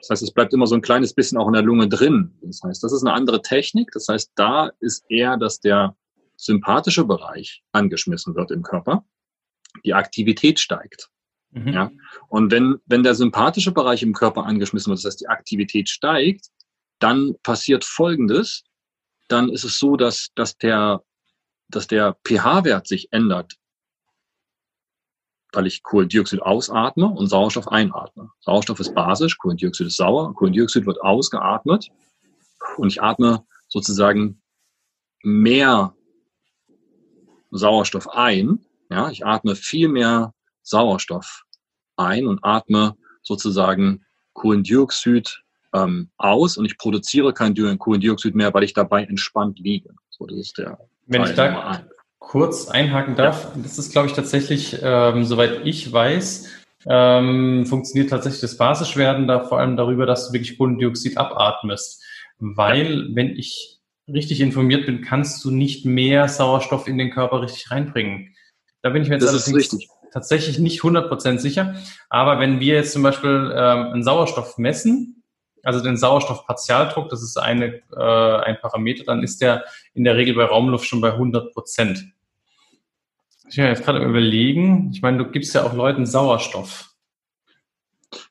Das 0.00 0.10
heißt, 0.10 0.22
es 0.24 0.32
bleibt 0.32 0.52
immer 0.52 0.66
so 0.66 0.74
ein 0.74 0.82
kleines 0.82 1.14
bisschen 1.14 1.38
auch 1.38 1.46
in 1.46 1.52
der 1.52 1.62
Lunge 1.62 1.88
drin. 1.88 2.36
Das 2.42 2.60
heißt, 2.64 2.82
das 2.82 2.92
ist 2.92 3.04
eine 3.04 3.12
andere 3.12 3.40
Technik. 3.40 3.92
Das 3.92 4.08
heißt, 4.08 4.32
da 4.34 4.72
ist 4.80 5.04
eher, 5.08 5.36
dass 5.36 5.60
der 5.60 5.94
sympathische 6.42 7.04
Bereich 7.04 7.62
angeschmissen 7.72 8.34
wird 8.34 8.50
im 8.50 8.62
Körper, 8.62 9.04
die 9.84 9.94
Aktivität 9.94 10.58
steigt. 10.58 11.08
Mhm. 11.50 11.68
Ja? 11.68 11.90
Und 12.28 12.50
wenn, 12.50 12.78
wenn 12.86 13.02
der 13.02 13.14
sympathische 13.14 13.72
Bereich 13.72 14.02
im 14.02 14.12
Körper 14.12 14.44
angeschmissen 14.44 14.90
wird, 14.90 14.98
das 14.98 15.04
heißt 15.04 15.20
die 15.20 15.28
Aktivität 15.28 15.88
steigt, 15.88 16.48
dann 16.98 17.34
passiert 17.42 17.84
Folgendes. 17.84 18.64
Dann 19.28 19.48
ist 19.48 19.64
es 19.64 19.78
so, 19.78 19.96
dass, 19.96 20.30
dass 20.34 20.58
der, 20.58 21.02
dass 21.68 21.86
der 21.86 22.16
pH-Wert 22.24 22.86
sich 22.86 23.12
ändert, 23.12 23.54
weil 25.52 25.66
ich 25.66 25.82
Kohlendioxid 25.82 26.42
ausatme 26.42 27.06
und 27.06 27.28
Sauerstoff 27.28 27.68
einatme. 27.68 28.30
Sauerstoff 28.40 28.80
ist 28.80 28.94
basisch, 28.94 29.38
Kohlendioxid 29.38 29.86
ist 29.86 29.96
sauer, 29.96 30.34
Kohlendioxid 30.34 30.86
wird 30.86 31.00
ausgeatmet 31.00 31.88
und 32.76 32.88
ich 32.88 33.02
atme 33.02 33.44
sozusagen 33.68 34.42
mehr 35.22 35.94
Sauerstoff 37.52 38.08
ein. 38.08 38.60
Ja, 38.90 39.10
ich 39.10 39.24
atme 39.24 39.54
viel 39.54 39.88
mehr 39.88 40.34
Sauerstoff 40.62 41.44
ein 41.96 42.26
und 42.26 42.40
atme 42.42 42.96
sozusagen 43.22 44.04
Kohlendioxid 44.32 45.42
ähm, 45.74 46.10
aus 46.16 46.56
und 46.56 46.64
ich 46.64 46.78
produziere 46.78 47.32
kein 47.32 47.54
Kohlendioxid 47.54 48.34
mehr, 48.34 48.52
weil 48.52 48.64
ich 48.64 48.74
dabei 48.74 49.04
entspannt 49.04 49.58
liege. 49.58 49.90
So, 50.10 50.26
das 50.26 50.38
ist 50.38 50.58
der 50.58 50.78
Wenn 51.06 51.22
Teil 51.22 51.30
ich 51.30 51.36
da 51.36 51.70
ein. 51.70 51.84
kurz 52.18 52.68
einhaken 52.68 53.16
darf, 53.16 53.44
ja. 53.54 53.62
das 53.62 53.78
ist, 53.78 53.92
glaube 53.92 54.08
ich, 54.08 54.14
tatsächlich, 54.14 54.78
ähm, 54.82 55.24
soweit 55.24 55.64
ich 55.64 55.92
weiß, 55.92 56.48
ähm, 56.86 57.64
funktioniert 57.66 58.10
tatsächlich 58.10 58.40
das 58.40 58.56
Basischwerden 58.56 59.28
da 59.28 59.44
vor 59.44 59.60
allem 59.60 59.76
darüber, 59.76 60.04
dass 60.04 60.28
du 60.28 60.32
wirklich 60.32 60.58
Kohlendioxid 60.58 61.16
abatmest. 61.16 62.02
Weil, 62.38 63.08
ja. 63.08 63.14
wenn 63.14 63.36
ich 63.36 63.81
richtig 64.12 64.40
informiert 64.40 64.86
bin, 64.86 65.02
kannst 65.02 65.44
du 65.44 65.50
nicht 65.50 65.84
mehr 65.84 66.28
Sauerstoff 66.28 66.86
in 66.86 66.98
den 66.98 67.10
Körper 67.10 67.42
richtig 67.42 67.70
reinbringen. 67.70 68.34
Da 68.82 68.90
bin 68.90 69.02
ich 69.02 69.08
mir 69.08 69.18
jetzt 69.18 69.26
tatsächlich 70.12 70.58
nicht 70.58 70.82
100% 70.82 71.38
sicher. 71.38 71.74
Aber 72.10 72.38
wenn 72.40 72.60
wir 72.60 72.74
jetzt 72.74 72.92
zum 72.92 73.02
Beispiel 73.02 73.52
ähm, 73.54 73.92
einen 73.92 74.02
Sauerstoff 74.02 74.58
messen 74.58 75.22
also 75.62 75.80
den 75.80 75.96
Sauerstoffpartialdruck, 75.96 77.08
das 77.08 77.22
ist 77.22 77.36
eine, 77.36 77.82
äh, 77.96 78.36
ein 78.44 78.58
Parameter, 78.60 79.04
dann 79.04 79.22
ist 79.22 79.40
der 79.40 79.64
in 79.94 80.04
der 80.04 80.16
Regel 80.16 80.34
bei 80.34 80.44
Raumluft 80.44 80.86
schon 80.86 81.00
bei 81.00 81.12
100 81.12 81.52
Prozent. 81.52 82.04
Ich 83.48 83.58
will 83.58 83.66
jetzt 83.66 83.84
gerade 83.84 84.02
überlegen, 84.02 84.90
ich 84.92 85.02
meine, 85.02 85.18
du 85.18 85.30
gibst 85.30 85.54
ja 85.54 85.64
auch 85.64 85.74
Leuten 85.74 86.06
Sauerstoff. 86.06 86.94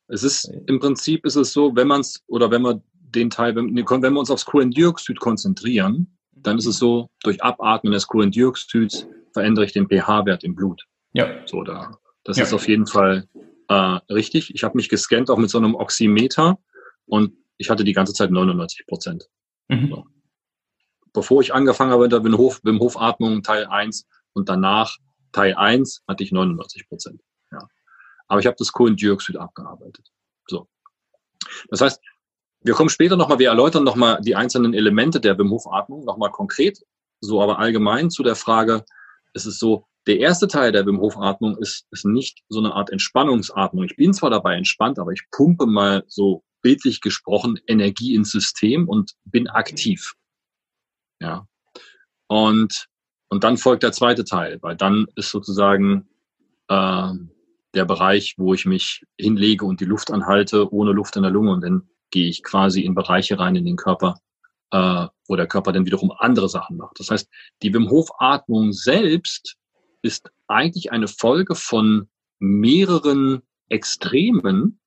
Es 0.08 0.24
ist 0.24 0.52
im 0.68 0.80
Prinzip 0.80 1.26
ist 1.26 1.36
es 1.36 1.54
so, 1.54 1.76
wenn 1.76 1.88
man 1.88 2.02
es 2.02 2.24
oder 2.28 2.52
wenn 2.52 2.62
man 2.62 2.84
den 3.16 3.30
Teil, 3.30 3.56
wenn, 3.56 3.76
wenn 3.76 4.14
wir 4.14 4.20
uns 4.20 4.32
aufs 4.32 4.46
Kohlendioxid 4.46 5.20
konzentrieren, 5.20 6.18
dann 6.32 6.58
ist 6.58 6.66
es 6.66 6.78
so, 6.78 7.10
durch 7.24 7.44
Abatmen 7.44 7.94
des 7.94 8.08
Kohlendioxids 8.08 9.08
verändere 9.34 9.66
ich 9.66 9.74
den 9.74 9.88
pH-Wert 9.88 10.44
im 10.44 10.56
Blut. 10.56 10.84
Ja. 11.14 11.46
So, 11.46 11.64
da. 11.64 11.98
Das 12.24 12.38
ja. 12.38 12.44
ist 12.44 12.54
auf 12.54 12.68
jeden 12.68 12.88
Fall 12.88 13.28
äh, 13.68 13.74
richtig. 14.14 14.54
Ich 14.54 14.64
habe 14.64 14.78
mich 14.78 14.90
gescannt 14.90 15.30
auch 15.30 15.38
mit 15.38 15.50
so 15.50 15.58
einem 15.58 15.76
Oximeter 15.76 16.60
und 17.06 17.34
ich 17.58 17.70
hatte 17.70 17.84
die 17.84 17.94
ganze 17.94 18.14
Zeit 18.14 18.32
99 18.32 18.86
Prozent. 18.88 19.30
Mhm. 19.68 19.90
So. 19.90 20.06
Bevor 21.14 21.42
ich 21.42 21.54
angefangen 21.54 21.92
habe 21.92 22.08
der 22.08 22.24
Wim 22.24 22.38
Hof, 22.38 22.98
Atmung 22.98 23.44
Teil 23.44 23.66
1 23.66 24.08
und 24.34 24.50
danach 24.50 24.98
Teil 25.32 25.56
1 25.56 26.04
hatte 26.08 26.24
ich 26.24 26.32
99 26.32 26.88
Prozent. 26.88 27.22
Ja. 27.52 27.68
Aber 28.28 28.40
ich 28.40 28.46
habe 28.46 28.56
das 28.58 28.72
Kohlendioxid 28.72 29.38
abgearbeitet. 29.38 30.08
So. 30.48 30.68
Das 31.70 31.82
heißt, 31.82 32.02
wir 32.64 32.74
kommen 32.74 32.90
später 32.90 33.18
nochmal, 33.18 33.40
wir 33.40 33.50
erläutern 33.50 33.84
nochmal 33.84 34.22
die 34.22 34.36
einzelnen 34.36 34.74
Elemente 34.74 35.20
der 35.20 35.38
Wim 35.38 35.50
Hof 35.50 35.68
Atmung 35.68 36.06
nochmal 36.06 36.32
konkret, 36.32 36.80
so 37.20 37.42
aber 37.42 37.60
allgemein 37.60 38.10
zu 38.10 38.24
der 38.24 38.36
Frage, 38.36 38.86
ist 39.34 39.46
es 39.46 39.60
so, 39.60 39.86
der 40.08 40.20
erste 40.20 40.48
Teil 40.48 40.72
der 40.72 40.86
Wim 40.86 41.00
Hof 41.00 41.18
Atmung 41.18 41.58
ist, 41.58 41.88
ist 41.92 42.06
nicht 42.06 42.44
so 42.50 42.60
eine 42.60 42.74
Art 42.74 42.90
Entspannungsatmung. 42.92 43.84
Ich 43.86 43.96
bin 43.96 44.14
zwar 44.14 44.30
dabei 44.30 44.56
entspannt, 44.56 45.00
aber 45.00 45.12
ich 45.12 45.24
pumpe 45.32 45.66
mal 45.66 46.04
so 46.08 46.44
bildlich 46.62 47.02
gesprochen 47.02 47.60
Energie 47.68 48.16
ins 48.16 48.32
System 48.32 48.88
und 48.88 49.14
bin 49.26 49.48
aktiv. 49.48 50.14
Ja. 51.20 51.48
Und, 52.28 52.88
und 53.30 53.44
dann 53.44 53.58
folgt 53.58 53.84
der 53.84 53.92
zweite 53.92 54.24
Teil, 54.24 54.60
weil 54.62 54.76
dann 54.76 55.08
ist 55.16 55.30
sozusagen 55.30 56.10
äh, 56.68 57.12
der 57.74 57.86
Bereich, 57.86 58.36
wo 58.38 58.54
ich 58.54 58.66
mich 58.66 59.04
hinlege 59.20 59.66
und 59.66 59.82
die 59.82 59.86
Luft 59.86 60.12
anhalte, 60.12 60.72
ohne 60.74 60.92
Luft 60.92 61.16
in 61.16 61.24
der 61.24 61.32
Lunge 61.32 61.52
und 61.52 61.62
dann 61.62 61.90
gehe 62.12 62.30
ich 62.30 62.44
quasi 62.44 62.82
in 62.82 62.96
Bereiche 62.96 63.40
rein 63.40 63.56
in 63.56 63.66
den 63.66 63.78
Körper, 63.78 64.20
äh, 64.72 65.08
wo 65.28 65.36
der 65.36 65.48
Körper 65.48 65.72
dann 65.72 65.86
wiederum 65.86 66.12
andere 66.12 66.50
Sachen 66.50 66.78
macht. 66.78 67.00
Das 67.00 67.10
heißt, 67.10 67.30
die 67.62 67.74
Wim 67.74 67.90
Hof 67.90 68.10
Atmung 68.20 68.74
selbst 68.74 69.58
ist 70.02 70.32
eigentlich 70.48 70.92
eine 70.92 71.08
Folge 71.08 71.56
von 71.56 72.10
mehreren 72.40 73.42
Extremen 73.70 74.80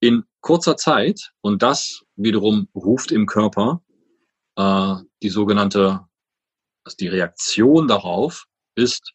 in 0.00 0.24
kurzer 0.40 0.76
Zeit 0.76 1.32
und 1.40 1.62
das 1.62 2.04
wiederum 2.16 2.68
ruft 2.74 3.12
im 3.12 3.26
Körper 3.26 3.82
äh, 4.56 4.94
die 5.22 5.28
sogenannte, 5.28 6.00
also 6.84 6.96
die 6.98 7.08
Reaktion 7.08 7.88
darauf 7.88 8.46
ist, 8.74 9.12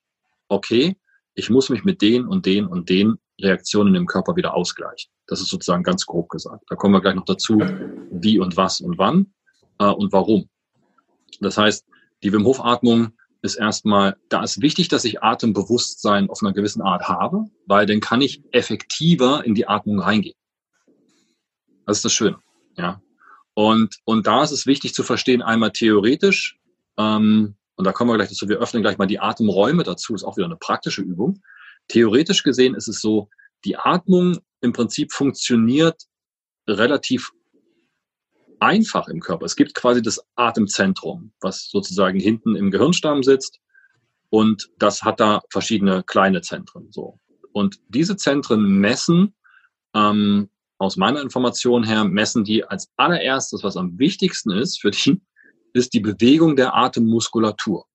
okay, 0.47 0.97
ich 1.35 1.49
muss 1.49 1.69
mich 1.69 1.83
mit 1.83 2.01
den 2.01 2.25
und 2.25 2.45
den 2.45 2.65
und 2.65 2.89
den 2.89 3.19
Reaktionen 3.41 3.95
im 3.95 4.05
Körper 4.05 4.35
wieder 4.35 4.53
ausgleichen. 4.53 5.11
Das 5.27 5.41
ist 5.41 5.49
sozusagen 5.49 5.83
ganz 5.83 6.05
grob 6.05 6.29
gesagt. 6.29 6.63
Da 6.69 6.75
kommen 6.75 6.93
wir 6.93 7.01
gleich 7.01 7.15
noch 7.15 7.25
dazu, 7.25 7.59
wie 8.11 8.39
und 8.39 8.57
was 8.57 8.81
und 8.81 8.97
wann 8.97 9.33
äh, 9.79 9.85
und 9.85 10.11
warum. 10.11 10.49
Das 11.39 11.57
heißt, 11.57 11.85
die 12.23 12.33
Wim 12.33 12.45
Hof 12.45 12.63
Atmung 12.63 13.11
ist 13.41 13.55
erstmal, 13.55 14.17
da 14.29 14.43
ist 14.43 14.61
wichtig, 14.61 14.87
dass 14.87 15.05
ich 15.05 15.21
Atembewusstsein 15.21 16.29
auf 16.29 16.41
einer 16.41 16.53
gewissen 16.53 16.81
Art 16.81 17.07
habe, 17.07 17.45
weil 17.65 17.85
dann 17.85 17.99
kann 17.99 18.21
ich 18.21 18.43
effektiver 18.51 19.45
in 19.45 19.53
die 19.53 19.67
Atmung 19.67 19.99
reingehen. 19.99 20.35
Das 21.85 21.97
ist 21.97 22.05
das 22.05 22.13
Schöne. 22.13 22.39
Ja. 22.75 23.01
Und, 23.53 23.97
und 24.03 24.27
da 24.27 24.43
ist 24.43 24.51
es 24.51 24.65
wichtig 24.65 24.93
zu 24.93 25.03
verstehen, 25.03 25.41
einmal 25.41 25.71
theoretisch, 25.71 26.57
ähm, 26.97 27.55
und 27.75 27.85
da 27.85 27.91
kommen 27.91 28.09
wir 28.09 28.17
gleich 28.17 28.29
dazu, 28.29 28.49
wir 28.49 28.57
öffnen 28.57 28.81
gleich 28.81 28.97
mal 28.97 29.05
die 29.05 29.19
Atemräume 29.19 29.83
dazu, 29.83 30.15
ist 30.15 30.23
auch 30.23 30.35
wieder 30.35 30.47
eine 30.47 30.55
praktische 30.55 31.03
Übung. 31.03 31.41
Theoretisch 31.87 32.43
gesehen 32.43 32.75
ist 32.75 32.87
es 32.87 32.99
so, 33.01 33.29
die 33.65 33.77
Atmung 33.77 34.39
im 34.61 34.73
Prinzip 34.73 35.11
funktioniert 35.11 36.03
relativ 36.67 37.31
einfach 38.59 39.07
im 39.07 39.19
Körper. 39.19 39.45
Es 39.45 39.55
gibt 39.55 39.73
quasi 39.73 40.01
das 40.01 40.19
Atemzentrum, 40.35 41.31
was 41.41 41.69
sozusagen 41.69 42.19
hinten 42.19 42.55
im 42.55 42.71
Gehirnstamm 42.71 43.23
sitzt 43.23 43.59
und 44.29 44.69
das 44.77 45.03
hat 45.03 45.19
da 45.19 45.41
verschiedene 45.51 46.03
kleine 46.03 46.41
Zentren. 46.41 46.91
So. 46.91 47.19
Und 47.53 47.79
diese 47.87 48.17
Zentren 48.17 48.79
messen, 48.79 49.35
ähm, 49.93 50.49
aus 50.79 50.97
meiner 50.97 51.21
Information 51.21 51.83
her, 51.83 52.03
messen 52.03 52.43
die 52.43 52.63
als 52.63 52.91
allererstes, 52.97 53.63
was 53.63 53.77
am 53.77 53.97
wichtigsten 53.97 54.51
ist 54.51 54.79
für 54.79 54.91
die, 54.91 55.21
ist 55.73 55.93
die 55.93 55.99
Bewegung 55.99 56.55
der 56.55 56.75
Atemmuskulatur. 56.75 57.85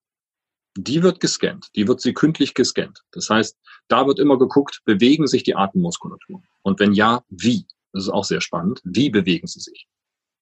Die 0.77 1.03
wird 1.03 1.21
gescannt, 1.21 1.69
die 1.77 1.87
wird 1.87 2.01
sekündlich 2.01 2.55
gescannt. 2.55 3.03
Das 3.13 3.29
heißt, 3.29 3.59
da 3.89 4.07
wird 4.07 4.19
immer 4.19 4.39
geguckt, 4.39 4.81
bewegen 4.85 5.27
sich 5.27 5.43
die 5.43 5.55
Atemmuskulatur? 5.55 6.43
Und 6.63 6.81
wenn 6.81 6.93
ja, 6.93 7.23
wie? 7.29 7.67
Das 7.93 8.05
ist 8.05 8.09
auch 8.09 8.25
sehr 8.25 8.41
spannend. 8.41 8.81
Wie 8.85 9.11
bewegen 9.11 9.47
sie 9.47 9.61
sich? 9.61 9.87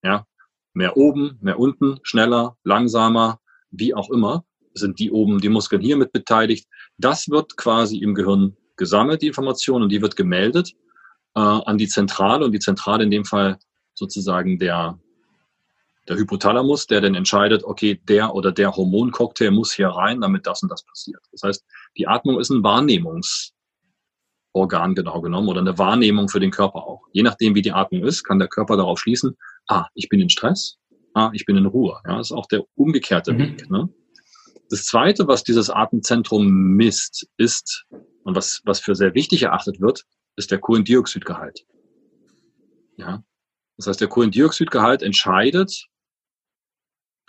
Ja, 0.03 0.25
mehr 0.73 0.97
oben, 0.97 1.39
mehr 1.41 1.59
unten, 1.59 1.99
schneller, 2.05 2.57
langsamer, 2.63 3.41
wie 3.71 3.93
auch 3.95 4.11
immer, 4.11 4.45
sind 4.75 4.99
die 4.99 5.11
oben, 5.11 5.41
die 5.41 5.49
Muskeln 5.49 5.83
hier 5.83 5.97
mit 5.97 6.13
beteiligt. 6.13 6.69
Das 6.97 7.29
wird 7.29 7.57
quasi 7.57 7.99
im 7.99 8.15
Gehirn 8.15 8.57
gesammelt, 8.77 9.23
die 9.23 9.29
Information, 9.29 9.83
und 9.83 9.91
die 9.91 10.01
wird 10.01 10.17
gemeldet 10.17 10.73
äh, 11.35 11.41
an 11.41 11.77
die 11.77 11.89
Zentrale 11.89 12.45
und 12.45 12.53
die 12.53 12.61
Zentrale 12.61 13.05
in 13.05 13.11
dem 13.11 13.25
Fall 13.25 13.59
sozusagen 13.95 14.59
der, 14.59 14.99
der 16.11 16.19
Hypothalamus, 16.19 16.89
der 16.89 17.01
dann 17.01 17.15
entscheidet, 17.15 17.63
okay, 17.63 18.01
der 18.09 18.35
oder 18.35 18.51
der 18.51 18.75
Hormoncocktail 18.75 19.53
muss 19.53 19.73
hier 19.73 19.89
rein, 19.89 20.21
damit 20.21 20.45
das 20.45 20.61
und 20.63 20.69
das 20.71 20.83
passiert. 20.83 21.23
Das 21.31 21.43
heißt, 21.45 21.65
die 21.97 22.09
Atmung 22.09 22.41
ist 22.41 22.51
ein 22.51 22.65
Wahrnehmungs, 22.65 23.53
Organ 24.53 24.97
genau 24.97 25.21
genommen 25.21 25.49
oder 25.49 25.61
eine 25.61 25.79
Wahrnehmung 25.79 26.29
für 26.29 26.41
den 26.41 26.51
Körper 26.51 26.85
auch. 26.85 27.03
Je 27.13 27.23
nachdem, 27.23 27.55
wie 27.55 27.63
die 27.63 27.71
Atmung 27.71 28.03
ist, 28.03 28.25
kann 28.25 28.41
der 28.41 28.49
Körper 28.49 28.77
darauf 28.77 28.99
schließen, 28.99 29.37
ah, 29.69 29.87
ich 29.95 30.09
bin 30.09 30.21
in 30.21 30.29
Stress, 30.29 30.79
ah, 31.15 31.31
ich 31.33 31.47
bin 31.47 31.57
in 31.57 31.67
Ruhe. 31.67 32.01
Ja, 32.05 32.17
das 32.17 32.33
ist 32.33 32.37
auch 32.37 32.47
der 32.47 32.65
umgekehrte 32.75 33.33
mhm. 33.33 33.39
Weg. 33.39 33.71
Ne? 33.71 33.89
Das 34.69 34.87
Zweite, 34.87 35.29
was 35.29 35.45
dieses 35.45 35.71
Atemzentrum 35.71 36.49
misst, 36.49 37.29
ist, 37.37 37.87
und 38.25 38.35
was, 38.35 38.63
was 38.65 38.81
für 38.81 38.97
sehr 38.97 39.15
wichtig 39.15 39.45
erachtet 39.45 39.81
wird, 39.81 40.05
ist 40.35 40.51
der 40.51 40.59
Kohlendioxidgehalt. 40.59 41.65
Ja? 42.97 43.23
Das 43.77 43.87
heißt, 43.87 44.01
der 44.01 44.09
Kohlendioxidgehalt 44.09 45.03
entscheidet, 45.03 45.87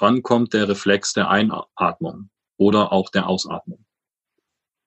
wann 0.02 0.24
kommt 0.24 0.54
der 0.54 0.68
Reflex 0.68 1.14
der 1.14 1.30
Einatmung 1.30 2.30
oder 2.58 2.92
auch 2.92 3.10
der 3.10 3.28
Ausatmung. 3.28 3.86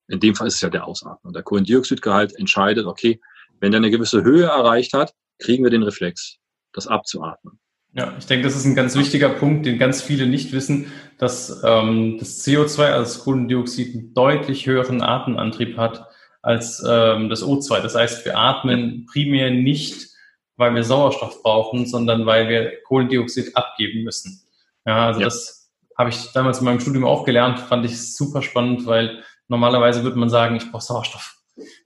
In 0.09 0.21
dem 0.21 0.35
Fall 0.35 0.49
ist 0.49 0.57
es 0.57 0.61
ja 0.61 0.69
der 0.69 0.87
Ausatmen. 0.87 1.33
Der 1.33 1.43
Kohlendioxidgehalt 1.43 2.35
entscheidet, 2.39 2.87
okay, 2.87 3.21
wenn 3.61 3.73
der 3.73 3.79
eine 3.79 3.91
gewisse 3.91 4.23
Höhe 4.23 4.45
erreicht 4.45 4.93
hat, 4.93 5.15
kriegen 5.39 5.65
wir 5.65 5.71
den 5.71 5.83
Reflex, 5.83 6.39
das 6.73 6.87
abzuatmen. 6.87 7.59
Ja, 7.95 8.15
ich 8.19 8.27
denke, 8.27 8.45
das 8.45 8.57
ist 8.57 8.65
ein 8.65 8.75
ganz 8.75 8.97
wichtiger 8.97 9.29
Punkt, 9.29 9.67
den 9.67 9.79
ganz 9.79 10.03
viele 10.03 10.27
nicht 10.27 10.53
wissen, 10.53 10.93
dass 11.17 11.63
ähm, 11.65 12.19
das 12.19 12.45
CO2, 12.45 12.87
also 12.87 13.05
das 13.05 13.21
Kohlendioxid, 13.21 13.95
einen 13.95 14.15
deutlich 14.15 14.67
höheren 14.67 15.01
Atemantrieb 15.01 15.77
hat 15.77 16.07
als 16.43 16.85
ähm, 16.87 17.29
das 17.29 17.43
O2. 17.45 17.81
Das 17.81 17.95
heißt, 17.95 18.25
wir 18.25 18.37
atmen 18.37 19.07
primär 19.07 19.51
nicht, 19.51 20.09
weil 20.57 20.75
wir 20.75 20.83
Sauerstoff 20.83 21.43
brauchen, 21.43 21.87
sondern 21.87 22.27
weil 22.27 22.49
wir 22.49 22.83
Kohlendioxid 22.83 23.57
abgeben 23.57 24.03
müssen. 24.03 24.44
Ja, 24.87 25.07
also 25.07 25.21
ja. 25.21 25.27
das 25.27 25.71
habe 25.97 26.11
ich 26.11 26.33
damals 26.33 26.59
in 26.59 26.65
meinem 26.65 26.81
Studium 26.81 27.05
auch 27.05 27.25
gelernt, 27.25 27.61
fand 27.61 27.85
ich 27.85 28.15
super 28.15 28.43
spannend, 28.43 28.87
weil 28.87 29.23
Normalerweise 29.49 30.03
würde 30.03 30.19
man 30.19 30.31
sagen, 30.31 30.57
ich 30.57 30.71
brauche 30.71 30.83
Sauerstoff. 30.83 31.37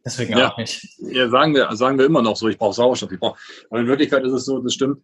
Deswegen 0.04 0.38
ja. 0.38 0.52
auch 0.52 0.56
nicht. 0.56 0.86
Ja, 0.98 1.28
sagen 1.28 1.54
wir, 1.54 1.74
sagen 1.76 1.98
wir 1.98 2.06
immer 2.06 2.22
noch 2.22 2.36
so, 2.36 2.48
ich 2.48 2.56
brauche 2.56 2.74
Sauerstoff. 2.74 3.12
Ich 3.12 3.20
brauch, 3.20 3.36
aber 3.68 3.80
in 3.80 3.86
Wirklichkeit 3.86 4.24
ist 4.24 4.32
es 4.32 4.44
so, 4.44 4.60
das 4.60 4.74
stimmt. 4.74 5.02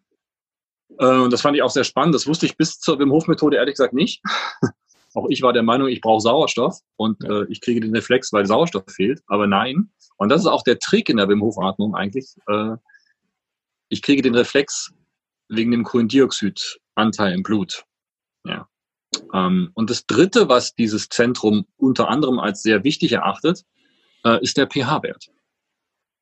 Äh, 0.99 1.07
und 1.07 1.33
das 1.33 1.43
fand 1.43 1.57
ich 1.57 1.63
auch 1.63 1.71
sehr 1.71 1.85
spannend. 1.85 2.15
Das 2.15 2.27
wusste 2.27 2.47
ich 2.47 2.57
bis 2.57 2.79
zur 2.79 2.99
Wim 2.99 3.11
Hof 3.11 3.27
Methode 3.27 3.57
ehrlich 3.57 3.75
gesagt 3.75 3.93
nicht. 3.93 4.23
auch 5.15 5.27
ich 5.29 5.43
war 5.43 5.53
der 5.53 5.63
Meinung, 5.63 5.89
ich 5.89 6.01
brauche 6.01 6.21
Sauerstoff 6.21 6.79
und 6.97 7.23
ja. 7.23 7.43
äh, 7.43 7.47
ich 7.51 7.61
kriege 7.61 7.81
den 7.81 7.95
Reflex, 7.95 8.33
weil 8.33 8.47
Sauerstoff 8.47 8.85
fehlt. 8.89 9.21
Aber 9.27 9.47
nein. 9.47 9.91
Und 10.17 10.29
das 10.29 10.41
ist 10.41 10.47
auch 10.47 10.63
der 10.63 10.79
Trick 10.79 11.09
in 11.09 11.17
der 11.17 11.29
Wim 11.29 11.43
Hof 11.43 11.59
Atmung 11.59 11.95
eigentlich. 11.95 12.37
Äh, 12.49 12.77
ich 13.89 14.01
kriege 14.01 14.23
den 14.23 14.35
Reflex 14.35 14.93
wegen 15.49 15.73
dem 15.73 15.85
Kohlendioxidanteil 16.95 17.33
im 17.35 17.43
Blut. 17.43 17.85
Ja. 18.45 18.69
Ähm, 19.33 19.71
und 19.75 19.91
das 19.91 20.07
Dritte, 20.07 20.49
was 20.49 20.75
dieses 20.75 21.09
Zentrum 21.09 21.67
unter 21.77 22.09
anderem 22.09 22.39
als 22.39 22.63
sehr 22.63 22.85
wichtig 22.85 23.13
erachtet, 23.13 23.65
äh, 24.25 24.43
ist 24.43 24.57
der 24.57 24.67
pH-Wert. 24.67 25.29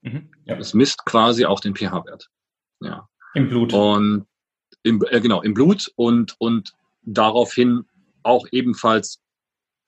Mhm, 0.02 0.30
ja. 0.44 0.56
Es 0.58 0.74
misst 0.74 1.04
quasi 1.04 1.44
auch 1.44 1.60
den 1.60 1.74
pH-Wert. 1.74 2.28
Ja. 2.80 3.08
Im 3.34 3.48
Blut. 3.48 3.72
Und 3.72 4.26
im, 4.82 5.02
äh, 5.10 5.20
genau, 5.20 5.42
im 5.42 5.54
Blut 5.54 5.90
und, 5.96 6.34
und 6.38 6.74
daraufhin 7.02 7.84
auch 8.22 8.46
ebenfalls 8.50 9.20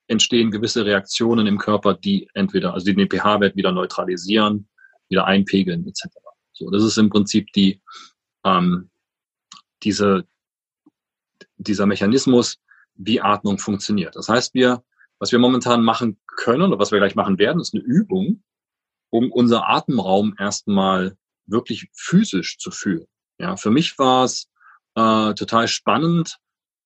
entstehen 0.06 0.50
gewisse 0.50 0.84
Reaktionen 0.84 1.46
im 1.46 1.58
Körper, 1.58 1.94
die 1.94 2.28
entweder, 2.34 2.74
also 2.74 2.86
die 2.86 2.94
den 2.94 3.08
pH-Wert 3.08 3.56
wieder 3.56 3.72
neutralisieren, 3.72 4.68
wieder 5.08 5.26
einpegeln, 5.26 5.86
etc. 5.86 6.08
So, 6.52 6.70
das 6.70 6.82
ist 6.82 6.98
im 6.98 7.10
Prinzip 7.10 7.52
die, 7.52 7.80
ähm, 8.44 8.90
diese, 9.82 10.26
dieser 11.56 11.86
Mechanismus, 11.86 12.58
wie 12.94 13.20
Atmung 13.20 13.58
funktioniert. 13.58 14.16
Das 14.16 14.28
heißt, 14.28 14.54
wir, 14.54 14.82
was 15.18 15.32
wir 15.32 15.38
momentan 15.38 15.82
machen 15.82 16.18
können 16.26 16.62
oder 16.62 16.78
was 16.78 16.92
wir 16.92 16.98
gleich 16.98 17.14
machen 17.14 17.38
werden, 17.38 17.60
ist 17.60 17.74
eine 17.74 17.82
Übung, 17.82 18.42
um 19.10 19.30
unser 19.32 19.68
Atemraum 19.68 20.34
erstmal 20.38 21.16
wirklich 21.46 21.88
physisch 21.92 22.58
zu 22.58 22.70
fühlen. 22.70 23.06
Ja, 23.38 23.56
für 23.56 23.70
mich 23.70 23.98
war 23.98 24.24
es 24.24 24.48
äh, 24.94 25.34
total 25.34 25.68
spannend, 25.68 26.38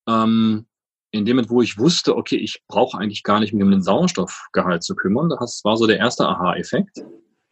ähm, 0.09 0.67
in 1.11 1.25
dem 1.25 1.37
Moment, 1.37 1.51
wo 1.51 1.63
ich 1.63 1.79
wusste, 1.79 2.17
okay, 2.17 2.37
ich 2.37 2.63
brauche 2.67 2.99
eigentlich 2.99 3.23
gar 3.23 3.41
nicht 3.41 3.55
mich 3.55 3.63
um 3.63 3.71
den 3.71 3.83
Sauerstoffgehalt 3.83 4.83
zu 4.83 4.95
kümmern. 4.95 5.31
Das 5.31 5.63
war 5.65 5.77
so 5.77 5.87
der 5.87 5.99
erste 5.99 6.27
Aha-Effekt. 6.29 7.03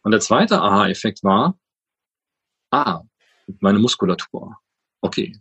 Und 0.03 0.11
der 0.11 0.19
zweite 0.19 0.61
Aha-Effekt 0.61 1.23
war, 1.23 1.57
ah, 2.71 3.01
meine 3.59 3.79
Muskulatur. 3.79 4.57
Okay, 5.01 5.35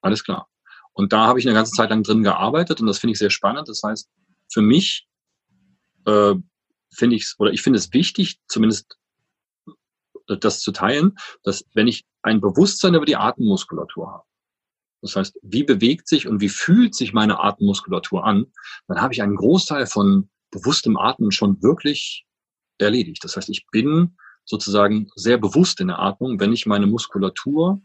alles 0.00 0.24
klar. 0.24 0.48
Und 0.96 1.12
da 1.12 1.26
habe 1.26 1.38
ich 1.38 1.46
eine 1.46 1.54
ganze 1.54 1.72
Zeit 1.72 1.90
lang 1.90 2.02
drin 2.02 2.22
gearbeitet 2.22 2.80
und 2.80 2.86
das 2.86 2.98
finde 2.98 3.12
ich 3.12 3.18
sehr 3.18 3.28
spannend. 3.28 3.68
Das 3.68 3.82
heißt, 3.82 4.08
für 4.50 4.62
mich 4.62 5.06
äh, 6.06 6.34
finde 6.90 7.16
ich 7.16 7.34
oder 7.38 7.52
ich 7.52 7.60
finde 7.60 7.78
es 7.78 7.92
wichtig, 7.92 8.40
zumindest 8.48 8.96
äh, 10.28 10.38
das 10.38 10.60
zu 10.60 10.72
teilen, 10.72 11.18
dass 11.42 11.66
wenn 11.74 11.86
ich 11.86 12.06
ein 12.22 12.40
Bewusstsein 12.40 12.94
über 12.94 13.04
die 13.04 13.16
Atemmuskulatur 13.16 14.10
habe, 14.10 14.24
das 15.02 15.16
heißt, 15.16 15.38
wie 15.42 15.64
bewegt 15.64 16.08
sich 16.08 16.26
und 16.26 16.40
wie 16.40 16.48
fühlt 16.48 16.94
sich 16.94 17.12
meine 17.12 17.40
Atemmuskulatur 17.40 18.24
an, 18.24 18.46
dann 18.88 19.02
habe 19.02 19.12
ich 19.12 19.20
einen 19.20 19.36
Großteil 19.36 19.86
von 19.86 20.30
bewusstem 20.50 20.96
Atmen 20.96 21.30
schon 21.30 21.62
wirklich 21.62 22.24
erledigt. 22.78 23.22
Das 23.22 23.36
heißt, 23.36 23.50
ich 23.50 23.66
bin 23.70 24.16
sozusagen 24.46 25.08
sehr 25.14 25.36
bewusst 25.36 25.78
in 25.80 25.88
der 25.88 25.98
Atmung, 25.98 26.40
wenn 26.40 26.54
ich 26.54 26.64
meine 26.64 26.86
Muskulatur 26.86 27.82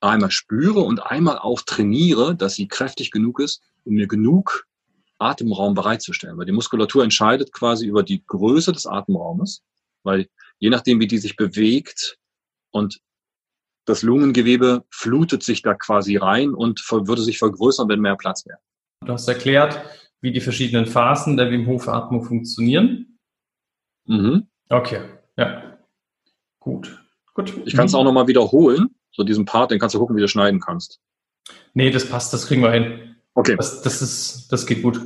einmal 0.00 0.30
spüre 0.30 0.80
und 0.80 1.00
einmal 1.00 1.38
auch 1.38 1.62
trainiere, 1.62 2.36
dass 2.36 2.54
sie 2.54 2.68
kräftig 2.68 3.10
genug 3.10 3.40
ist, 3.40 3.62
um 3.84 3.94
mir 3.94 4.06
genug 4.06 4.66
Atemraum 5.18 5.74
bereitzustellen. 5.74 6.38
Weil 6.38 6.46
die 6.46 6.52
Muskulatur 6.52 7.02
entscheidet 7.02 7.52
quasi 7.52 7.86
über 7.86 8.02
die 8.02 8.24
Größe 8.26 8.72
des 8.72 8.86
Atemraumes, 8.86 9.62
weil 10.02 10.28
je 10.58 10.70
nachdem, 10.70 11.00
wie 11.00 11.06
die 11.06 11.18
sich 11.18 11.36
bewegt 11.36 12.18
und 12.70 13.00
das 13.84 14.02
Lungengewebe 14.02 14.84
flutet 14.90 15.42
sich 15.42 15.62
da 15.62 15.74
quasi 15.74 16.16
rein 16.16 16.52
und 16.52 16.80
würde 16.90 17.22
sich 17.22 17.38
vergrößern, 17.38 17.88
wenn 17.88 18.00
mehr 18.00 18.16
Platz 18.16 18.44
wäre. 18.46 18.58
Du 19.04 19.12
hast 19.12 19.26
erklärt, 19.28 19.80
wie 20.20 20.30
die 20.30 20.40
verschiedenen 20.40 20.86
Phasen 20.86 21.36
der 21.36 21.50
Wim 21.50 21.66
Hof 21.66 21.88
Atmung 21.88 22.22
funktionieren. 22.22 23.18
Mhm. 24.04 24.48
Okay, 24.68 25.00
ja. 25.36 25.78
Gut. 26.58 27.02
Gut. 27.32 27.54
Ich 27.64 27.74
kann 27.74 27.86
es 27.86 27.94
auch 27.94 28.04
nochmal 28.04 28.26
wiederholen, 28.26 28.94
so 29.18 29.24
diesen 29.24 29.44
Part, 29.44 29.72
den 29.72 29.80
kannst 29.80 29.94
du 29.94 29.98
gucken, 29.98 30.16
wie 30.16 30.20
du 30.20 30.28
schneiden 30.28 30.60
kannst. 30.60 31.00
Nee, 31.74 31.90
das 31.90 32.08
passt, 32.08 32.32
das 32.32 32.46
kriegen 32.46 32.62
wir 32.62 32.70
hin. 32.70 33.16
Okay. 33.34 33.56
Das, 33.56 33.82
das, 33.82 34.00
ist, 34.00 34.48
das 34.52 34.64
geht 34.64 34.82
gut. 34.82 35.00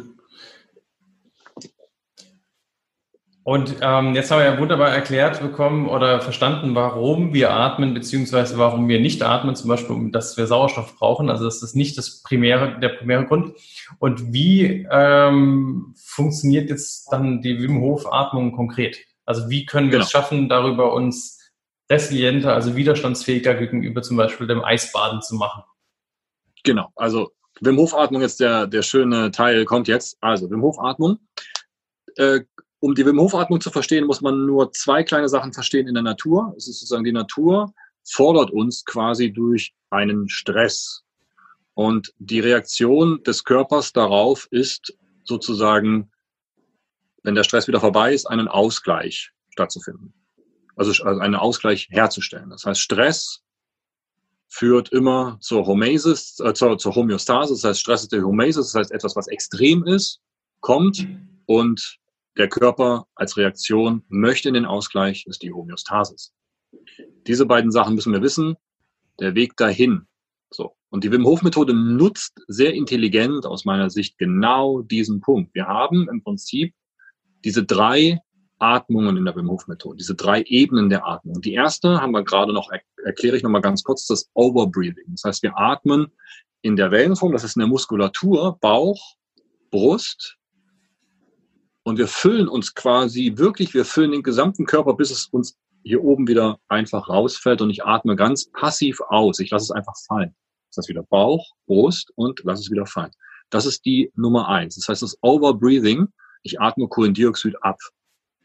Und 3.44 3.76
ähm, 3.80 4.14
jetzt 4.14 4.30
haben 4.30 4.38
wir 4.38 4.44
ja 4.44 4.58
wunderbar 4.58 4.90
erklärt 4.90 5.40
bekommen 5.40 5.88
oder 5.88 6.20
verstanden, 6.20 6.74
warum 6.76 7.32
wir 7.32 7.52
atmen, 7.52 7.92
beziehungsweise 7.92 8.56
warum 8.56 8.86
wir 8.86 9.00
nicht 9.00 9.22
atmen, 9.22 9.56
zum 9.56 9.68
Beispiel, 9.68 10.10
dass 10.12 10.36
wir 10.36 10.46
Sauerstoff 10.46 10.96
brauchen. 10.96 11.28
Also 11.28 11.44
das 11.44 11.62
ist 11.62 11.74
nicht 11.74 11.98
das 11.98 12.22
primäre, 12.22 12.78
der 12.80 12.90
primäre 12.90 13.26
Grund. 13.26 13.54
Und 13.98 14.32
wie 14.32 14.86
ähm, 14.90 15.94
funktioniert 15.96 16.70
jetzt 16.70 17.10
dann 17.10 17.40
die 17.40 17.60
Wim 17.60 17.80
Hof 17.80 18.12
Atmung 18.12 18.52
konkret? 18.52 18.98
Also 19.24 19.48
wie 19.48 19.64
können 19.64 19.86
wir 19.86 19.92
genau. 19.92 20.04
es 20.04 20.10
schaffen, 20.10 20.48
darüber 20.48 20.92
uns 20.92 21.41
resilienter, 21.92 22.54
also 22.54 22.74
widerstandsfähiger 22.74 23.54
gegenüber 23.54 24.02
zum 24.02 24.16
Beispiel 24.16 24.46
dem 24.46 24.64
Eisbaden 24.64 25.22
zu 25.22 25.36
machen? 25.36 25.62
Genau, 26.64 26.88
also 26.96 27.32
Wim 27.60 27.76
Hof 27.76 27.94
Atmung 27.94 28.22
ist 28.22 28.40
der, 28.40 28.66
der 28.66 28.82
schöne 28.82 29.30
Teil, 29.30 29.64
kommt 29.64 29.88
jetzt. 29.88 30.16
Also 30.20 30.50
Wim 30.50 30.62
Hof 30.62 30.78
Atmung 30.80 31.18
äh, 32.16 32.40
um 32.80 32.94
die 32.94 33.06
Wim 33.06 33.20
Hof 33.20 33.34
Atmung 33.34 33.60
zu 33.60 33.70
verstehen, 33.70 34.06
muss 34.06 34.20
man 34.20 34.44
nur 34.44 34.72
zwei 34.72 35.04
kleine 35.04 35.28
Sachen 35.28 35.52
verstehen 35.52 35.86
in 35.86 35.94
der 35.94 36.02
Natur. 36.02 36.52
Es 36.56 36.66
ist 36.68 36.80
sozusagen 36.80 37.04
die 37.04 37.12
Natur 37.12 37.72
fordert 38.04 38.50
uns 38.50 38.84
quasi 38.84 39.32
durch 39.32 39.72
einen 39.90 40.28
Stress. 40.28 41.04
Und 41.74 42.12
die 42.18 42.40
Reaktion 42.40 43.22
des 43.22 43.44
Körpers 43.44 43.92
darauf 43.92 44.48
ist 44.50 44.98
sozusagen, 45.24 46.10
wenn 47.22 47.36
der 47.36 47.44
Stress 47.44 47.68
wieder 47.68 47.80
vorbei 47.80 48.12
ist, 48.12 48.26
einen 48.26 48.48
Ausgleich 48.48 49.30
stattzufinden. 49.50 50.12
Also, 50.76 51.04
also 51.04 51.20
einen 51.20 51.34
Ausgleich 51.34 51.88
herzustellen. 51.90 52.50
Das 52.50 52.64
heißt, 52.64 52.80
Stress 52.80 53.42
führt 54.48 54.90
immer 54.90 55.38
zur 55.40 55.66
Homeostasis, 55.66 56.40
äh, 56.40 56.54
zur, 56.54 56.78
zur 56.78 56.94
Homöostase. 56.94 57.54
Das 57.54 57.64
heißt, 57.64 57.80
Stress 57.80 58.02
ist 58.02 58.12
der 58.12 58.22
Homeostasis, 58.22 58.72
das 58.72 58.80
heißt, 58.80 58.92
etwas, 58.92 59.16
was 59.16 59.28
extrem 59.28 59.84
ist, 59.84 60.20
kommt 60.60 61.06
und 61.46 61.98
der 62.36 62.48
Körper 62.48 63.06
als 63.14 63.36
Reaktion 63.36 64.04
möchte 64.08 64.48
in 64.48 64.54
den 64.54 64.64
Ausgleich, 64.64 65.26
ist 65.26 65.42
die 65.42 65.52
Homöostasis. 65.52 66.32
Diese 67.26 67.46
beiden 67.46 67.70
Sachen 67.70 67.94
müssen 67.94 68.12
wir 68.12 68.22
wissen. 68.22 68.56
Der 69.20 69.34
Weg 69.34 69.56
dahin. 69.56 70.06
So. 70.50 70.74
Und 70.90 71.04
die 71.04 71.12
Wim 71.12 71.24
Hof 71.24 71.42
Methode 71.42 71.74
nutzt 71.74 72.40
sehr 72.48 72.74
intelligent 72.74 73.46
aus 73.46 73.64
meiner 73.64 73.90
Sicht 73.90 74.18
genau 74.18 74.82
diesen 74.82 75.20
Punkt. 75.20 75.54
Wir 75.54 75.66
haben 75.66 76.08
im 76.08 76.22
Prinzip 76.22 76.74
diese 77.44 77.64
drei 77.64 78.20
Atmungen 78.62 79.16
in 79.16 79.24
der 79.24 79.34
Wim 79.36 79.50
Hof 79.50 79.66
Methode, 79.66 79.96
diese 79.98 80.14
drei 80.14 80.42
Ebenen 80.42 80.88
der 80.88 81.06
Atmung. 81.06 81.40
Die 81.40 81.54
erste 81.54 82.00
haben 82.00 82.12
wir 82.12 82.24
gerade 82.24 82.52
noch, 82.52 82.70
erkläre 83.04 83.36
ich 83.36 83.42
nochmal 83.42 83.60
ganz 83.60 83.82
kurz, 83.82 84.06
das 84.06 84.30
Overbreathing. 84.34 85.04
Das 85.08 85.24
heißt, 85.24 85.42
wir 85.42 85.58
atmen 85.58 86.12
in 86.62 86.76
der 86.76 86.90
Wellenform, 86.90 87.32
das 87.32 87.44
ist 87.44 87.56
in 87.56 87.60
der 87.60 87.68
Muskulatur, 87.68 88.58
Bauch, 88.60 89.16
Brust, 89.70 90.38
und 91.84 91.98
wir 91.98 92.06
füllen 92.06 92.48
uns 92.48 92.74
quasi 92.74 93.32
wirklich, 93.36 93.74
wir 93.74 93.84
füllen 93.84 94.12
den 94.12 94.22
gesamten 94.22 94.66
Körper, 94.66 94.94
bis 94.94 95.10
es 95.10 95.26
uns 95.26 95.58
hier 95.82 96.02
oben 96.04 96.28
wieder 96.28 96.60
einfach 96.68 97.08
rausfällt 97.08 97.60
und 97.60 97.70
ich 97.70 97.84
atme 97.84 98.14
ganz 98.14 98.50
passiv 98.52 99.00
aus. 99.08 99.40
Ich 99.40 99.50
lasse 99.50 99.64
es 99.64 99.70
einfach 99.72 99.94
fallen. 100.06 100.34
Das 100.70 100.78
heißt 100.78 100.88
wieder 100.88 101.02
Bauch, 101.02 101.44
Brust 101.66 102.12
und 102.14 102.40
lasse 102.44 102.62
es 102.62 102.70
wieder 102.70 102.86
fallen. 102.86 103.10
Das 103.50 103.66
ist 103.66 103.84
die 103.84 104.12
Nummer 104.14 104.48
eins. 104.48 104.76
Das 104.76 104.88
heißt, 104.88 105.02
das 105.02 105.18
Overbreathing, 105.22 106.06
ich 106.44 106.60
atme 106.60 106.86
Kohlendioxid 106.88 107.56
ab. 107.62 107.78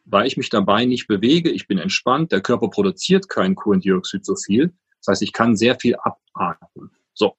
Weil 0.09 0.25
ich 0.25 0.37
mich 0.37 0.49
dabei 0.49 0.85
nicht 0.85 1.07
bewege, 1.07 1.49
ich 1.49 1.67
bin 1.67 1.77
entspannt, 1.77 2.31
der 2.31 2.41
Körper 2.41 2.69
produziert 2.69 3.27
kein 3.27 3.55
Kohlendioxid 3.55 4.25
so 4.25 4.35
viel. 4.35 4.73
Das 4.99 5.07
heißt, 5.07 5.21
ich 5.21 5.33
kann 5.33 5.55
sehr 5.57 5.75
viel 5.79 5.97
abatmen. 5.97 6.91
So. 7.13 7.35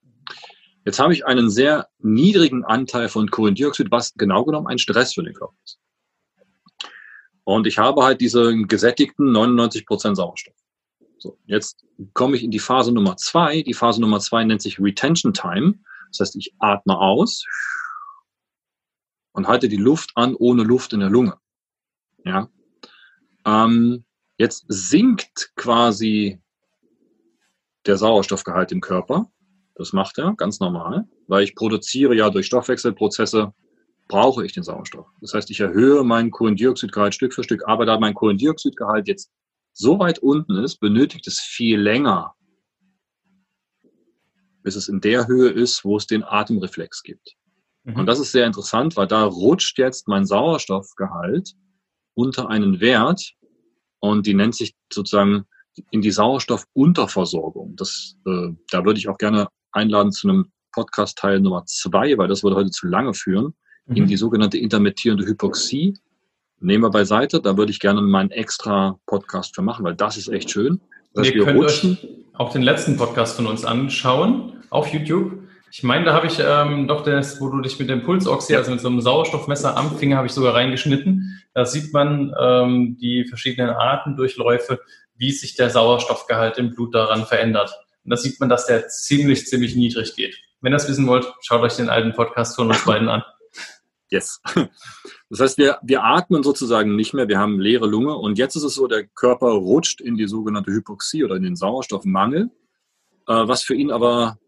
Jetzt 0.85 0.99
habe 0.99 1.12
ich 1.12 1.27
einen 1.27 1.51
sehr 1.51 1.89
niedrigen 1.99 2.64
Anteil 2.64 3.09
von 3.09 3.31
Kohlendioxid, 3.31 3.91
was 3.91 4.14
genau 4.14 4.45
genommen 4.45 4.66
ein 4.66 4.79
Stress 4.79 5.14
für 5.14 5.23
den 5.23 5.35
Körper 5.35 5.57
ist. 5.64 5.79
Und 7.45 7.66
ich 7.66 7.79
habe 7.79 8.05
halt 8.05 8.21
diese 8.21 8.55
gesättigten 8.64 9.33
99 9.33 9.87
Prozent 9.87 10.16
Sauerstoff. 10.16 10.55
So, 11.19 11.39
jetzt 11.47 11.85
komme 12.12 12.37
ich 12.37 12.45
in 12.45 12.51
die 12.51 12.59
Phase 12.59 12.93
Nummer 12.93 13.16
zwei. 13.16 13.62
Die 13.62 13.75
Phase 13.75 14.01
Nummer 14.01 14.21
zwei 14.21 14.45
nennt 14.45 14.61
sich 14.61 14.79
Retention 14.79 15.33
Time. 15.33 15.79
Das 16.11 16.21
heißt, 16.21 16.37
ich 16.37 16.55
atme 16.59 16.99
aus 16.99 17.45
und 19.33 19.49
halte 19.49 19.69
die 19.69 19.77
Luft 19.77 20.12
an 20.14 20.35
ohne 20.35 20.62
Luft 20.62 20.93
in 20.93 21.01
der 21.01 21.11
Lunge. 21.11 21.39
Ja. 22.25 22.49
Ähm, 23.45 24.05
jetzt 24.36 24.64
sinkt 24.68 25.53
quasi 25.57 26.41
der 27.86 27.97
Sauerstoffgehalt 27.97 28.72
im 28.72 28.80
Körper. 28.80 29.30
Das 29.74 29.93
macht 29.93 30.18
er 30.18 30.34
ganz 30.34 30.61
normal, 30.61 31.09
weil 31.26 31.45
ich 31.45 31.55
produziere 31.55 32.14
ja 32.14 32.30
durch 32.30 32.47
Stoffwechselprozesse 32.47 33.53
brauche 34.09 34.45
ich 34.45 34.53
den 34.53 34.64
Sauerstoff. 34.64 35.07
Das 35.20 35.34
heißt, 35.34 35.51
ich 35.51 35.61
erhöhe 35.61 36.03
meinen 36.03 36.30
Kohlendioxidgehalt 36.30 37.14
Stück 37.14 37.34
für 37.34 37.45
Stück, 37.45 37.62
aber 37.66 37.86
da 37.86 37.99
mein 37.99 38.14
Kohlendioxidgehalt 38.14 39.07
jetzt 39.07 39.30
so 39.72 39.99
weit 39.99 40.18
unten 40.18 40.57
ist, 40.57 40.78
benötigt 40.78 41.26
es 41.26 41.41
viel 41.41 41.78
länger, 41.78 42.34
bis 44.62 44.74
es 44.74 44.89
in 44.89 45.01
der 45.01 45.28
Höhe 45.28 45.51
ist, 45.51 45.84
wo 45.84 45.97
es 45.97 46.07
den 46.07 46.24
Atemreflex 46.24 47.03
gibt. 47.03 47.36
Mhm. 47.84 47.97
Und 47.97 48.07
das 48.07 48.18
ist 48.18 48.32
sehr 48.32 48.47
interessant, 48.47 48.97
weil 48.97 49.07
da 49.07 49.24
rutscht 49.24 49.78
jetzt 49.78 50.09
mein 50.09 50.26
Sauerstoffgehalt 50.26 51.53
unter 52.19 52.51
einen 52.51 52.81
Wert 52.81 53.35
und 54.01 54.27
die 54.27 54.35
nennt 54.35 54.57
sich 54.57 54.75
sozusagen 54.93 55.45
in 55.93 56.03
die 56.03 56.11
Sauerstoffunterversorgung. 56.11 57.77
Das, 57.77 58.16
äh, 58.27 58.49
da 58.73 58.85
würde 58.85 58.99
ich 58.99 59.09
auch 59.09 59.19
gerne 59.19 59.47
einladen 59.71 60.11
zu 60.11 60.29
einem 60.29 60.51
Podcast 60.73 61.16
Teil 61.16 61.39
Nummer 61.39 61.64
zwei, 61.66 62.19
weil 62.19 62.27
das 62.27 62.43
würde 62.43 62.57
heute 62.57 62.71
zu 62.71 62.89
lange 62.89 63.14
führen 63.14 63.55
in 63.87 64.07
die 64.07 64.14
mhm. 64.14 64.19
sogenannte 64.19 64.59
intermittierende 64.59 65.25
Hypoxie. 65.27 65.95
Nehmen 66.59 66.83
wir 66.83 66.91
beiseite, 66.91 67.41
da 67.41 67.57
würde 67.57 67.71
ich 67.71 67.79
gerne 67.79 68.03
meinen 68.03 68.33
extra 68.33 68.99
Podcast 69.07 69.55
für 69.55 69.62
machen, 69.62 69.85
weil 69.85 69.95
das 69.95 70.16
ist 70.16 70.27
echt 70.27 70.51
schön. 70.51 70.81
Dass 71.14 71.29
wir, 71.29 71.35
wir 71.35 71.45
könnt 71.45 71.61
rutschen. 71.61 71.93
euch 71.93 72.09
auch 72.35 72.53
den 72.53 72.62
letzten 72.62 72.97
Podcast 72.97 73.37
von 73.37 73.47
uns 73.47 73.64
anschauen 73.64 74.64
auf 74.71 74.93
YouTube. 74.93 75.39
Ich 75.71 75.83
meine, 75.83 76.05
da 76.05 76.14
habe 76.14 76.27
ich 76.27 76.39
ähm, 76.41 76.89
doch 76.89 77.03
das, 77.03 77.41
wo 77.41 77.49
du 77.49 77.61
dich 77.61 77.79
mit 77.79 77.89
dem 77.89 78.03
Pulsoxy, 78.03 78.57
also 78.57 78.71
mit 78.71 78.81
so 78.81 78.89
einem 78.89 79.01
Sauerstoffmesser 79.01 79.77
am 79.77 79.97
Finger, 79.97 80.16
habe 80.16 80.27
ich 80.27 80.33
sogar 80.33 80.55
reingeschnitten. 80.55 81.43
Da 81.59 81.65
sieht 81.65 81.93
man 81.93 82.33
ähm, 82.41 82.99
die 83.01 83.25
verschiedenen 83.25 83.71
Artendurchläufe, 83.71 84.79
wie 85.17 85.33
sich 85.33 85.57
der 85.57 85.71
Sauerstoffgehalt 85.71 86.57
im 86.57 86.71
Blut 86.71 86.95
daran 86.95 87.27
verändert. 87.27 87.73
Und 88.05 88.11
da 88.11 88.17
sieht 88.17 88.39
man, 88.39 88.49
dass 88.49 88.67
der 88.67 88.87
ziemlich, 88.87 89.45
ziemlich 89.49 89.75
niedrig 89.75 90.15
geht. 90.15 90.39
Wenn 90.61 90.73
ihr 90.73 90.77
das 90.77 90.89
wissen 90.89 91.09
wollt, 91.09 91.27
schaut 91.41 91.63
euch 91.63 91.75
den 91.75 91.89
alten 91.89 92.13
Podcast 92.13 92.55
von 92.55 92.69
uns 92.69 92.85
beiden 92.85 93.09
an. 93.09 93.25
Yes. 94.11 94.41
Das 95.29 95.41
heißt, 95.41 95.59
wir, 95.59 95.79
wir 95.83 96.05
atmen 96.05 96.45
sozusagen 96.45 96.95
nicht 96.95 97.13
mehr, 97.13 97.29
wir 97.29 97.39
haben 97.39 97.61
leere 97.61 97.87
Lunge 97.87 98.15
und 98.15 98.39
jetzt 98.39 98.55
ist 98.55 98.63
es 98.63 98.75
so, 98.75 98.87
der 98.87 99.07
Körper 99.09 99.49
rutscht 99.49 100.01
in 100.01 100.17
die 100.17 100.29
sogenannte 100.29 100.71
Hypoxie 100.71 101.25
oder 101.25 101.35
in 101.35 101.43
den 101.43 101.57
Sauerstoffmangel, 101.57 102.51
äh, 103.27 103.33
was 103.33 103.65
für 103.65 103.75
ihn 103.75 103.91
aber 103.91 104.39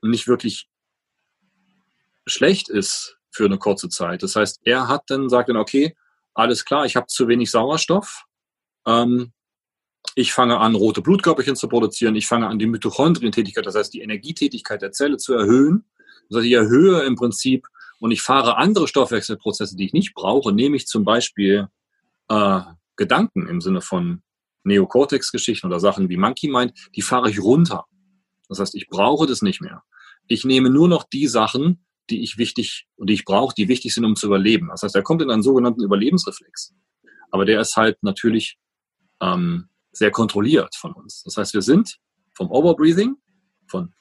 nicht 0.00 0.28
wirklich 0.28 0.68
schlecht 2.24 2.70
ist 2.70 3.18
für 3.30 3.44
eine 3.44 3.58
kurze 3.58 3.90
Zeit. 3.90 4.22
Das 4.22 4.36
heißt, 4.36 4.60
er 4.64 4.88
hat 4.88 5.02
dann, 5.08 5.28
sagt 5.28 5.50
dann, 5.50 5.58
okay, 5.58 5.94
alles 6.34 6.64
klar, 6.64 6.84
ich 6.84 6.96
habe 6.96 7.06
zu 7.06 7.28
wenig 7.28 7.50
Sauerstoff, 7.50 8.24
ähm, 8.86 9.32
ich 10.14 10.32
fange 10.32 10.58
an, 10.58 10.74
rote 10.74 11.00
Blutkörperchen 11.00 11.56
zu 11.56 11.68
produzieren, 11.68 12.14
ich 12.14 12.26
fange 12.26 12.46
an, 12.46 12.58
die 12.58 12.66
Mitochondrientätigkeit, 12.66 13.64
das 13.66 13.74
heißt 13.74 13.94
die 13.94 14.00
Energietätigkeit 14.00 14.82
der 14.82 14.92
Zelle 14.92 15.16
zu 15.16 15.34
erhöhen. 15.34 15.84
Das 16.28 16.38
heißt, 16.38 16.46
ich 16.46 16.52
erhöhe 16.52 17.02
im 17.02 17.16
Prinzip 17.16 17.66
und 17.98 18.10
ich 18.10 18.22
fahre 18.22 18.56
andere 18.56 18.86
Stoffwechselprozesse, 18.86 19.76
die 19.76 19.86
ich 19.86 19.92
nicht 19.92 20.14
brauche, 20.14 20.52
nämlich 20.52 20.86
zum 20.86 21.04
Beispiel 21.04 21.68
äh, 22.28 22.60
Gedanken 22.96 23.48
im 23.48 23.60
Sinne 23.60 23.80
von 23.80 24.22
Neokortex-Geschichten 24.64 25.66
oder 25.66 25.80
Sachen 25.80 26.08
wie 26.08 26.16
Monkey 26.16 26.48
Mind, 26.48 26.72
die 26.94 27.02
fahre 27.02 27.30
ich 27.30 27.40
runter. 27.40 27.84
Das 28.48 28.58
heißt, 28.60 28.74
ich 28.74 28.88
brauche 28.88 29.26
das 29.26 29.42
nicht 29.42 29.60
mehr. 29.60 29.82
Ich 30.26 30.44
nehme 30.44 30.70
nur 30.70 30.88
noch 30.88 31.04
die 31.04 31.26
Sachen, 31.26 31.84
die 32.10 32.22
ich 32.22 32.38
wichtig 32.38 32.86
und 32.96 33.08
die 33.08 33.14
ich 33.14 33.24
brauche, 33.24 33.54
die 33.54 33.68
wichtig 33.68 33.94
sind, 33.94 34.04
um 34.04 34.16
zu 34.16 34.26
überleben. 34.26 34.68
Das 34.68 34.82
heißt, 34.82 34.94
er 34.94 35.02
kommt 35.02 35.22
in 35.22 35.30
einen 35.30 35.42
sogenannten 35.42 35.82
Überlebensreflex. 35.82 36.74
Aber 37.30 37.44
der 37.44 37.60
ist 37.60 37.76
halt 37.76 38.02
natürlich 38.02 38.58
ähm, 39.20 39.68
sehr 39.92 40.10
kontrolliert 40.10 40.74
von 40.76 40.92
uns. 40.92 41.22
Das 41.24 41.36
heißt, 41.36 41.54
wir 41.54 41.62
sind 41.62 41.98
vom 42.32 42.50
Overbreathing, 42.50 43.16
von 43.66 43.92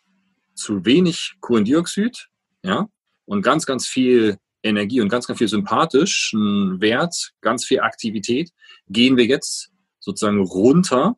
zu 0.53 0.85
wenig 0.85 1.35
Kohlendioxid, 1.39 2.29
ja, 2.63 2.87
und 3.25 3.41
ganz, 3.41 3.65
ganz 3.65 3.87
viel 3.87 4.37
Energie 4.63 5.01
und 5.01 5.09
ganz, 5.09 5.27
ganz 5.27 5.39
viel 5.39 5.47
sympathischen 5.47 6.79
Wert, 6.81 7.33
ganz 7.41 7.65
viel 7.65 7.81
Aktivität, 7.81 8.51
gehen 8.87 9.17
wir 9.17 9.25
jetzt 9.25 9.71
sozusagen 9.99 10.41
runter 10.41 11.15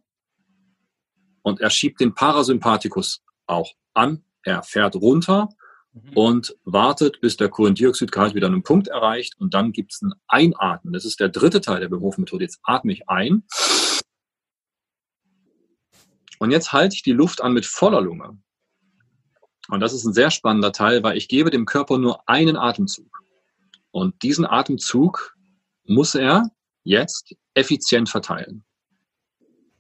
und 1.42 1.62
er 1.62 1.70
schiebt 1.70 2.00
den 2.00 2.14
Parasympathikus 2.14 3.22
auch 3.46 3.72
an. 3.94 4.24
Er 4.44 4.64
fährt 4.64 4.96
runter. 4.96 5.50
Und 6.14 6.56
wartet, 6.66 7.22
bis 7.22 7.38
der 7.38 7.50
Kohlendioxidgehalt 7.50 8.36
wieder 8.36 8.48
einen 8.48 8.64
Punkt 8.64 8.88
erreicht 8.88 9.36
und 9.40 9.54
dann 9.54 9.72
gibt 9.72 9.94
es 9.94 10.02
ein 10.02 10.14
Einatmen. 10.28 10.94
Das 10.94 11.06
ist 11.06 11.20
der 11.20 11.30
dritte 11.30 11.62
Teil 11.62 11.80
der 11.80 11.90
Berufmethode. 11.90 12.44
Jetzt 12.44 12.60
atme 12.64 12.92
ich 12.92 13.08
ein 13.10 13.44
und 16.40 16.52
jetzt 16.52 16.74
halte 16.74 16.96
ich 16.96 17.04
die 17.04 17.14
Luft 17.14 17.42
an 17.42 17.54
mit 17.54 17.66
voller 17.66 18.02
Lunge. 18.02 18.38
Und 19.68 19.80
das 19.80 19.94
ist 19.94 20.06
ein 20.06 20.14
sehr 20.14 20.32
spannender 20.32 20.72
Teil, 20.72 21.02
weil 21.02 21.18
ich 21.18 21.28
gebe 21.28 21.50
dem 21.50 21.66
Körper 21.66 21.98
nur 21.98 22.28
einen 22.30 22.58
Atemzug. 22.58 23.24
Und 23.92 24.22
diesen 24.22 24.46
Atemzug 24.46 25.36
muss 25.86 26.14
er 26.14 26.52
jetzt 26.84 27.36
effizient 27.54 28.10
verteilen. 28.10 28.64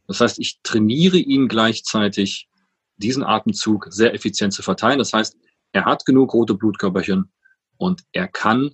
Das 0.08 0.22
heißt, 0.22 0.40
ich 0.40 0.60
trainiere 0.64 1.18
ihn 1.18 1.48
gleichzeitig, 1.48 2.48
diesen 2.98 3.24
Atemzug 3.24 3.88
sehr 3.90 4.14
effizient 4.14 4.54
zu 4.54 4.62
verteilen. 4.62 5.00
Das 5.00 5.14
heißt, 5.14 5.36
er 5.76 5.84
hat 5.84 6.06
genug 6.06 6.34
rote 6.34 6.54
Blutkörperchen 6.54 7.30
und 7.76 8.04
er 8.14 8.30
kann 8.30 8.72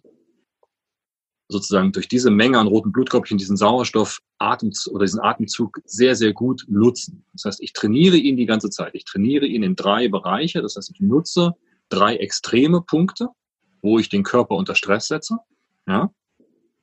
sozusagen 1.47 1.91
durch 1.91 2.08
diese 2.08 2.30
Menge 2.30 2.60
an 2.60 2.68
roten 2.68 2.91
Blutkörperchen 2.91 3.39
diesen 3.39 3.58
Sauerstoff 3.58 4.20
oder 4.39 5.06
diesen 5.06 5.20
Atemzug 5.20 5.80
sehr, 5.84 6.16
sehr 6.16 6.32
gut 6.32 6.64
nutzen. 6.68 7.26
Das 7.34 7.45
heißt, 7.45 7.62
ich 7.62 7.74
trainiere 7.74 8.18
ihn 8.18 8.38
die 8.38 8.45
ganze 8.45 8.70
Zeit. 8.70 8.93
Ich 8.93 9.04
trainiere 9.04 9.47
ihn 9.47 9.64
in 9.64 9.76
drei 9.76 10.10
Bereiche. 10.10 10.62
Das 10.62 10.76
heißt, 10.76 10.91
ich 10.93 10.99
nutze 10.99 11.54
drei 11.89 12.18
extreme 12.18 12.82
Punkte, 12.82 13.30
wo 13.82 13.97
ich 13.97 14.10
den 14.10 14.22
Körper 14.22 14.56
unter 14.56 14.76
Stress 14.76 15.08
setze, 15.08 15.39
ja, 15.88 16.14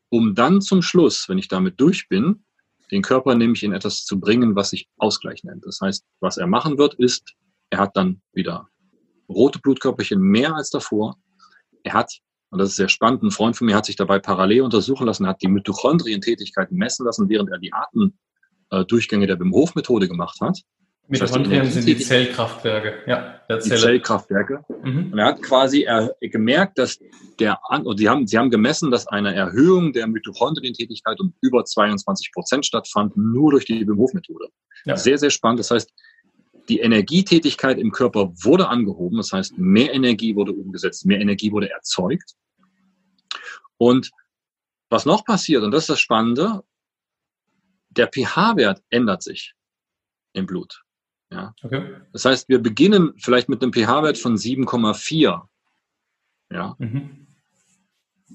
um 0.09 0.35
dann 0.35 0.61
zum 0.61 0.83
Schluss, 0.83 1.29
wenn 1.29 1.39
ich 1.39 1.47
damit 1.47 1.81
durch 1.81 2.09
bin, 2.09 2.45
den 2.91 3.03
Körper 3.03 3.37
nämlich 3.37 3.63
in 3.63 3.73
etwas 3.73 4.05
zu 4.05 4.19
bringen, 4.19 4.57
was 4.57 4.71
sich 4.71 4.89
Ausgleich 4.97 5.45
nennt. 5.45 5.65
Das 5.65 5.81
heißt, 5.81 6.05
was 6.19 6.39
er 6.39 6.49
machen 6.49 6.77
wird, 6.77 6.95
ist, 6.95 7.35
er 7.71 7.79
hat 7.79 7.97
dann 7.97 8.21
wieder 8.33 8.69
rote 9.29 9.59
Blutkörperchen 9.59 10.21
mehr 10.21 10.55
als 10.55 10.71
davor. 10.71 11.17
Er 11.83 11.95
hat 11.95 12.21
und 12.51 12.59
das 12.59 12.71
ist 12.71 12.77
sehr 12.77 12.89
spannend. 12.89 13.23
Ein 13.23 13.31
Freund 13.31 13.57
von 13.57 13.67
mir 13.67 13.77
hat 13.77 13.87
sich 13.87 13.97
dabei 13.97 14.19
parallel 14.19 14.63
untersuchen 14.63 15.07
lassen, 15.07 15.27
hat 15.27 15.43
die 15.43 15.49
Mitochondrientätigkeiten 15.49 16.77
messen 16.77 17.05
lassen, 17.05 17.29
während 17.29 17.51
er 17.51 17.59
die 17.59 17.73
Atemdurchgänge 17.73 19.27
der 19.27 19.39
Wim 19.39 19.53
Hof 19.53 19.75
Methode 19.75 20.09
gemacht 20.09 20.41
hat. 20.41 20.59
Mitochondrien 21.09 21.61
das 21.61 21.69
heißt, 21.69 21.75
sind 21.75 21.87
die 21.87 21.99
Zellkraftwerke, 21.99 23.03
ja, 23.07 23.41
der 23.49 23.61
Zelle. 23.61 23.77
Die 23.77 23.81
Zellkraftwerke. 23.81 24.65
Mhm. 24.83 25.13
Und 25.13 25.19
er 25.19 25.27
hat 25.27 25.43
quasi 25.43 25.83
er, 25.83 26.15
gemerkt, 26.21 26.79
dass 26.79 26.99
der, 27.39 27.59
und 27.83 27.99
die 27.99 28.09
haben, 28.09 28.27
sie 28.27 28.37
haben 28.37 28.51
gemessen, 28.51 28.91
dass 28.91 29.07
eine 29.07 29.35
Erhöhung 29.35 29.95
der 29.95 30.07
Mitochondrientätigkeit 30.07 31.19
um 31.21 31.35
über 31.41 31.65
22 31.65 32.31
Prozent 32.33 32.67
stattfand, 32.67 33.17
nur 33.17 33.53
durch 33.53 33.65
die 33.65 33.87
Wim 33.87 33.97
Hof 33.97 34.13
Methode. 34.13 34.49
Ja. 34.85 34.97
Sehr, 34.97 35.17
sehr 35.17 35.31
spannend. 35.31 35.61
Das 35.61 35.71
heißt, 35.71 35.91
die 36.69 36.81
Energietätigkeit 36.81 37.79
im 37.79 37.91
Körper 37.91 38.33
wurde 38.43 38.69
angehoben, 38.69 39.17
das 39.17 39.33
heißt, 39.33 39.59
mehr 39.59 39.93
Energie 39.95 40.37
wurde 40.37 40.53
umgesetzt, 40.53 41.07
mehr 41.07 41.21
Energie 41.21 41.51
wurde 41.51 41.71
erzeugt. 41.71 42.35
Und 43.79 44.11
was 44.91 45.07
noch 45.07 45.25
passiert, 45.25 45.63
und 45.63 45.71
das 45.71 45.85
ist 45.85 45.91
das 45.91 46.01
Spannende, 46.01 46.63
der 47.91 48.09
pH-Wert 48.09 48.83
ändert 48.91 49.23
sich 49.23 49.55
im 50.33 50.47
Blut. 50.47 50.85
Ja? 51.31 51.55
Okay. 51.63 51.97
Das 52.13 52.25
heißt, 52.25 52.49
wir 52.49 52.59
beginnen 52.59 53.15
vielleicht 53.19 53.49
mit 53.49 53.63
einem 53.63 53.73
pH-Wert 53.73 54.19
von 54.19 54.37
7,4. 54.37 55.47
Ja? 56.51 56.77
Mhm. 56.79 57.27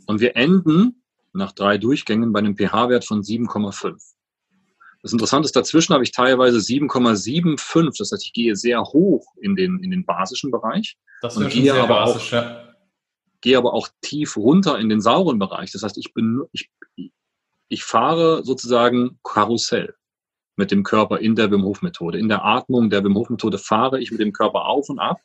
Und 0.06 0.22
wir 0.22 0.36
enden 0.36 1.04
nach 1.34 1.52
drei 1.52 1.78
Durchgängen 1.78 2.32
bei 2.34 2.40
einem 2.40 2.56
pH-Wert 2.56 3.06
von 3.06 3.22
7,5. 3.22 4.13
Das 5.04 5.12
Interessante 5.12 5.46
ist, 5.46 5.56
dazwischen 5.56 5.94
habe 5.94 6.06
ich 6.06 6.12
teilweise 6.12 6.58
7,75. 6.58 7.98
Das 8.00 8.12
heißt, 8.14 8.26
ich 8.26 8.32
gehe 8.32 8.56
sehr 8.56 8.82
hoch 8.82 9.26
in 9.42 9.58
den, 9.58 9.80
in 9.84 9.92
den 9.92 10.06
basischen 10.06 10.50
Bereich. 10.50 10.98
Das 11.22 11.36
und 11.36 11.50
gehe 11.50 11.74
aber, 11.74 11.88
basisch, 11.88 12.34
auch, 12.34 12.38
ja. 12.38 12.74
gehe 13.42 13.58
aber 13.58 13.74
auch 13.74 13.90
tief 14.02 14.38
runter 14.38 14.80
in 14.80 14.88
den 14.88 15.02
sauren 15.02 15.40
Bereich. 15.40 15.74
Das 15.74 15.84
heißt, 15.84 15.98
ich, 15.98 16.14
bin, 16.14 16.44
ich, 16.54 16.72
ich 17.68 17.84
fahre 17.84 18.46
sozusagen 18.46 19.20
Karussell 19.24 19.94
mit 20.56 20.72
dem 20.72 20.84
Körper 20.84 21.20
in 21.20 21.36
der 21.36 21.52
Wim 21.52 21.64
Hof 21.64 21.82
Methode. 21.82 22.18
In 22.18 22.30
der 22.30 22.46
Atmung 22.46 22.90
der 22.90 23.04
Wim 23.04 23.16
Hof 23.18 23.30
Methode 23.30 23.58
fahre 23.58 24.00
ich 24.00 24.10
mit 24.10 24.22
dem 24.22 24.32
Körper 24.32 24.68
auf 24.68 24.88
und 24.88 25.00
ab. 25.00 25.20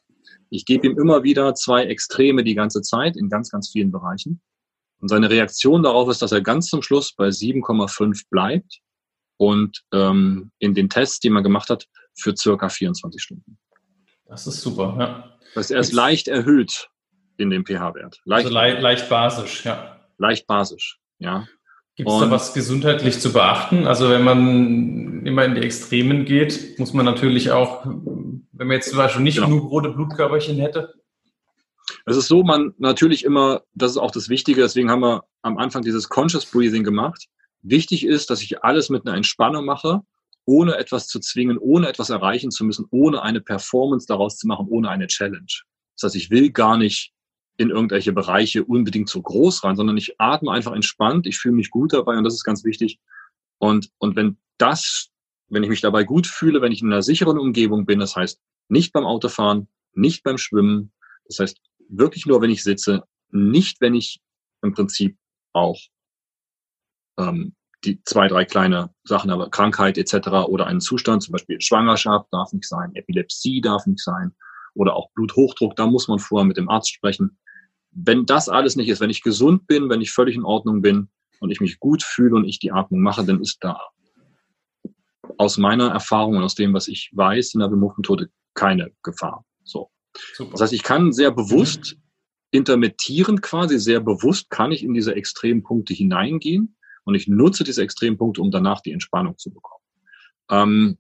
Ich 0.51 0.65
gebe 0.65 0.89
ihm 0.89 0.99
immer 0.99 1.23
wieder 1.23 1.55
zwei 1.55 1.85
Extreme 1.85 2.43
die 2.43 2.57
ganze 2.57 2.83
Zeit 2.83 3.17
in 3.17 3.29
ganz, 3.29 3.51
ganz 3.51 3.69
vielen 3.69 3.93
Bereichen. 3.93 4.41
Und 5.01 5.09
seine 5.09 5.31
Reaktion 5.31 5.85
darauf 5.85 6.09
ist, 6.09 6.21
dass 6.21 6.33
er 6.33 6.41
ganz 6.41 6.67
zum 6.67 6.83
Schluss 6.83 7.15
bei 7.15 7.29
7,5 7.29 8.25
bleibt 8.29 8.81
und 9.39 9.83
ähm, 9.93 10.51
in 10.59 10.75
den 10.75 10.91
Tests, 10.91 11.21
die 11.21 11.31
man 11.31 11.43
gemacht 11.43 11.71
hat, 11.71 11.87
für 12.15 12.37
circa 12.37 12.69
24 12.69 13.23
Stunden. 13.23 13.59
Das 14.27 14.47
ist 14.47 14.61
super, 14.61 14.97
ja. 14.99 15.39
Das 15.55 15.65
heißt, 15.65 15.71
er 15.71 15.81
ist 15.81 15.93
leicht 15.93 16.29
erhöht 16.29 16.91
in 17.39 17.49
dem 17.51 17.65
pH-Wert. 17.65 18.21
Leicht, 18.25 18.47
also 18.47 18.55
leicht, 18.55 18.83
leicht 18.83 19.09
basisch, 19.09 19.65
ja. 19.65 20.01
Leicht 20.19 20.47
basisch, 20.47 20.99
ja. 21.19 21.47
Gibt 21.95 22.11
es 22.11 22.21
da 22.21 22.31
was 22.31 22.55
gesundheitlich 22.55 23.19
zu 23.19 23.33
beachten? 23.33 23.87
Also 23.87 24.09
wenn 24.09 24.23
man 24.23 25.27
immer 25.27 25.45
in 25.45 25.57
die 25.57 25.63
Extremen 25.63 26.25
geht, 26.25 26.79
muss 26.79 26.93
man 26.93 27.05
natürlich 27.05 27.51
auch, 27.51 27.85
wenn 27.87 28.47
man 28.53 28.71
jetzt 28.71 28.91
zum 28.91 28.99
Beispiel 28.99 29.23
nicht 29.23 29.37
genau. 29.37 29.49
genug 29.49 29.71
rote 29.71 29.89
Blutkörperchen 29.89 30.59
hätte. 30.59 30.95
Es 32.07 32.17
ist 32.17 32.29
so, 32.29 32.45
man 32.45 32.75
natürlich 32.79 33.25
immer, 33.25 33.63
das 33.75 33.93
ist 33.93 33.97
auch 33.97 34.13
das 34.13 34.29
Wichtige, 34.29 34.61
deswegen 34.61 34.91
haben 34.91 35.01
wir 35.01 35.25
am 35.43 35.59
Anfang 35.59 35.83
dieses 35.83 36.09
Conscious 36.09 36.47
Breathing 36.47 36.85
gemacht. 36.85 37.27
Wichtig 37.63 38.05
ist, 38.05 38.31
dass 38.31 38.43
ich 38.43 38.63
alles 38.63 38.89
mit 38.89 39.07
einer 39.07 39.17
Entspannung 39.17 39.65
mache, 39.65 40.03
ohne 40.45 40.77
etwas 40.77 41.09
zu 41.09 41.21
zwingen, 41.21 41.59
ohne 41.59 41.89
etwas 41.89 42.11
erreichen 42.11 42.51
zu 42.51 42.65
müssen, 42.65 42.87
ohne 42.91 43.23
eine 43.23 43.41
Performance 43.41 44.07
daraus 44.07 44.39
zu 44.39 44.47
machen, 44.47 44.67
ohne 44.69 44.89
eine 44.89 45.07
Challenge. 45.07 45.47
Das 45.97 46.05
heißt, 46.05 46.17
ich 46.17 46.31
will 46.31 46.51
gar 46.51 46.79
nicht 46.79 47.13
in 47.59 47.71
irgendwelche 47.71 48.13
Bereiche 48.13 48.65
unbedingt 48.65 49.09
zu 49.09 49.21
groß 49.21 49.65
rein, 49.65 49.77
sondern 49.77 49.97
ich 49.97 50.19
atme 50.19 50.53
einfach 50.53 50.73
entspannt, 50.73 51.27
ich 51.27 51.39
fühle 51.39 51.57
mich 51.57 51.71
gut 51.71 51.93
dabei 51.93 52.17
und 52.17 52.25
das 52.25 52.35
ist 52.35 52.45
ganz 52.45 52.65
wichtig. 52.65 52.99
Und, 53.59 53.91
und 53.99 54.17
wenn 54.17 54.39
das, 54.59 55.11
wenn 55.49 55.65
ich 55.65 55.69
mich 55.69 55.81
dabei 55.81 56.05
gut 56.05 56.27
fühle, 56.27 56.63
wenn 56.63 56.73
ich 56.73 56.81
in 56.81 56.93
einer 56.93 57.03
sicheren 57.03 57.39
Umgebung 57.39 57.85
bin, 57.85 57.99
das 57.99 58.15
heißt 58.15 58.41
nicht 58.69 58.93
beim 58.93 59.05
Autofahren, 59.05 59.69
nicht 59.93 60.23
beim 60.23 60.39
Schwimmen, 60.39 60.93
das 61.27 61.41
heißt 61.41 61.61
wirklich 61.89 62.27
nur, 62.27 62.41
wenn 62.41 62.51
ich 62.51 62.63
sitze, 62.63 63.03
nicht, 63.31 63.81
wenn 63.81 63.95
ich 63.95 64.21
im 64.63 64.73
Prinzip 64.73 65.17
auch 65.53 65.79
ähm, 67.19 67.55
die 67.85 68.03
zwei, 68.05 68.29
drei 68.29 68.45
kleine 68.45 68.91
Sachen, 69.05 69.31
aber 69.31 69.51
Krankheit 69.51 69.99
etc. 69.99 70.29
oder 70.49 70.67
einen 70.67 70.81
Zustand, 70.81 71.23
zum 71.23 71.33
Beispiel 71.33 71.61
Schwangerschaft 71.61 72.27
darf 72.33 72.53
nicht 72.53 72.67
sein, 72.67 72.95
Epilepsie 72.95 73.61
darf 73.61 73.87
nicht 73.87 74.03
sein 74.03 74.35
oder 74.75 74.95
auch 74.95 75.11
Bluthochdruck, 75.13 75.77
da 75.77 75.87
muss 75.87 76.09
man 76.09 76.19
vorher 76.19 76.47
mit 76.47 76.57
dem 76.57 76.69
Arzt 76.69 76.93
sprechen. 76.93 77.39
Wenn 77.91 78.27
das 78.27 78.49
alles 78.49 78.77
nicht 78.77 78.89
ist, 78.89 79.01
wenn 79.01 79.11
ich 79.11 79.23
gesund 79.23 79.67
bin, 79.67 79.89
wenn 79.89 80.01
ich 80.01 80.13
völlig 80.13 80.37
in 80.37 80.45
Ordnung 80.45 80.83
bin 80.83 81.09
und 81.41 81.51
ich 81.51 81.61
mich 81.61 81.79
gut 81.79 82.03
fühle 82.03 82.37
und 82.37 82.45
ich 82.45 82.59
die 82.59 82.73
Atmung 82.73 83.01
mache, 83.01 83.25
dann 83.25 83.41
ist 83.41 83.59
da 83.61 83.81
aus 85.37 85.57
meiner 85.57 85.89
Erfahrung 85.91 86.37
und 86.37 86.43
aus 86.43 86.55
dem, 86.55 86.75
was 86.75 86.89
ich 86.89 87.11
weiß 87.15 87.55
in 87.55 87.61
der 87.61 87.69
Bemove-Methode, 87.69 88.29
keine 88.55 88.91
Gefahr. 89.03 89.45
So. 89.63 89.91
Super. 90.35 90.53
Das 90.53 90.63
heißt, 90.63 90.73
ich 90.73 90.83
kann 90.83 91.13
sehr 91.13 91.31
bewusst 91.31 91.95
mhm. 91.95 92.03
intermittieren 92.51 93.41
quasi, 93.41 93.79
sehr 93.79 94.01
bewusst 94.01 94.51
kann 94.51 94.73
ich 94.73 94.83
in 94.83 94.95
diese 94.95 95.15
extremen 95.15 95.63
Punkte 95.63 95.95
hineingehen 95.95 96.77
und 97.09 97.15
ich 97.15 97.27
nutze 97.27 97.65
diese 97.65 97.83
extremen 97.83 98.19
Punkte, 98.19 98.43
um 98.43 98.51
danach 98.51 98.83
die 98.83 98.93
Entspannung 98.93 99.39
zu 99.39 99.51
bekommen. 99.51 99.83
Ähm, 100.51 100.99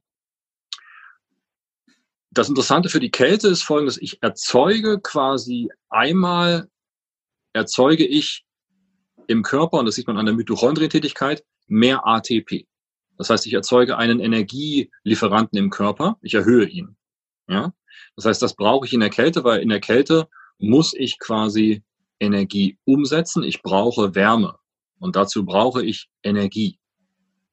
das 2.31 2.49
Interessante 2.49 2.89
für 2.89 2.99
die 2.99 3.11
Kälte 3.11 3.49
ist 3.49 3.63
folgendes, 3.63 4.01
ich 4.01 4.23
erzeuge 4.23 5.01
quasi 5.01 5.69
einmal, 5.91 6.71
erzeuge 7.53 8.07
ich 8.07 8.47
im 9.27 9.43
Körper, 9.43 9.81
und 9.81 9.85
das 9.85 9.97
sieht 9.97 10.07
man 10.07 10.17
an 10.17 10.25
der 10.25 10.35
Mitochondrientätigkeit, 10.35 11.45
mehr 11.67 12.07
ATP. 12.07 12.67
Das 13.19 13.29
heißt, 13.29 13.47
ich 13.47 13.53
erzeuge 13.53 13.99
einen 13.99 14.19
Energielieferanten 14.19 15.59
im 15.59 15.69
Körper, 15.69 16.17
ich 16.23 16.33
erhöhe 16.33 16.67
ihn. 16.67 16.97
Ja? 17.49 17.75
Das 18.17 18.25
heißt, 18.25 18.41
das 18.41 18.57
brauche 18.57 18.87
ich 18.87 18.95
in 18.95 19.01
der 19.01 19.11
Kälte, 19.11 19.45
weil 19.45 19.61
in 19.61 19.69
der 19.69 19.81
Kälte 19.81 20.27
muss 20.57 20.95
ich 20.95 21.19
quasi 21.19 21.83
Energie 22.19 22.79
umsetzen. 22.87 23.43
Ich 23.43 23.61
brauche 23.61 24.15
Wärme 24.15 24.59
und 24.99 25.17
dazu 25.17 25.45
brauche 25.45 25.85
ich 25.85 26.09
Energie. 26.23 26.79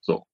So. 0.02 0.26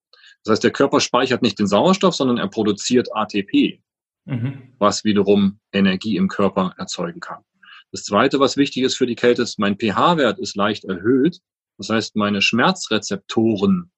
Das 0.44 0.52
heißt, 0.52 0.64
der 0.64 0.72
Körper 0.72 1.00
speichert 1.00 1.42
nicht 1.42 1.58
den 1.58 1.66
Sauerstoff, 1.66 2.14
sondern 2.14 2.38
er 2.38 2.48
produziert 2.48 3.08
ATP, 3.14 3.80
mhm. 4.24 4.74
was 4.78 5.04
wiederum 5.04 5.60
Energie 5.72 6.16
im 6.16 6.28
Körper 6.28 6.74
erzeugen 6.78 7.20
kann. 7.20 7.42
Das 7.92 8.04
zweite, 8.04 8.40
was 8.40 8.56
wichtig 8.56 8.84
ist 8.84 8.96
für 8.96 9.06
die 9.06 9.14
Kälte, 9.14 9.42
ist, 9.42 9.58
mein 9.58 9.76
pH-Wert 9.76 10.38
ist 10.38 10.56
leicht 10.56 10.84
erhöht. 10.84 11.40
Das 11.76 11.90
heißt, 11.90 12.16
meine 12.16 12.40
Schmerzrezeptoren 12.40 13.90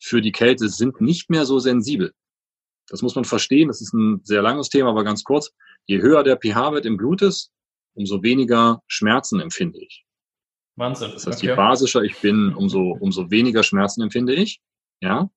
für 0.00 0.22
die 0.22 0.32
Kälte 0.32 0.68
sind 0.68 1.00
nicht 1.00 1.28
mehr 1.28 1.44
so 1.44 1.58
sensibel. 1.58 2.12
Das 2.88 3.02
muss 3.02 3.14
man 3.14 3.24
verstehen. 3.24 3.68
Das 3.68 3.80
ist 3.80 3.92
ein 3.92 4.20
sehr 4.22 4.42
langes 4.42 4.70
Thema, 4.70 4.90
aber 4.90 5.04
ganz 5.04 5.22
kurz. 5.24 5.52
Je 5.86 6.00
höher 6.00 6.22
der 6.22 6.38
pH-Wert 6.38 6.86
im 6.86 6.96
Blut 6.96 7.20
ist, 7.20 7.50
umso 7.94 8.22
weniger 8.22 8.82
Schmerzen 8.86 9.40
empfinde 9.40 9.80
ich. 9.80 10.05
Wahnsinn. 10.76 11.10
Das 11.12 11.26
heißt, 11.26 11.38
okay. 11.38 11.48
je 11.48 11.54
basischer 11.54 12.02
ich 12.02 12.20
bin, 12.20 12.54
umso, 12.54 12.96
umso 13.00 13.30
weniger 13.30 13.62
Schmerzen 13.62 14.02
empfinde 14.02 14.34
ich. 14.34 14.60
Ja. 15.00 15.30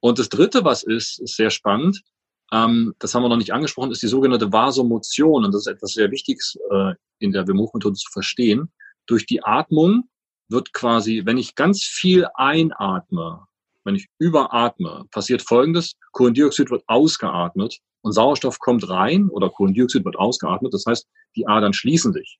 Und 0.00 0.18
das 0.18 0.28
dritte, 0.28 0.64
was 0.64 0.82
ist, 0.82 1.18
ist 1.20 1.36
sehr 1.36 1.50
spannend. 1.50 2.02
Ähm, 2.52 2.94
das 2.98 3.14
haben 3.14 3.22
wir 3.22 3.28
noch 3.28 3.36
nicht 3.36 3.52
angesprochen, 3.52 3.90
ist 3.90 4.02
die 4.02 4.08
sogenannte 4.08 4.52
Vasomotion. 4.52 5.44
Und 5.44 5.52
das 5.54 5.62
ist 5.62 5.72
etwas 5.72 5.92
sehr 5.92 6.10
Wichtiges 6.10 6.58
äh, 6.70 6.94
in 7.18 7.32
der 7.32 7.44
Bemove-Methode 7.44 7.96
zu 7.96 8.10
verstehen. 8.12 8.70
Durch 9.06 9.26
die 9.26 9.42
Atmung 9.42 10.08
wird 10.48 10.72
quasi, 10.72 11.22
wenn 11.24 11.38
ich 11.38 11.54
ganz 11.54 11.82
viel 11.82 12.26
einatme, 12.34 13.46
wenn 13.84 13.96
ich 13.96 14.06
überatme, 14.18 15.06
passiert 15.10 15.42
Folgendes. 15.42 15.94
Kohlendioxid 16.12 16.70
wird 16.70 16.84
ausgeatmet 16.86 17.78
und 18.02 18.12
Sauerstoff 18.12 18.58
kommt 18.58 18.88
rein 18.88 19.28
oder 19.28 19.48
Kohlendioxid 19.48 20.04
wird 20.04 20.16
ausgeatmet. 20.16 20.74
Das 20.74 20.84
heißt, 20.86 21.08
die 21.36 21.46
Adern 21.46 21.72
schließen 21.72 22.12
sich. 22.12 22.38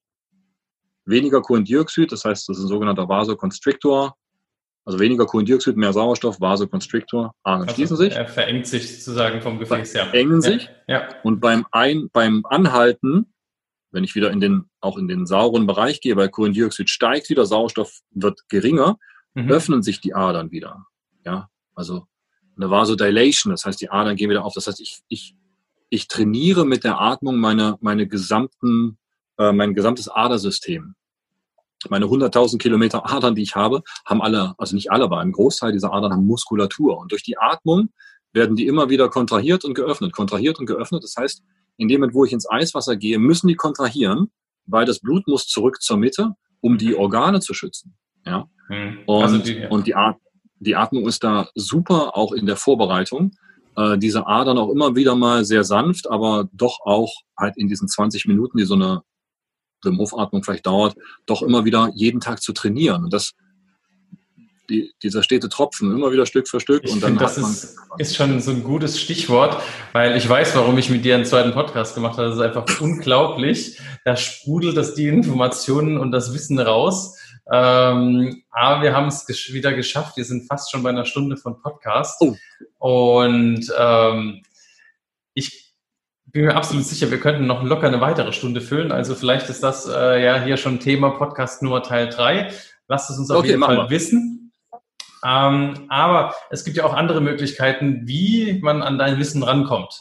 Weniger 1.04 1.42
Kohlendioxid, 1.42 2.12
das 2.12 2.24
heißt, 2.24 2.48
das 2.48 2.58
ist 2.58 2.64
ein 2.64 2.68
sogenannter 2.68 3.08
Vasoconstrictor. 3.08 4.16
Also 4.84 4.98
weniger 4.98 5.26
Kohlendioxid, 5.26 5.76
mehr 5.76 5.92
Sauerstoff, 5.92 6.40
Vasoconstrictor, 6.40 7.32
Adern 7.44 7.62
also 7.62 7.74
schließen 7.74 7.96
sich. 7.96 8.14
Er 8.14 8.26
verengt 8.26 8.66
sich 8.66 8.98
sozusagen 8.98 9.40
vom 9.40 9.60
Gefäß, 9.60 9.92
ja. 9.92 10.06
Verengen 10.06 10.42
sich. 10.42 10.68
Ja. 10.88 11.08
Und 11.22 11.40
beim, 11.40 11.66
Ein, 11.70 12.08
beim 12.12 12.44
Anhalten, 12.46 13.32
wenn 13.92 14.02
ich 14.02 14.16
wieder 14.16 14.32
in 14.32 14.40
den, 14.40 14.64
auch 14.80 14.98
in 14.98 15.06
den 15.06 15.26
sauren 15.26 15.68
Bereich 15.68 16.00
gehe, 16.00 16.16
weil 16.16 16.30
Kohlendioxid 16.30 16.90
steigt 16.90 17.30
wieder, 17.30 17.46
Sauerstoff 17.46 18.00
wird 18.10 18.40
geringer, 18.48 18.98
mhm. 19.34 19.50
öffnen 19.50 19.82
sich 19.82 20.00
die 20.00 20.14
Adern 20.14 20.50
wieder. 20.50 20.86
Ja, 21.24 21.48
also 21.76 22.06
eine 22.56 22.68
Vasodilation, 22.68 23.52
das 23.52 23.64
heißt, 23.64 23.80
die 23.80 23.90
Adern 23.90 24.16
gehen 24.16 24.30
wieder 24.30 24.44
auf. 24.44 24.54
Das 24.54 24.66
heißt, 24.66 24.80
ich, 24.80 25.02
ich, 25.06 25.36
ich 25.90 26.08
trainiere 26.08 26.66
mit 26.66 26.82
der 26.82 27.00
Atmung 27.00 27.36
meine, 27.38 27.76
meine 27.80 28.08
gesamten, 28.08 28.98
äh, 29.38 29.52
mein 29.52 29.74
gesamtes 29.74 30.08
Adersystem. 30.08 30.94
Meine 31.88 32.06
100.000 32.06 32.58
Kilometer 32.58 33.10
Adern, 33.10 33.34
die 33.34 33.42
ich 33.42 33.56
habe, 33.56 33.82
haben 34.06 34.22
alle, 34.22 34.54
also 34.56 34.76
nicht 34.76 34.92
alle, 34.92 35.04
aber 35.04 35.18
ein 35.18 35.32
Großteil 35.32 35.72
dieser 35.72 35.92
Adern 35.92 36.12
haben 36.12 36.26
Muskulatur. 36.26 36.98
Und 36.98 37.10
durch 37.10 37.24
die 37.24 37.38
Atmung 37.38 37.88
werden 38.32 38.56
die 38.56 38.66
immer 38.66 38.88
wieder 38.88 39.08
kontrahiert 39.08 39.64
und 39.64 39.74
geöffnet, 39.74 40.12
kontrahiert 40.12 40.58
und 40.58 40.66
geöffnet. 40.66 41.02
Das 41.02 41.16
heißt, 41.16 41.42
in 41.76 41.88
dem 41.88 42.00
Moment, 42.00 42.14
wo 42.14 42.24
ich 42.24 42.32
ins 42.32 42.48
Eiswasser 42.48 42.96
gehe, 42.96 43.18
müssen 43.18 43.48
die 43.48 43.56
kontrahieren, 43.56 44.30
weil 44.66 44.86
das 44.86 45.00
Blut 45.00 45.26
muss 45.26 45.46
zurück 45.46 45.82
zur 45.82 45.96
Mitte, 45.96 46.30
um 46.60 46.78
die 46.78 46.94
Organe 46.94 47.40
zu 47.40 47.52
schützen. 47.52 47.96
Ja? 48.24 48.48
Hm. 48.68 48.98
Und, 49.06 49.22
also 49.22 49.38
die, 49.38 49.54
ja. 49.54 49.68
und 49.68 49.86
die, 49.86 49.94
At 49.94 50.16
die 50.60 50.76
Atmung 50.76 51.08
ist 51.08 51.24
da 51.24 51.48
super, 51.56 52.16
auch 52.16 52.32
in 52.32 52.46
der 52.46 52.56
Vorbereitung. 52.56 53.32
Äh, 53.76 53.98
diese 53.98 54.28
Adern 54.28 54.58
auch 54.58 54.70
immer 54.70 54.94
wieder 54.94 55.16
mal 55.16 55.44
sehr 55.44 55.64
sanft, 55.64 56.08
aber 56.08 56.48
doch 56.52 56.78
auch 56.84 57.12
halt 57.36 57.56
in 57.56 57.66
diesen 57.66 57.88
20 57.88 58.26
Minuten, 58.26 58.58
die 58.58 58.64
so 58.64 58.74
eine 58.74 59.02
Wim 59.84 59.98
Hof-Atmung 59.98 60.44
vielleicht 60.44 60.66
dauert, 60.66 60.96
doch 61.26 61.42
immer 61.42 61.64
wieder 61.64 61.90
jeden 61.94 62.20
Tag 62.20 62.42
zu 62.42 62.52
trainieren. 62.52 63.04
Und 63.04 63.12
das 63.12 63.32
die, 64.72 64.92
dieser 65.02 65.22
stete 65.22 65.48
Tropfen, 65.48 65.94
immer 65.94 66.12
wieder 66.12 66.26
Stück 66.26 66.48
für 66.48 66.60
Stück. 66.60 66.82
Ich 66.84 66.92
und 66.92 67.02
dann 67.02 67.10
find, 67.10 67.20
das 67.20 67.38
ist, 67.38 67.76
ist, 67.98 68.16
schon 68.16 68.40
so 68.40 68.52
ein 68.52 68.62
gutes 68.62 69.00
Stichwort, 69.00 69.62
weil 69.92 70.16
ich 70.16 70.28
weiß, 70.28 70.54
warum 70.56 70.78
ich 70.78 70.88
mit 70.88 71.04
dir 71.04 71.14
einen 71.14 71.24
zweiten 71.24 71.52
Podcast 71.52 71.94
gemacht 71.94 72.16
habe. 72.16 72.28
Das 72.28 72.36
ist 72.36 72.42
einfach 72.42 72.64
unglaublich. 72.80 73.78
Da 74.04 74.16
sprudelt 74.16 74.76
das 74.76 74.94
die 74.94 75.08
Informationen 75.08 75.98
und 75.98 76.12
das 76.12 76.32
Wissen 76.32 76.58
raus. 76.58 77.18
Ähm, 77.50 78.42
aber 78.50 78.82
wir 78.82 78.94
haben 78.94 79.08
es 79.08 79.26
gesch 79.26 79.52
wieder 79.52 79.72
geschafft. 79.72 80.16
Wir 80.16 80.24
sind 80.24 80.46
fast 80.46 80.70
schon 80.70 80.82
bei 80.82 80.90
einer 80.90 81.04
Stunde 81.04 81.36
von 81.36 81.60
Podcast. 81.60 82.20
Oh. 82.20 82.36
Und 82.78 83.70
ähm, 83.76 84.42
ich 85.34 85.71
bin 86.32 86.46
mir 86.46 86.56
absolut 86.56 86.84
sicher, 86.84 87.10
wir 87.10 87.20
könnten 87.20 87.46
noch 87.46 87.62
locker 87.62 87.86
eine 87.86 88.00
weitere 88.00 88.32
Stunde 88.32 88.60
füllen. 88.60 88.90
Also 88.90 89.14
vielleicht 89.14 89.48
ist 89.50 89.62
das 89.62 89.86
äh, 89.86 90.24
ja 90.24 90.42
hier 90.42 90.56
schon 90.56 90.80
Thema 90.80 91.10
Podcast 91.10 91.62
Nummer 91.62 91.82
Teil 91.82 92.08
3. 92.08 92.50
Lasst 92.88 93.10
es 93.10 93.18
uns 93.18 93.30
auf 93.30 93.40
okay, 93.40 93.48
jeden 93.48 93.62
Fall 93.62 93.76
wir. 93.76 93.90
wissen. 93.90 94.52
Ähm, 95.24 95.86
aber 95.88 96.34
es 96.50 96.64
gibt 96.64 96.76
ja 96.76 96.84
auch 96.84 96.94
andere 96.94 97.20
Möglichkeiten, 97.20 98.02
wie 98.06 98.58
man 98.62 98.82
an 98.82 98.98
dein 98.98 99.18
Wissen 99.18 99.42
rankommt. 99.42 100.00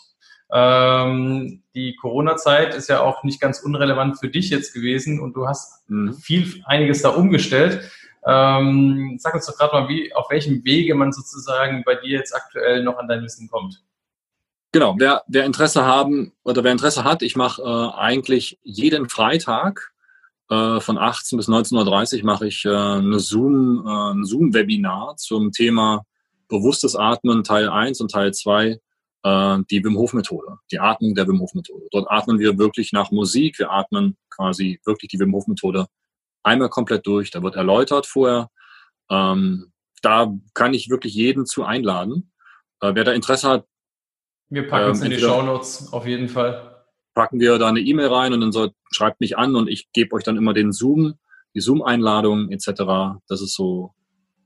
Ähm, 0.52 1.64
die 1.76 1.96
Corona-Zeit 1.96 2.74
ist 2.76 2.90
ja 2.90 3.02
auch 3.02 3.24
nicht 3.24 3.40
ganz 3.40 3.60
unrelevant 3.60 4.20
für 4.20 4.30
dich 4.30 4.50
jetzt 4.50 4.74
gewesen 4.74 5.20
und 5.20 5.36
du 5.36 5.48
hast 5.48 5.90
mhm. 5.90 6.14
viel, 6.14 6.62
einiges 6.66 7.02
da 7.02 7.10
umgestellt. 7.10 7.92
Ähm, 8.26 9.18
sag 9.20 9.34
uns 9.34 9.46
doch 9.46 9.58
gerade 9.58 9.74
mal, 9.74 9.90
wie, 9.90 10.14
auf 10.14 10.30
welchem 10.30 10.64
Wege 10.64 10.96
man 10.96 11.12
sozusagen 11.12 11.84
bei 11.86 11.96
dir 11.96 12.18
jetzt 12.18 12.36
aktuell 12.36 12.84
noch 12.84 12.98
an 12.98 13.08
dein 13.08 13.22
Wissen 13.24 13.48
kommt. 13.50 13.82
Genau, 14.74 14.96
wer, 14.98 15.24
wer 15.28 15.46
Interesse 15.46 15.84
haben 15.84 16.32
oder 16.44 16.64
wer 16.64 16.72
Interesse 16.72 17.04
hat, 17.04 17.24
ich 17.24 17.36
mache 17.36 17.62
äh, 17.62 18.00
eigentlich 18.00 18.58
jeden 18.64 19.10
Freitag 19.10 19.92
äh, 20.50 20.80
von 20.80 20.98
18 20.98 21.38
bis 21.38 21.50
19.30 21.50 22.20
Uhr 22.20 22.26
mache 22.26 22.48
ich 22.48 22.64
äh, 22.64 22.70
eine 22.70 23.20
Zoom, 23.20 23.86
äh, 23.86 24.14
ein 24.14 24.24
Zoom-Webinar 24.24 25.18
zum 25.18 25.52
Thema 25.52 26.06
bewusstes 26.48 26.96
Atmen 26.96 27.44
Teil 27.44 27.70
1 27.70 28.00
und 28.00 28.12
Teil 28.12 28.34
2 28.34 28.80
äh, 29.24 29.58
die 29.70 29.84
Wim 29.84 29.98
Hof 29.98 30.14
Methode, 30.14 30.58
die 30.72 30.80
Atmung 30.80 31.16
der 31.16 31.28
Wim 31.28 31.40
Hof 31.40 31.54
Methode. 31.54 31.86
Dort 31.92 32.10
atmen 32.10 32.40
wir 32.40 32.58
wirklich 32.58 32.94
nach 32.94 33.12
Musik, 33.12 33.60
wir 33.60 33.72
atmen 33.72 34.18
quasi 34.30 34.80
wirklich 34.86 35.10
die 35.10 35.20
Wim 35.20 35.34
Hof 35.34 35.48
Methode 35.48 35.88
einmal 36.44 36.70
komplett 36.70 37.06
durch. 37.06 37.32
Da 37.32 37.44
wird 37.44 37.56
erläutert 37.56 38.06
vorher. 38.06 38.50
Ähm, 39.10 39.72
da 40.02 40.34
kann 40.54 40.74
ich 40.74 40.90
wirklich 40.90 41.14
jeden 41.14 41.46
zu 41.46 41.64
einladen. 41.64 42.32
Äh, 42.80 42.96
wer 42.96 43.04
da 43.04 43.12
Interesse 43.12 43.50
hat, 43.50 43.66
wir 44.52 44.68
packen 44.68 44.92
es 44.92 45.00
ähm, 45.00 45.06
in 45.06 45.12
die 45.12 45.20
Show 45.20 45.42
Notes 45.42 45.92
auf 45.92 46.06
jeden 46.06 46.28
Fall. 46.28 46.84
Packen 47.16 47.40
wir 47.40 47.58
da 47.58 47.70
eine 47.70 47.80
E-Mail 47.80 48.08
rein 48.08 48.34
und 48.34 48.42
dann 48.42 48.52
soll, 48.52 48.72
schreibt 48.92 49.22
mich 49.22 49.38
an 49.38 49.56
und 49.56 49.68
ich 49.68 49.92
gebe 49.94 50.14
euch 50.16 50.24
dann 50.24 50.38
immer 50.38 50.54
den 50.54 50.72
Zoom, 50.72 51.16
die 51.56 51.62
Zoom-Einladung 51.62 52.50
etc. 52.50 53.22
Das 53.28 53.42
ist 53.42 53.56
so 53.56 53.94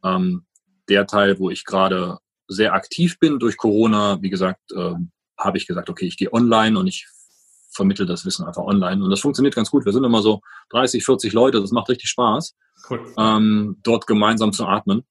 ähm, 0.03 0.45
der 0.89 1.08
Teil, 1.08 1.39
wo 1.39 1.49
ich 1.49 1.66
gerade 1.66 2.20
sehr 2.47 2.74
aktiv 2.74 3.20
bin 3.20 3.39
durch 3.39 3.58
Corona, 3.58 4.22
wie 4.22 4.30
gesagt, 4.30 4.72
äh, 4.72 4.93
habe 5.38 5.58
ich 5.58 5.68
gesagt, 5.68 5.89
okay, 5.89 6.06
ich 6.06 6.18
gehe 6.18 6.32
online 6.32 6.78
und 6.78 6.88
ich 6.88 7.08
vermittle 7.72 8.06
das 8.06 8.26
Wissen 8.26 8.45
einfach 8.45 8.64
online. 8.64 9.03
Und 9.03 9.10
das 9.10 9.20
funktioniert 9.20 9.56
ganz 9.56 9.72
gut. 9.72 9.86
Wir 9.86 9.91
sind 9.91 10.03
immer 10.03 10.22
so 10.22 10.41
30, 10.70 11.03
40 11.03 11.34
Leute, 11.34 11.60
das 11.60 11.72
macht 11.72 11.89
richtig 11.89 12.10
Spaß, 12.10 12.56
cool. 12.89 13.14
ähm, 13.18 13.78
dort 13.84 14.08
gemeinsam 14.08 14.53
zu 14.53 14.66
atmen. 14.66 15.03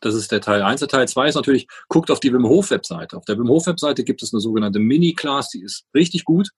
Das 0.00 0.14
ist 0.14 0.32
der 0.32 0.40
Teil 0.40 0.62
1. 0.62 0.80
Der 0.80 0.88
Teil 0.88 1.06
2 1.06 1.28
ist 1.28 1.34
natürlich, 1.34 1.68
guckt 1.88 2.10
auf 2.10 2.20
die 2.20 2.32
Wim 2.32 2.46
Hof 2.46 2.70
Webseite. 2.70 3.16
Auf 3.16 3.24
der 3.24 3.38
Wim 3.38 3.48
Hof 3.48 3.66
Webseite 3.66 4.04
gibt 4.04 4.22
es 4.22 4.32
eine 4.32 4.40
sogenannte 4.40 4.78
Mini-Class, 4.78 5.50
die 5.50 5.62
ist 5.62 5.86
richtig 5.94 6.24
gut. 6.24 6.48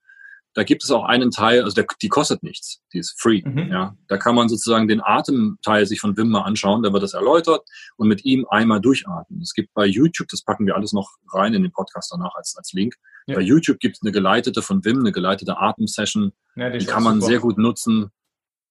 Da 0.55 0.64
gibt 0.64 0.84
es 0.84 0.90
auch 0.90 1.05
einen 1.05 1.30
Teil, 1.30 1.62
also 1.62 1.74
der, 1.74 1.86
die 2.03 2.09
kostet 2.09 2.43
nichts, 2.43 2.82
die 2.93 2.99
ist 2.99 3.18
free. 3.18 3.40
Mhm. 3.43 3.70
Ja, 3.70 3.97
da 4.09 4.18
kann 4.18 4.34
man 4.34 4.51
sozusagen 4.51 4.86
den 4.86 5.01
Atemteil 5.01 5.86
sich 5.86 5.99
von 5.99 6.16
Wim 6.16 6.28
mal 6.28 6.43
anschauen, 6.43 6.82
da 6.82 6.93
wird 6.93 7.03
das 7.03 7.14
erläutert 7.14 7.66
und 7.97 8.09
mit 8.09 8.24
ihm 8.26 8.47
einmal 8.51 8.80
durchatmen. 8.80 9.40
Es 9.40 9.55
gibt 9.55 9.72
bei 9.72 9.86
YouTube, 9.86 10.28
das 10.28 10.43
packen 10.43 10.66
wir 10.66 10.76
alles 10.76 10.93
noch 10.93 11.11
rein 11.32 11.55
in 11.55 11.62
den 11.62 11.72
Podcast 11.72 12.12
danach 12.12 12.34
als, 12.34 12.55
als 12.57 12.72
Link. 12.74 12.95
Ja. 13.26 13.36
Bei 13.36 13.40
YouTube 13.40 13.78
gibt 13.78 13.97
es 13.97 14.03
eine 14.03 14.12
geleitete 14.12 14.61
von 14.61 14.84
Wim, 14.84 15.01
eine 15.01 15.12
geleitete 15.12 15.57
Atemsession. 15.57 16.32
Ja, 16.55 16.68
die, 16.68 16.78
die 16.80 16.86
kann 16.86 17.03
man 17.03 17.20
super. 17.20 17.26
sehr 17.26 17.40
gut 17.40 17.57
nutzen. 17.57 18.11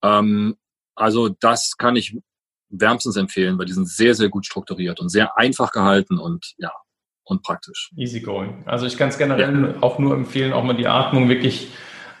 Ähm, 0.02 0.56
also 0.94 1.30
das 1.40 1.76
kann 1.78 1.96
ich 1.96 2.16
wärmstens 2.72 3.16
empfehlen, 3.16 3.58
weil 3.58 3.66
die 3.66 3.72
sind 3.72 3.88
sehr, 3.88 4.14
sehr 4.14 4.28
gut 4.28 4.46
strukturiert 4.46 5.00
und 5.00 5.08
sehr 5.08 5.36
einfach 5.36 5.72
gehalten 5.72 6.18
und 6.18 6.54
ja, 6.56 6.72
und 7.24 7.42
praktisch. 7.42 7.90
Easy 7.96 8.20
going. 8.20 8.64
Also 8.66 8.86
ich 8.86 8.96
kann 8.96 9.10
es 9.10 9.18
generell 9.18 9.74
ja. 9.74 9.82
auch 9.82 9.98
nur 9.98 10.14
empfehlen, 10.14 10.52
auch 10.52 10.64
mal 10.64 10.76
die 10.76 10.88
Atmung 10.88 11.28
wirklich 11.28 11.68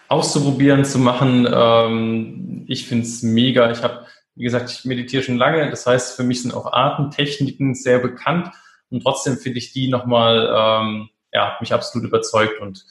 auszuprobieren, 0.08 0.84
zu 0.84 0.98
machen. 0.98 1.48
Ähm, 1.50 2.64
ich 2.68 2.86
finde 2.86 3.04
es 3.04 3.22
mega. 3.22 3.70
Ich 3.70 3.82
habe, 3.82 4.06
wie 4.34 4.44
gesagt, 4.44 4.70
ich 4.70 4.84
meditiere 4.84 5.22
schon 5.22 5.38
lange. 5.38 5.70
Das 5.70 5.86
heißt, 5.86 6.16
für 6.16 6.22
mich 6.22 6.42
sind 6.42 6.52
auch 6.54 6.72
Atemtechniken 6.72 7.74
sehr 7.74 7.98
bekannt. 7.98 8.50
Und 8.90 9.02
trotzdem 9.02 9.38
finde 9.38 9.58
ich 9.58 9.72
die 9.72 9.88
nochmal, 9.88 10.52
ähm, 10.54 11.08
ja, 11.32 11.56
mich 11.60 11.72
absolut 11.72 12.06
überzeugt 12.06 12.60
und 12.60 12.84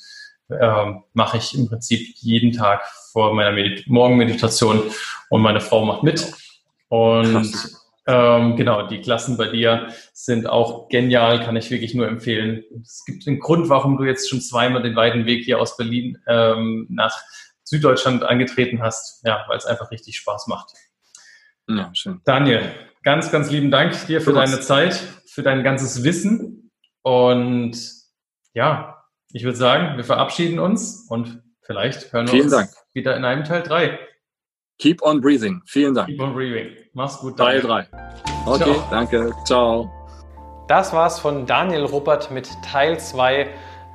ähm, 0.49 1.03
mache 1.14 1.38
ich 1.38 1.55
im 1.57 1.70
Prinzip 1.70 2.16
jeden 2.18 2.51
Tag 2.51 2.84
vor 3.12 3.34
meiner 3.34 3.51
Medit 3.51 3.88
Morgenmeditation 3.88 4.82
und 5.30 5.41
meine 5.41 5.62
Frau 5.62 5.86
macht 5.86 6.03
mit. 6.03 6.34
Und 6.91 7.53
ähm, 8.05 8.57
genau, 8.57 8.85
die 8.85 8.99
Klassen 8.99 9.37
bei 9.37 9.47
dir 9.47 9.87
sind 10.11 10.45
auch 10.45 10.89
genial, 10.89 11.41
kann 11.41 11.55
ich 11.55 11.71
wirklich 11.71 11.93
nur 11.93 12.05
empfehlen. 12.05 12.65
Es 12.83 13.05
gibt 13.05 13.25
einen 13.25 13.39
Grund, 13.39 13.69
warum 13.69 13.97
du 13.97 14.03
jetzt 14.03 14.29
schon 14.29 14.41
zweimal 14.41 14.83
den 14.83 14.97
weiten 14.97 15.25
Weg 15.25 15.45
hier 15.45 15.61
aus 15.61 15.77
Berlin 15.77 16.17
ähm, 16.27 16.87
nach 16.89 17.17
Süddeutschland 17.63 18.23
angetreten 18.23 18.81
hast. 18.81 19.25
Ja, 19.25 19.45
weil 19.47 19.57
es 19.57 19.65
einfach 19.65 19.89
richtig 19.89 20.17
Spaß 20.17 20.47
macht. 20.47 20.73
Ja, 21.69 21.91
schön. 21.93 22.19
Daniel, 22.25 22.73
ganz, 23.03 23.31
ganz 23.31 23.49
lieben 23.49 23.71
Dank 23.71 24.07
dir 24.07 24.19
für 24.19 24.33
deine 24.33 24.59
Zeit, 24.59 25.01
für 25.27 25.43
dein 25.43 25.63
ganzes 25.63 26.03
Wissen. 26.03 26.71
Und 27.03 27.77
ja, 28.53 29.01
ich 29.31 29.45
würde 29.45 29.57
sagen, 29.57 29.95
wir 29.95 30.03
verabschieden 30.03 30.59
uns 30.59 31.05
und 31.07 31.41
vielleicht 31.61 32.11
hören 32.11 32.27
wir 32.27 32.31
Vielen 32.31 32.43
uns 32.43 32.51
Dank. 32.51 32.69
wieder 32.91 33.15
in 33.15 33.23
einem 33.23 33.45
Teil 33.45 33.63
3. 33.63 33.97
Keep 34.82 35.03
on 35.03 35.21
breathing. 35.21 35.61
Vielen 35.65 35.93
Dank. 35.93 36.07
Keep 36.07 36.21
on 36.21 36.34
breathing. 36.34 36.75
Mach's 36.93 37.19
gut. 37.19 37.38
Teil 37.38 37.61
3. 37.61 37.88
Okay, 38.47 38.63
Ciao. 38.63 38.88
danke. 38.89 39.32
Ciao. 39.45 39.91
Das 40.67 40.91
war's 40.91 41.19
von 41.19 41.45
Daniel 41.45 41.86
Ruppert 41.86 42.32
mit 42.32 42.49
Teil 42.63 42.99
2 42.99 43.47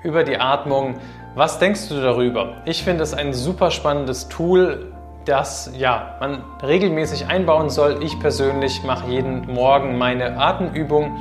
über 0.04 0.22
die 0.22 0.36
Atmung. 0.38 1.00
Was 1.34 1.58
denkst 1.58 1.88
du 1.88 2.00
darüber? 2.00 2.62
Ich 2.66 2.84
finde 2.84 3.02
es 3.02 3.14
ein 3.14 3.34
super 3.34 3.72
spannendes 3.72 4.28
Tool, 4.28 4.92
das 5.24 5.72
ja, 5.76 6.18
man 6.20 6.44
regelmäßig 6.62 7.26
einbauen 7.26 7.68
soll. 7.68 8.00
Ich 8.04 8.20
persönlich 8.20 8.84
mache 8.84 9.10
jeden 9.10 9.52
Morgen 9.52 9.98
meine 9.98 10.38
Atemübung 10.38 11.20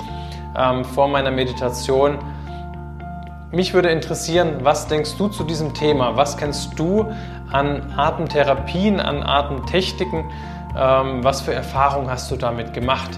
ähm, 0.56 0.86
vor 0.86 1.08
meiner 1.08 1.32
Meditation 1.32 2.20
mich 3.56 3.74
würde 3.74 3.90
interessieren, 3.90 4.58
was 4.64 4.88
denkst 4.88 5.16
du 5.18 5.30
zu 5.30 5.46
diesem 5.46 5.74
Thema? 5.74 6.18
Was 6.18 6.36
kennst 6.36 6.78
du 6.78 7.10
an 7.50 7.94
Atemtherapien, 7.96 9.00
an 9.00 9.24
Atemtechniken? 9.24 10.26
Ähm, 10.78 11.24
was 11.24 11.40
für 11.42 11.54
Erfahrungen 11.54 12.10
hast 12.10 12.30
du 12.30 12.36
damit 12.36 12.74
gemacht? 12.74 13.12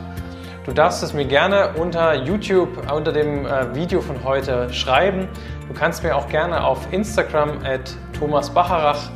Du 0.64 0.74
darfst 0.74 1.02
es 1.02 1.14
mir 1.14 1.26
gerne 1.26 1.72
unter 1.76 2.14
YouTube, 2.24 2.70
unter 2.94 3.12
dem 3.12 3.48
äh, 3.48 3.74
Video 3.74 4.00
von 4.00 4.24
heute 4.24 4.72
schreiben. 4.72 5.28
Du 5.68 5.74
kannst 5.74 6.04
mir 6.04 6.16
auch 6.16 6.28
gerne 6.28 6.64
auf 6.64 6.94
Instagram 6.94 7.64
at 7.64 7.96
Thomas 8.18 8.52
Bacharach 8.52 9.10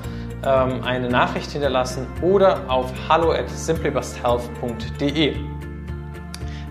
ähm, 0.43 0.84
eine 0.84 1.07
Nachricht 1.07 1.51
hinterlassen 1.51 2.07
oder 2.24 2.61
auf 2.67 2.91
hallo 3.09 3.32
at 3.32 3.47
simplybusthealth.de. 3.47 5.36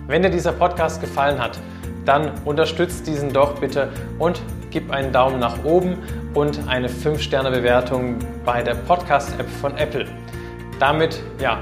Wenn 0.07 0.21
dir 0.23 0.29
dieser 0.29 0.51
Podcast 0.51 0.99
gefallen 0.99 1.39
hat, 1.39 1.57
dann 2.05 2.31
unterstützt 2.45 3.07
diesen 3.07 3.31
doch 3.31 3.59
bitte 3.59 3.89
und 4.19 4.41
gib 4.71 4.91
einen 4.91 5.11
Daumen 5.11 5.39
nach 5.39 5.63
oben 5.63 5.97
und 6.33 6.67
eine 6.67 6.87
5-Sterne-Bewertung 6.87 8.19
bei 8.45 8.63
der 8.63 8.75
Podcast-App 8.75 9.49
von 9.61 9.77
Apple. 9.77 10.05
Damit 10.79 11.21
ja, 11.39 11.59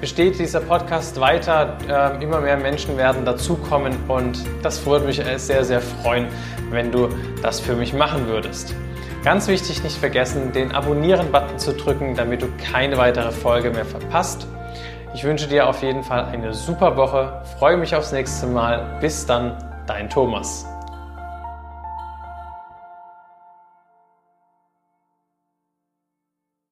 besteht 0.00 0.38
dieser 0.38 0.60
Podcast 0.60 1.20
weiter. 1.20 1.76
Äh, 1.88 2.22
immer 2.22 2.40
mehr 2.40 2.56
Menschen 2.56 2.96
werden 2.96 3.24
dazukommen 3.24 3.94
und 4.08 4.44
das 4.62 4.84
würde 4.86 5.06
mich 5.06 5.22
sehr, 5.36 5.64
sehr 5.64 5.80
freuen, 5.80 6.26
wenn 6.70 6.90
du 6.92 7.08
das 7.42 7.60
für 7.60 7.74
mich 7.74 7.92
machen 7.92 8.26
würdest. 8.28 8.74
Ganz 9.24 9.48
wichtig, 9.48 9.82
nicht 9.82 9.96
vergessen, 9.96 10.52
den 10.52 10.72
Abonnieren-Button 10.72 11.58
zu 11.58 11.72
drücken, 11.72 12.14
damit 12.14 12.42
du 12.42 12.46
keine 12.72 12.96
weitere 12.96 13.32
Folge 13.32 13.70
mehr 13.70 13.84
verpasst. 13.84 14.46
Ich 15.16 15.24
wünsche 15.24 15.48
dir 15.48 15.66
auf 15.66 15.82
jeden 15.82 16.02
Fall 16.02 16.26
eine 16.26 16.52
super 16.52 16.94
Woche, 16.98 17.40
freue 17.58 17.78
mich 17.78 17.96
aufs 17.96 18.12
nächste 18.12 18.46
Mal. 18.46 18.98
Bis 19.00 19.24
dann, 19.24 19.56
dein 19.86 20.10
Thomas. 20.10 20.66